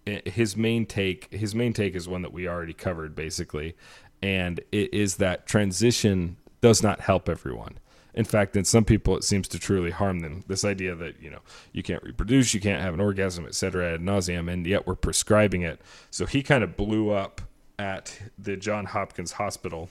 [0.06, 3.78] his main take his main take is one that we already covered basically,
[4.22, 7.80] and it is that transition does not help everyone.
[8.14, 10.44] In fact, in some people, it seems to truly harm them.
[10.48, 11.40] This idea that you know
[11.72, 15.62] you can't reproduce, you can't have an orgasm, etc., ad nauseum, and yet we're prescribing
[15.62, 15.80] it.
[16.10, 17.42] So he kind of blew up
[17.78, 19.90] at the John Hopkins Hospital.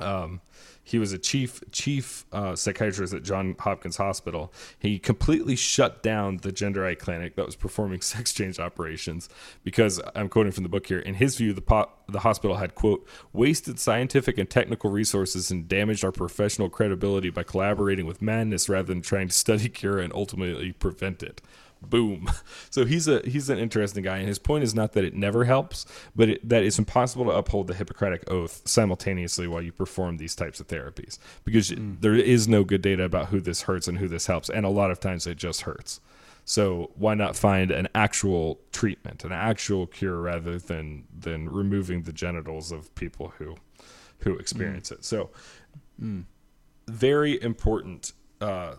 [0.00, 0.40] Um,
[0.84, 4.52] he was a chief chief uh, psychiatrist at John Hopkins Hospital.
[4.78, 9.28] He completely shut down the gender eye clinic that was performing sex change operations
[9.64, 10.98] because I'm quoting from the book here.
[10.98, 15.66] In his view, the po- the hospital had quote wasted scientific and technical resources and
[15.66, 20.12] damaged our professional credibility by collaborating with madness rather than trying to study, cure, and
[20.12, 21.40] ultimately prevent it
[21.84, 22.28] boom.
[22.70, 25.44] So he's a he's an interesting guy, and his point is not that it never
[25.44, 25.86] helps,
[26.16, 30.34] but it, that it's impossible to uphold the Hippocratic oath simultaneously while you perform these
[30.34, 32.00] types of therapies because mm.
[32.00, 34.70] there is no good data about who this hurts and who this helps, and a
[34.70, 36.00] lot of times it just hurts.
[36.44, 42.12] So why not find an actual treatment, an actual cure, rather than than removing the
[42.12, 43.56] genitals of people who
[44.18, 44.96] who experience mm.
[44.96, 45.04] it?
[45.04, 45.30] So
[46.02, 46.24] mm.
[46.88, 48.12] very important.
[48.40, 48.74] Uh,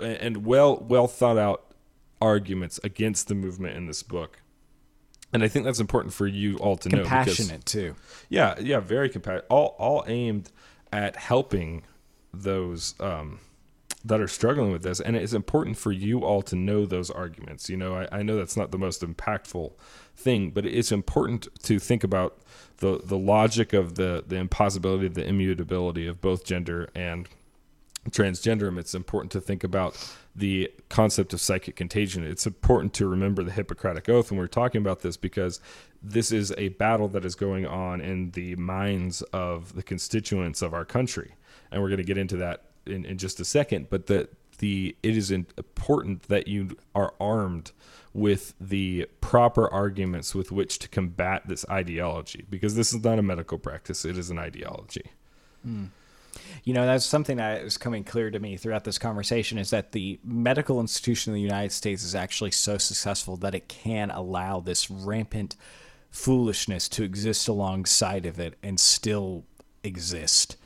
[0.00, 1.74] and well well thought out
[2.20, 4.42] arguments against the movement in this book.
[5.32, 6.98] And I think that's important for you all to know.
[6.98, 7.94] Compassionate too.
[8.28, 9.46] Yeah, yeah, very compassionate.
[9.48, 10.50] All all aimed
[10.92, 11.84] at helping
[12.32, 13.38] those um,
[14.04, 15.00] that are struggling with this.
[15.00, 17.68] And it's important for you all to know those arguments.
[17.68, 19.72] You know, I, I know that's not the most impactful
[20.16, 22.38] thing, but it's important to think about
[22.78, 27.28] the the logic of the the impossibility, the immutability of both gender and
[28.08, 29.96] transgenderism, it's important to think about
[30.34, 32.24] the concept of psychic contagion.
[32.24, 35.60] It's important to remember the Hippocratic Oath when we're talking about this because
[36.02, 40.72] this is a battle that is going on in the minds of the constituents of
[40.72, 41.34] our country.
[41.70, 43.88] And we're going to get into that in, in just a second.
[43.90, 44.28] But the,
[44.58, 47.72] the, it is important that you are armed
[48.12, 53.22] with the proper arguments with which to combat this ideology because this is not a
[53.22, 55.12] medical practice, it is an ideology.
[55.66, 55.90] Mm.
[56.64, 59.92] You know, that's something that is coming clear to me throughout this conversation is that
[59.92, 64.60] the medical institution in the United States is actually so successful that it can allow
[64.60, 65.56] this rampant
[66.10, 69.44] foolishness to exist alongside of it and still
[69.82, 70.56] exist.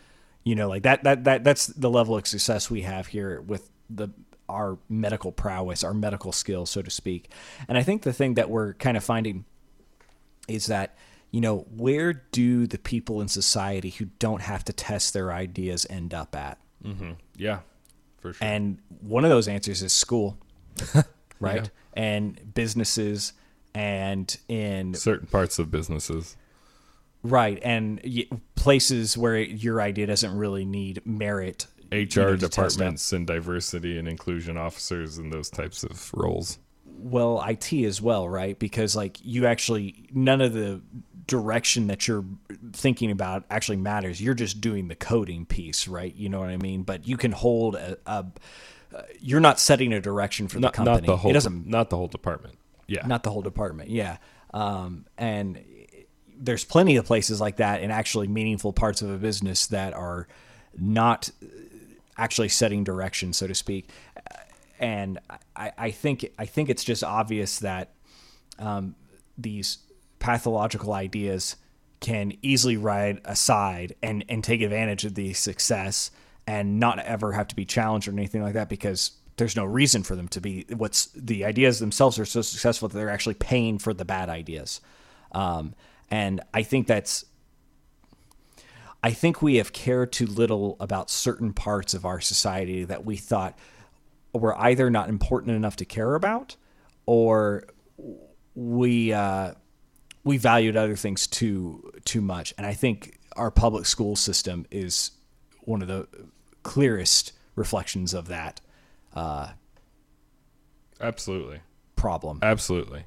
[0.42, 3.70] You know, like that that that that's the level of success we have here with
[3.88, 4.08] the
[4.48, 7.30] our medical prowess, our medical skills, so to speak.
[7.66, 9.44] And I think the thing that we're kind of finding
[10.48, 10.96] is that
[11.34, 15.84] you know, where do the people in society who don't have to test their ideas
[15.90, 16.58] end up at?
[16.84, 17.12] Mm-hmm.
[17.36, 17.58] Yeah,
[18.20, 18.46] for sure.
[18.46, 20.38] And one of those answers is school,
[21.40, 21.64] right?
[21.64, 22.02] Yeah.
[22.02, 23.32] And businesses
[23.74, 26.36] and in Certain parts of businesses.
[27.24, 28.00] right and
[28.54, 31.66] places where your idea doesn't really need merit.
[31.90, 36.58] HR departments and diversity and inclusion officers and those types of roles.
[36.84, 38.56] well IT as well, right?
[38.58, 40.80] Because like you actually none of the
[41.26, 42.24] direction that you're
[42.72, 44.20] thinking about actually matters.
[44.20, 46.14] You're just doing the coding piece, right?
[46.14, 46.82] You know what I mean?
[46.82, 48.26] But you can hold a, a
[48.94, 51.00] uh, you're not setting a direction for the company.
[51.00, 52.56] not the whole it doesn't not the whole department.
[52.86, 53.06] Yeah.
[53.06, 53.90] not the whole department.
[53.90, 54.18] Yeah.
[54.52, 55.58] Um, and
[56.38, 60.28] there's plenty of places like that in actually meaningful parts of a business that are
[60.78, 61.30] not
[62.16, 63.88] actually setting direction, so to speak.
[64.78, 65.18] And
[65.56, 67.92] I, I think I think it's just obvious that
[68.58, 68.94] um,
[69.38, 69.78] these
[70.24, 71.56] pathological ideas
[72.00, 76.10] can easily ride aside and, and take advantage of the success
[76.46, 80.02] and not ever have to be challenged or anything like that because there's no reason
[80.02, 80.66] for them to be.
[80.68, 84.80] What's the ideas themselves are so successful that they're actually paying for the bad ideas.
[85.32, 85.74] Um,
[86.10, 87.24] and i think that's
[89.02, 93.16] i think we have cared too little about certain parts of our society that we
[93.16, 93.58] thought
[94.32, 96.56] were either not important enough to care about
[97.06, 97.64] or
[98.54, 99.52] we uh,
[100.24, 105.12] we valued other things too too much, and I think our public school system is
[105.60, 106.08] one of the
[106.62, 108.60] clearest reflections of that
[109.14, 109.50] uh,
[111.00, 111.60] Absolutely.
[111.96, 112.38] problem.
[112.42, 113.04] Absolutely.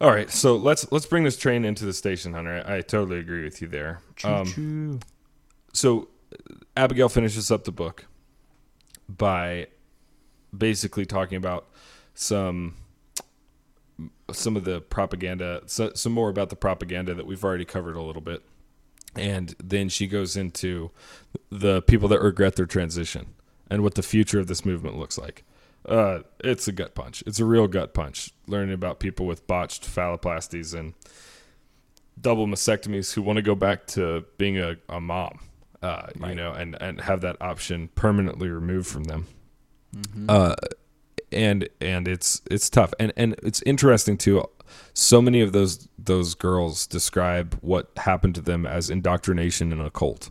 [0.00, 2.62] All right, so let's let's bring this train into the station, Hunter.
[2.66, 4.00] I, I totally agree with you there.
[4.22, 5.00] Um,
[5.72, 6.08] so
[6.76, 8.06] Abigail finishes up the book
[9.08, 9.66] by
[10.56, 11.66] basically talking about
[12.14, 12.76] some
[14.32, 18.02] some of the propaganda, so, some more about the propaganda that we've already covered a
[18.02, 18.42] little bit,
[19.14, 20.90] and then she goes into
[21.50, 23.34] the people that regret their transition
[23.70, 25.44] and what the future of this movement looks like.
[25.86, 27.22] Uh, it's a gut punch.
[27.26, 28.32] It's a real gut punch.
[28.46, 30.94] Learning about people with botched phalloplasties and
[32.20, 35.38] double mastectomies who want to go back to being a, a mom,
[35.82, 39.26] uh, you know, and, and have that option permanently removed from them.
[40.28, 40.54] Uh,
[41.32, 44.44] and and it's it's tough, and and it's interesting too.
[44.94, 49.90] So many of those those girls describe what happened to them as indoctrination in a
[49.90, 50.30] cult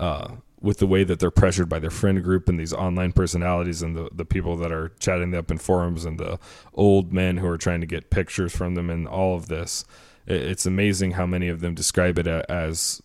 [0.00, 3.82] uh, with the way that they're pressured by their friend group and these online personalities
[3.82, 6.38] and the, the people that are chatting up in forums and the
[6.74, 9.84] old men who are trying to get pictures from them and all of this.
[10.26, 13.00] It's amazing how many of them describe it as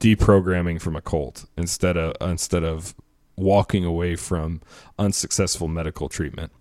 [0.00, 2.94] deprogramming from a cult instead of instead of
[3.36, 4.60] walking away from
[4.98, 6.52] unsuccessful medical treatment.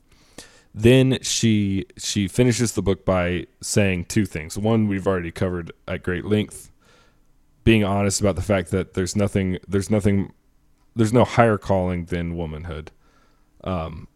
[0.74, 4.58] Then she she finishes the book by saying two things.
[4.58, 6.72] One we've already covered at great length,
[7.64, 10.34] being honest about the fact that there's nothing there's nothing
[10.96, 12.92] there's no higher calling than womanhood
[13.64, 14.08] um,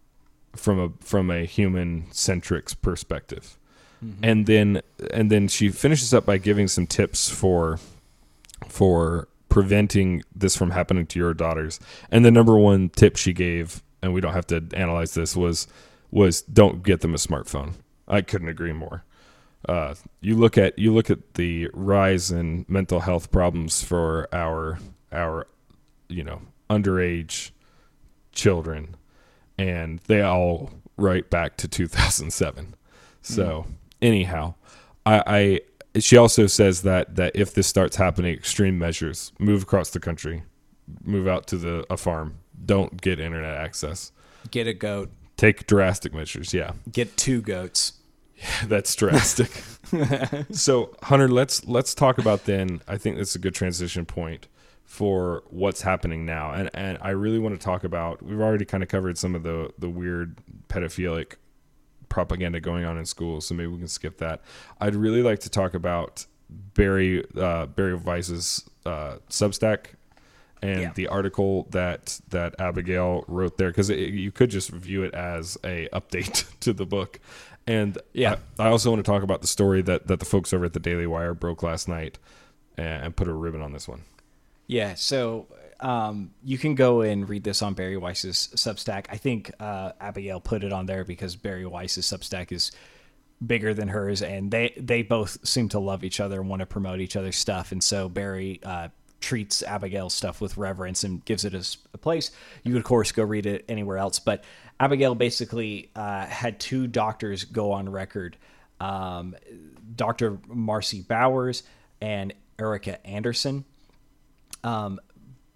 [0.56, 3.58] from a from a human centric perspective
[4.22, 4.82] and then
[5.12, 7.80] and then she finishes up by giving some tips for
[8.68, 11.80] for preventing this from happening to your daughters.
[12.12, 15.68] And the number one tip she gave and we don't have to analyze this was
[16.12, 17.74] was don't get them a smartphone.
[18.08, 19.04] I couldn't agree more.
[19.68, 24.80] Uh, you look at you look at the rise in mental health problems for our
[25.12, 25.48] our
[26.08, 27.52] you know underage
[28.32, 28.96] children
[29.58, 32.76] and they all right back to 2007
[33.22, 33.66] so
[34.02, 34.54] anyhow
[35.06, 35.60] I, I
[36.00, 40.44] she also says that that if this starts happening extreme measures move across the country
[41.04, 44.12] move out to the a farm don't get internet access
[44.52, 45.10] Get a goat.
[45.36, 47.94] take drastic measures yeah Get two goats.
[48.36, 49.50] Yeah, that's drastic.
[50.52, 52.82] so, Hunter, let's let's talk about then.
[52.88, 54.48] I think that's a good transition point
[54.86, 58.22] for what's happening now, and and I really want to talk about.
[58.22, 60.38] We've already kind of covered some of the the weird
[60.70, 61.34] pedophilic
[62.10, 64.42] propaganda going on in schools, so maybe we can skip that.
[64.80, 69.88] I'd really like to talk about Bari uh, Bari Weiss's uh, Substack
[70.62, 70.92] and Yeah.
[70.96, 75.88] the article that that Abigail wrote there because you could just view it as a
[75.94, 77.20] update to the book.
[77.68, 78.38] And Yeah.
[78.58, 80.74] I, I also want to talk about the story that that the folks over at
[80.74, 82.18] the Daily Wire broke last night
[82.78, 84.04] and, and put a ribbon on this one.
[84.68, 85.48] Yeah, so
[85.80, 89.06] um, you can go and read this on Bari Weiss's Substack.
[89.10, 92.72] I think uh, Abigail put it on there because Bari Weiss's Substack is
[93.46, 96.66] bigger than hers, and they they both seem to love each other and want to
[96.66, 97.72] promote each other's stuff.
[97.72, 98.90] And so Bari uh,
[99.20, 102.32] treats Abigail's stuff with reverence and gives it a place.
[102.64, 104.44] You could of course go read it anywhere else, but
[104.80, 108.38] Abigail basically uh, had two doctors go on record.
[108.80, 109.36] Um,
[109.96, 110.34] Dr.
[110.48, 111.64] Marci Bowers
[112.00, 113.66] and Erica Anderson
[114.64, 115.00] um,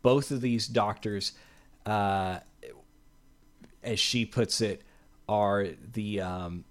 [0.02, 1.34] both of these doctors,
[1.86, 2.40] uh,
[3.84, 4.82] as she puts it,
[5.28, 6.64] are the um,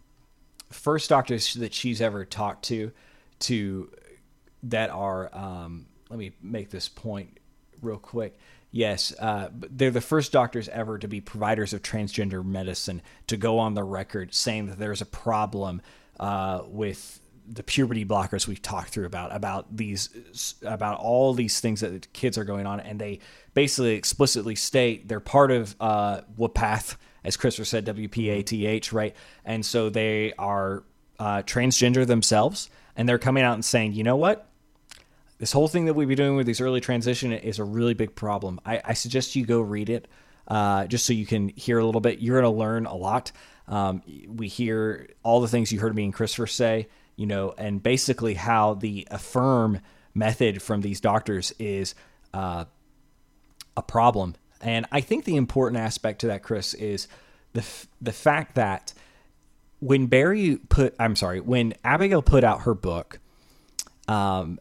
[0.70, 2.92] first doctors that she's ever talked to,
[3.40, 3.90] to
[4.64, 5.30] that are.
[5.34, 7.38] Um, let me make this point
[7.80, 8.36] real quick.
[8.72, 13.58] Yes, uh, they're the first doctors ever to be providers of transgender medicine to go
[13.58, 15.82] on the record saying that there's a problem
[16.20, 17.19] uh, with
[17.52, 22.38] the puberty blockers we've talked through about about these about all these things that kids
[22.38, 23.18] are going on, and they
[23.54, 29.14] basically explicitly state they're part of uh, WPATH, as Christopher said, WPATH, right?
[29.44, 30.84] And so they are
[31.18, 34.50] uh, transgender themselves, and they're coming out and saying, you know what?
[35.40, 38.14] this whole thing that we've been doing with these early transition is a really big
[38.14, 38.60] problem.
[38.64, 40.06] I, I suggest you go read it
[40.46, 42.18] uh, just so you can hear a little bit.
[42.18, 43.32] You're going to learn a lot.
[43.66, 46.88] Um, we hear all the things you heard me and Christopher say,
[47.20, 49.80] you know, and basically how the affirm
[50.14, 51.94] method from these doctors is
[52.32, 52.64] uh,
[53.76, 54.36] a problem.
[54.62, 57.08] And I think the important aspect to that, Chris, is
[57.52, 57.62] the
[58.00, 58.94] the fact that
[59.80, 63.20] when Bari put, I'm sorry, when Abigail put out her book,
[64.08, 64.58] um,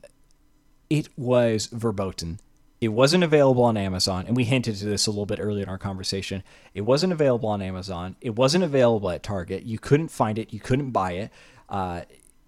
[0.90, 2.41] it was verboten.
[2.81, 5.69] It wasn't available on Amazon, and we hinted to this a little bit earlier in
[5.69, 6.44] our conversation.
[6.73, 8.18] It wasn't available on Amazon.
[8.19, 9.64] It wasn't available at Target.
[9.64, 10.52] You couldn't find it.
[10.52, 11.31] You couldn't buy it.
[11.69, 12.02] Uh,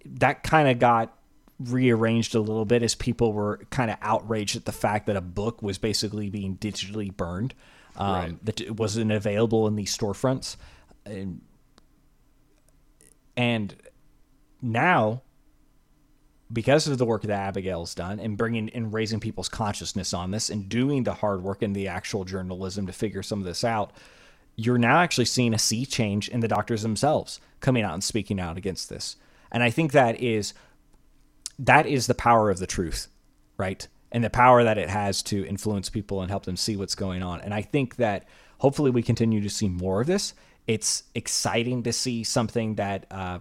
[0.05, 1.17] that kind of got
[1.59, 5.21] rearranged a little bit as people were kind of outraged at the fact that a
[5.21, 7.53] book was basically being digitally burned,
[7.97, 8.45] um, right.
[8.45, 10.55] that it wasn't available in these storefronts,
[11.05, 11.41] and,
[13.37, 13.75] and
[14.61, 15.21] now
[16.51, 20.49] because of the work that Abigail's done and bringing and raising people's consciousness on this
[20.49, 23.91] and doing the hard work and the actual journalism to figure some of this out,
[24.55, 28.39] you're now actually seeing a sea change in the doctors themselves coming out and speaking
[28.39, 29.15] out against this.
[29.51, 30.53] And I think that is
[31.59, 33.07] that is the power of the truth,
[33.57, 33.87] right?
[34.11, 37.23] And the power that it has to influence people and help them see what's going
[37.23, 37.41] on.
[37.41, 40.33] And I think that hopefully we continue to see more of this.
[40.67, 43.39] It's exciting to see something that uh,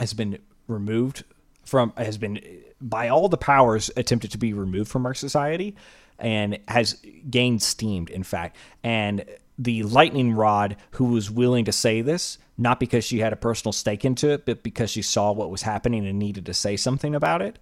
[0.00, 1.24] has been removed
[1.64, 2.40] from has been
[2.80, 5.74] by all the powers attempted to be removed from our society
[6.18, 9.24] and has gained steamed in fact and
[9.58, 13.72] the lightning rod who was willing to say this not because she had a personal
[13.72, 17.14] stake into it but because she saw what was happening and needed to say something
[17.14, 17.58] about it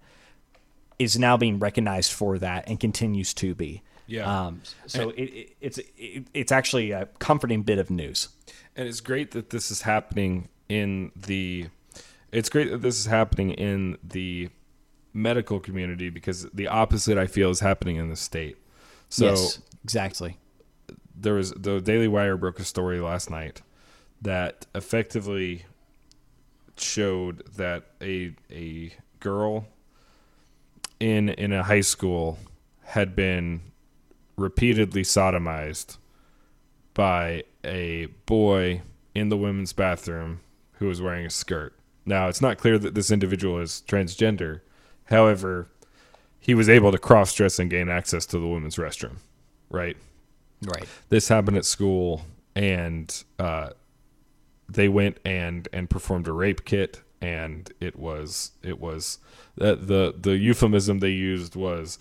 [0.99, 5.55] is now being recognized for that and continues to be yeah um, so it, it,
[5.61, 8.29] it's it, it's actually a comforting bit of news
[8.75, 11.67] and it's great that this is happening in the
[12.31, 14.49] it's great that this is happening in the
[15.13, 18.57] medical community because the opposite I feel is happening in the state.
[19.09, 20.37] So yes, exactly.
[21.23, 23.61] There was the Daily Wire broke a story last night
[24.21, 25.65] that effectively
[26.77, 29.65] showed that a a girl
[30.99, 32.39] in in a high school
[32.83, 33.61] had been
[34.35, 35.97] repeatedly sodomized
[36.93, 38.81] by a boy
[39.15, 40.41] in the women's bathroom
[40.73, 41.73] who was wearing a skirt.
[42.05, 44.59] Now, it's not clear that this individual is transgender.
[45.05, 45.69] However,
[46.39, 49.17] he was able to cross dress and gain access to the women's restroom,
[49.69, 49.95] right?
[50.65, 50.85] Right.
[51.09, 52.25] This happened at school,
[52.55, 53.71] and uh,
[54.69, 59.19] they went and and performed a rape kit, and it was it was
[59.59, 61.99] uh, the the euphemism they used was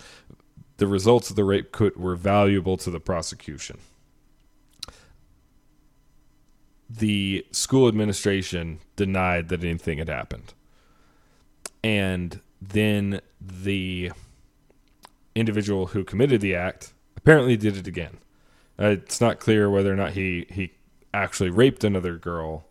[0.76, 3.78] the results of the rape kit were valuable to the prosecution
[6.98, 10.52] the school administration denied that anything had happened.
[11.82, 14.12] And then the
[15.34, 18.18] individual who committed the act apparently did it again.
[18.78, 20.72] Uh, it's not clear whether or not he, he
[21.12, 22.64] actually raped another girl,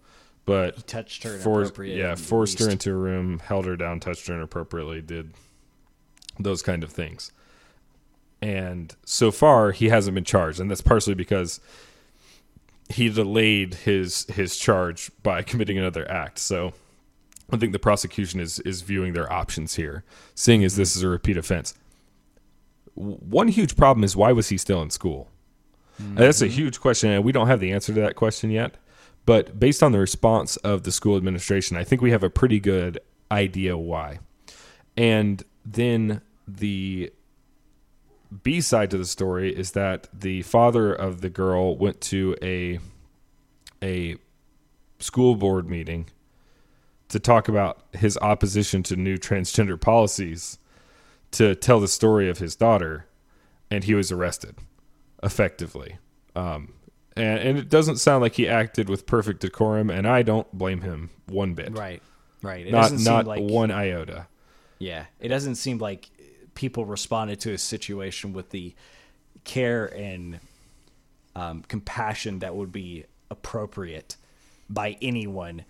[0.45, 4.27] but he touched her forced, yeah, forced her into a room, held her down, touched
[4.27, 5.33] her inappropriately, did
[6.39, 7.31] those kind of things.
[8.41, 11.59] And so far, he hasn't been charged, and that's partially because
[12.89, 16.39] he delayed his his charge by committing another act.
[16.39, 16.73] So
[17.51, 20.03] I think the prosecution is is viewing their options here,
[20.33, 21.75] seeing as this is a repeat offense.
[22.95, 25.29] One huge problem is why was he still in school?
[26.01, 26.15] Mm-hmm.
[26.15, 28.75] That's a huge question, and we don't have the answer to that question yet.
[29.25, 32.59] But based on the response of the school administration, I think we have a pretty
[32.59, 32.99] good
[33.29, 34.19] idea why.
[34.97, 37.11] And then the
[38.43, 42.79] B side to the story is that the father of the girl went to a
[43.83, 44.15] a
[44.99, 46.09] school board meeting
[47.09, 50.59] to talk about his opposition to new transgender policies
[51.31, 53.07] to tell the story of his daughter
[53.69, 54.55] and he was arrested
[55.23, 55.97] effectively
[56.35, 56.73] um,
[57.15, 60.81] and, and it doesn't sound like he acted with perfect decorum and i don't blame
[60.81, 62.01] him one bit right
[62.41, 64.27] right it not not like, one iota
[64.79, 66.09] yeah it doesn't seem like
[66.55, 68.73] people responded to his situation with the
[69.43, 70.39] care and
[71.35, 74.17] um, compassion that would be appropriate
[74.69, 75.63] by anyone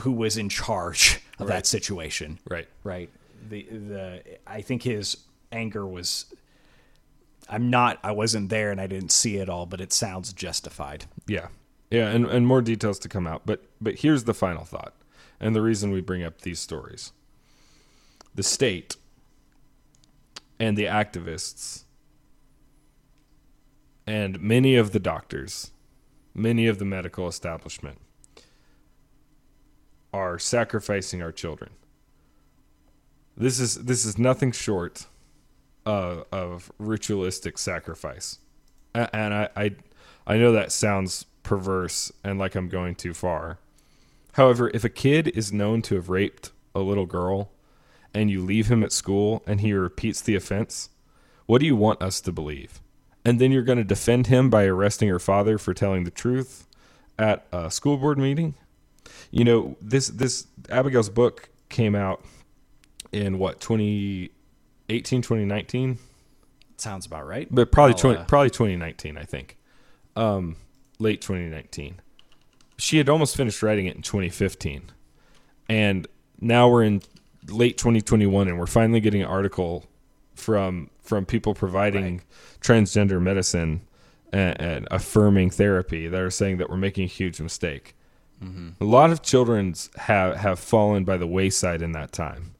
[0.00, 1.56] who was in charge of Right.
[1.56, 2.38] that situation.
[2.48, 2.68] Right.
[2.84, 3.10] Right.
[3.48, 5.16] The the I think his
[5.52, 6.26] anger was
[7.50, 11.04] I'm not I wasn't there and I didn't see it all, but it sounds justified.
[11.26, 11.48] Yeah.
[11.90, 13.42] Yeah, and, and more details to come out.
[13.44, 14.94] But but here's the final thought.
[15.40, 17.12] And the reason we bring up these stories.
[18.34, 18.96] The state
[20.58, 21.84] and the activists
[24.06, 25.72] and many of the doctors,
[26.34, 27.98] many of the medical establishment
[30.12, 31.70] are sacrificing our children.
[33.36, 35.06] This is this is nothing short
[35.86, 38.38] uh, of ritualistic sacrifice,
[38.94, 39.70] and I, I
[40.26, 43.58] I know that sounds perverse and like I'm going too far.
[44.34, 47.50] However, if a kid is known to have raped a little girl,
[48.14, 50.90] and you leave him at school and he repeats the offense,
[51.46, 52.80] what do you want us to believe?
[53.24, 56.66] And then you're going to defend him by arresting her father for telling the truth
[57.18, 58.54] at a school board meeting?
[59.30, 62.24] You know, this this Abigail's book came out
[63.12, 63.60] in what
[64.90, 65.98] 2018 2019
[66.76, 67.46] Sounds about right.
[67.50, 69.56] but probably I'll, 20, uh, probably 2019 i think.
[70.16, 70.56] Um
[70.98, 72.00] late 2019
[72.76, 74.90] she had almost finished writing it in 2015
[75.68, 76.06] and
[76.40, 77.02] now we're in
[77.48, 79.84] late 2021 and we're finally getting an article
[80.34, 82.22] from from people providing
[82.60, 83.82] transgender medicine
[84.32, 87.96] and, and affirming therapy that are saying that we're making a huge mistake.
[88.80, 92.54] A lot of children's have have fallen by the wayside in that time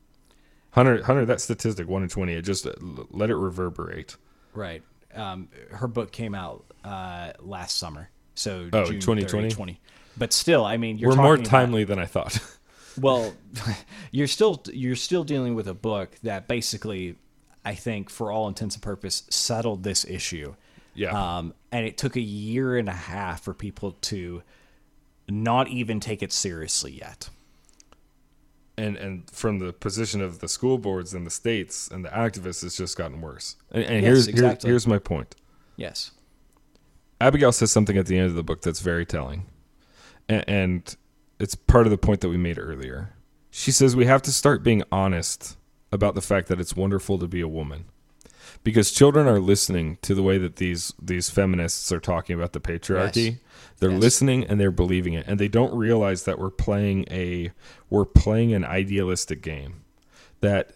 [0.72, 2.34] Hunter, Hunter, that statistic one in twenty.
[2.34, 2.66] It just
[3.10, 4.16] let it reverberate.
[4.54, 4.82] Right.
[5.14, 9.48] Um, her book came out uh, last summer, so Oh, June 2020?
[9.48, 9.80] 30, 20.
[10.16, 12.38] But still, I mean, you're We're more talking about- timely than I thought.
[13.00, 13.34] well,
[14.12, 17.16] you're still you're still dealing with a book that basically,
[17.64, 20.54] I think, for all intents and purpose, settled this issue.
[20.94, 24.42] yeah, Um, and it took a year and a half for people to
[25.28, 27.28] not even take it seriously yet.
[28.80, 32.64] And and from the position of the school boards and the states and the activists,
[32.64, 33.56] it's just gotten worse.
[33.70, 34.68] And, and Yes, here's exactly.
[34.68, 35.36] here's here's my point.
[35.76, 36.12] Yes.
[37.20, 39.46] Abigail says something at the end of the book that's very telling,
[40.28, 40.96] and, and
[41.38, 43.12] it's part of the point that we made earlier.
[43.50, 45.56] She says we have to start being honest
[45.92, 47.84] about the fact that it's wonderful to be a woman,
[48.64, 52.60] because children are listening to the way that these these feminists are talking about the
[52.60, 53.24] patriarchy.
[53.24, 53.34] Yes.
[53.78, 54.00] They're Yes.
[54.02, 57.52] listening and they're believing it, and they don't realize that we're playing a
[57.88, 59.82] we're playing an idealistic game.
[60.40, 60.72] That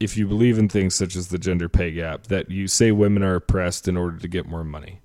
[0.00, 3.22] if you believe in things such as the gender pay gap, that you say women
[3.22, 5.00] are oppressed in order to get more money.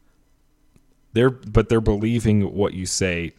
[1.13, 3.33] They're but they're believing what you say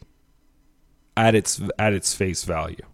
[1.17, 2.85] at its at its face value.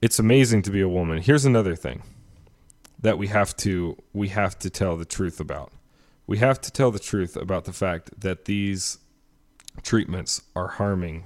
[0.00, 1.22] It's amazing to be a woman.
[1.22, 2.02] Here's another thing
[3.02, 5.72] that we have to we have to tell the truth about.
[6.26, 8.98] We have to tell the truth about the fact that these
[9.82, 11.24] treatments are harming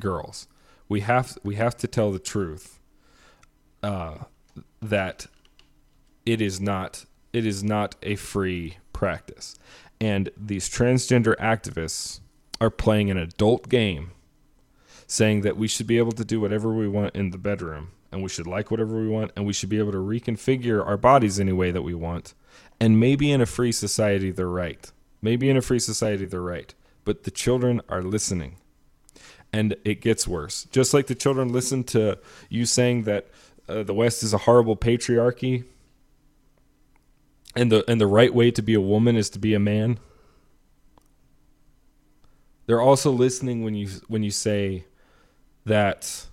[0.00, 0.46] girls.
[0.88, 2.78] We have we have to tell the truth
[3.82, 4.18] uh,
[4.80, 5.26] that
[6.24, 9.56] it is not it is not a free practice,
[10.00, 12.20] and these transgender activists
[12.60, 14.12] are playing an adult game,
[15.06, 18.22] saying that we should be able to do whatever we want in the bedroom, and
[18.22, 21.38] we should like whatever we want, and we should be able to reconfigure our bodies
[21.38, 22.34] any way that we want.
[22.80, 24.90] And maybe in a free society they're right.
[25.20, 26.74] Maybe in a free society they're right.
[27.04, 28.56] But the children are listening
[29.52, 30.64] and it gets worse.
[30.70, 32.18] Just like the children listen to
[32.48, 33.28] you saying that
[33.68, 35.64] uh, the West is a horrible patriarchy,
[37.56, 39.98] and the and the right way to be a woman is to be a man.
[42.66, 44.84] They're also listening when you when you say
[45.64, 46.26] that.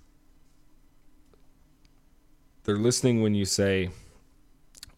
[2.65, 3.89] They're listening when you say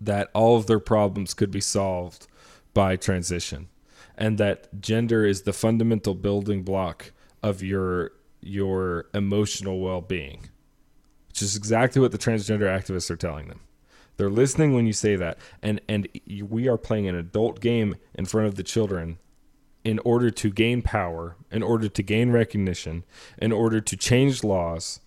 [0.02, 2.28] that all of their problems could be solved
[2.74, 3.70] by transition
[4.18, 7.12] and that gender is the fundamental building block
[7.42, 8.12] of your
[8.42, 10.50] your emotional well-being
[11.38, 13.60] which is exactly what the transgender activists are telling them.
[14.16, 15.38] They're listening when you say that.
[15.62, 16.08] And and
[16.42, 19.20] we are playing an adult game in front of the children
[19.84, 23.04] in order to gain power in order to gain recognition
[23.38, 25.00] in order to change laws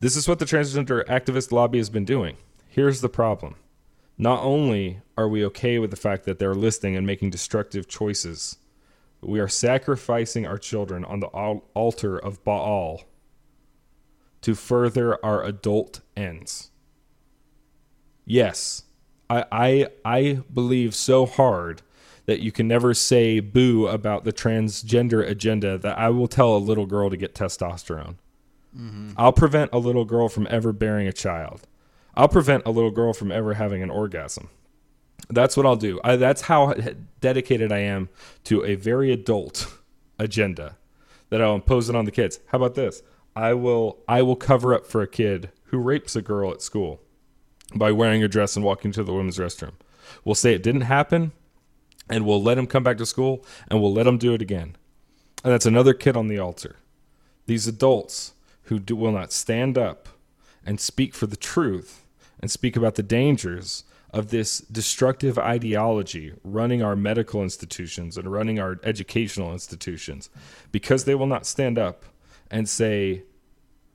[0.00, 2.36] this is what the transgender activist lobby has been doing
[2.68, 3.56] here's the problem
[4.18, 8.56] not only are we okay with the fact that they're listening and making destructive choices,
[9.20, 13.02] but we are sacrificing our children on the altar of Baal
[14.40, 16.70] to further our adult ends.
[18.24, 18.84] Yes,
[19.28, 21.82] I, I, I believe so hard
[22.24, 26.58] that you can never say boo about the transgender agenda that I will tell a
[26.58, 28.16] little girl to get testosterone.
[28.76, 29.12] Mm-hmm.
[29.16, 31.66] I'll prevent a little girl from ever bearing a child.
[32.14, 34.48] I'll prevent a little girl from ever having an orgasm.
[35.28, 36.00] That's what I'll do.
[36.04, 36.74] I, that's how
[37.20, 38.08] dedicated I am
[38.44, 39.74] to a very adult
[40.18, 40.76] agenda
[41.30, 42.38] that I'll impose it on the kids.
[42.46, 43.02] How about this?
[43.34, 47.00] I will I will cover up for a kid who rapes a girl at school
[47.74, 49.72] by wearing a dress and walking to the women's restroom.
[50.24, 51.32] We'll say it didn't happen
[52.08, 54.76] and we'll let him come back to school and we'll let him do it again.
[55.44, 56.76] And that's another kid on the altar.
[57.46, 58.32] These adults
[58.66, 60.08] who do, will not stand up
[60.64, 62.04] and speak for the truth
[62.40, 68.58] and speak about the dangers of this destructive ideology running our medical institutions and running
[68.58, 70.30] our educational institutions.
[70.72, 72.04] Because they will not stand up
[72.50, 73.24] and say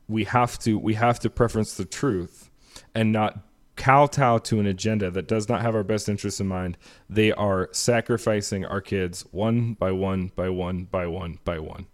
[0.08, 2.50] we have to we have to preference the truth
[2.94, 3.40] and not
[3.78, 6.78] kowtow to an agenda that does not have our best interests in mind.
[7.10, 11.88] They are sacrificing our kids one by one by one by one by one.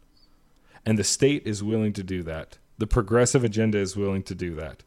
[0.86, 4.54] And the state is willing to do that the progressive agenda is willing to do
[4.56, 4.84] that.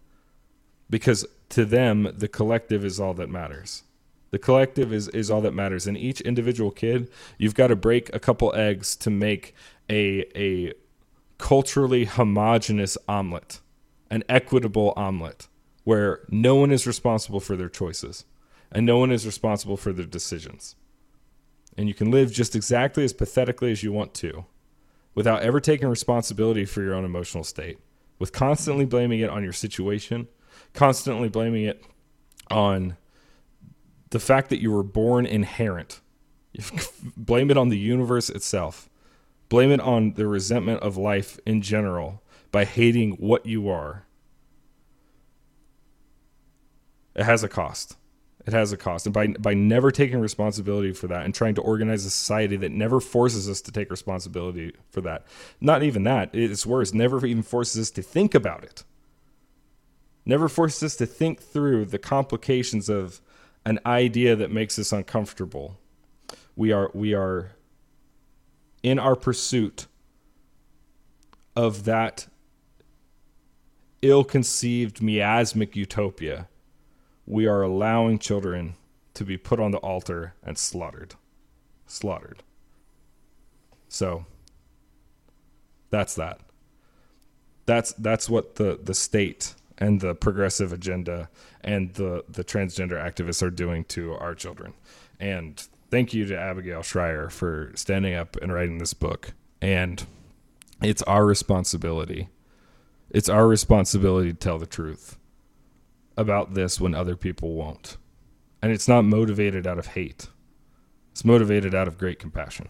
[0.88, 3.82] Because to them the collective is all that matters.
[4.30, 5.86] The collective is, is all that matters.
[5.86, 9.54] And each individual kid you've got to break a couple eggs to make
[9.88, 10.72] a a
[11.38, 13.60] culturally homogenous omelet
[14.10, 15.48] an equitable omelet
[15.84, 18.24] where no one is responsible for their choices
[18.70, 20.76] and no one is responsible for their decisions.
[21.76, 24.44] And you can live just exactly as pathetically as you want to
[25.14, 27.78] without ever taking responsibility for your own emotional state
[28.18, 30.28] with constantly blaming it on your situation
[30.72, 31.84] constantly blaming it
[32.50, 32.96] on
[34.10, 36.00] the fact that you were born inherent.
[37.16, 38.88] Blame it on the universe itself.
[39.48, 42.22] Blame it on the resentment of life in general
[42.52, 44.04] by hating what you are.
[47.14, 47.96] It has a cost.
[48.46, 49.06] It has a cost.
[49.06, 52.72] And by, by never taking responsibility for that and trying to organize a society that
[52.72, 55.26] never forces us to take responsibility for that,
[55.60, 58.84] not even that, it's worse, never even forces us to think about it
[60.24, 63.20] never forces us to think through the complications of
[63.64, 65.78] an idea that makes us uncomfortable.
[66.56, 67.52] We are we are
[68.82, 69.86] in our pursuit
[71.56, 72.26] of that
[74.02, 76.48] ill-conceived miasmic utopia.
[77.30, 78.74] We are allowing children
[79.14, 81.14] to be put on the altar and slaughtered.
[81.86, 82.42] Slaughtered.
[83.88, 84.26] So
[85.90, 86.40] that's that.
[87.66, 91.30] That's that's what the the state and the progressive agenda
[91.60, 94.74] and the the transgender activists are doing to our children.
[95.20, 99.34] And thank you to Abigail Shrier for standing up and writing this book.
[99.62, 100.04] And
[100.82, 102.28] it's our responsibility.
[103.08, 105.16] It's our responsibility to tell the truth
[106.16, 107.96] about this when other people won't.
[108.62, 110.28] And it's not motivated out of hate.
[111.12, 112.68] It's motivated out of great compassion.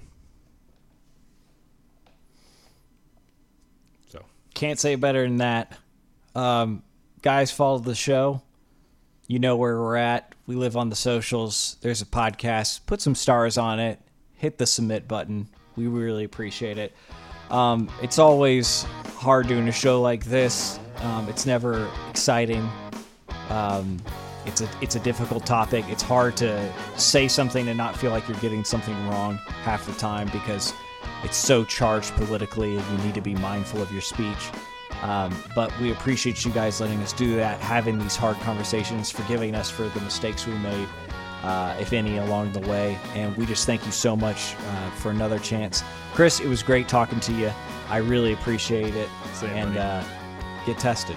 [4.08, 5.76] So, can't say better than that.
[6.34, 6.82] Um,
[7.22, 8.42] guys follow the show,
[9.30, 10.34] you know where we're at.
[10.46, 11.76] We live on the socials.
[11.82, 12.84] There's a podcast.
[12.86, 14.00] Put some stars on it.
[14.34, 15.48] Hit the submit button.
[15.76, 16.92] We really appreciate it.
[17.48, 18.82] Um, it's always
[19.18, 20.80] hard doing a show like this.
[20.96, 22.68] Um, it's never exciting.
[23.50, 24.00] Um,
[24.46, 25.84] it's a it's a difficult topic.
[25.88, 29.92] It's hard to say something and not feel like you're getting something wrong half the
[29.92, 30.72] time because
[31.24, 34.50] it's so charged politically, and you need to be mindful of your speech.
[35.02, 39.54] Um, but we appreciate you guys letting us do that, having these hard conversations, forgiving
[39.54, 40.88] us for the mistakes we made,
[41.42, 42.98] uh, if any, along the way.
[43.14, 45.82] And we just thank you so much uh, for another chance.
[46.14, 47.50] Chris, it was great talking to you.
[47.88, 49.08] I really appreciate it.
[49.34, 50.04] Same and uh,
[50.66, 51.16] get tested.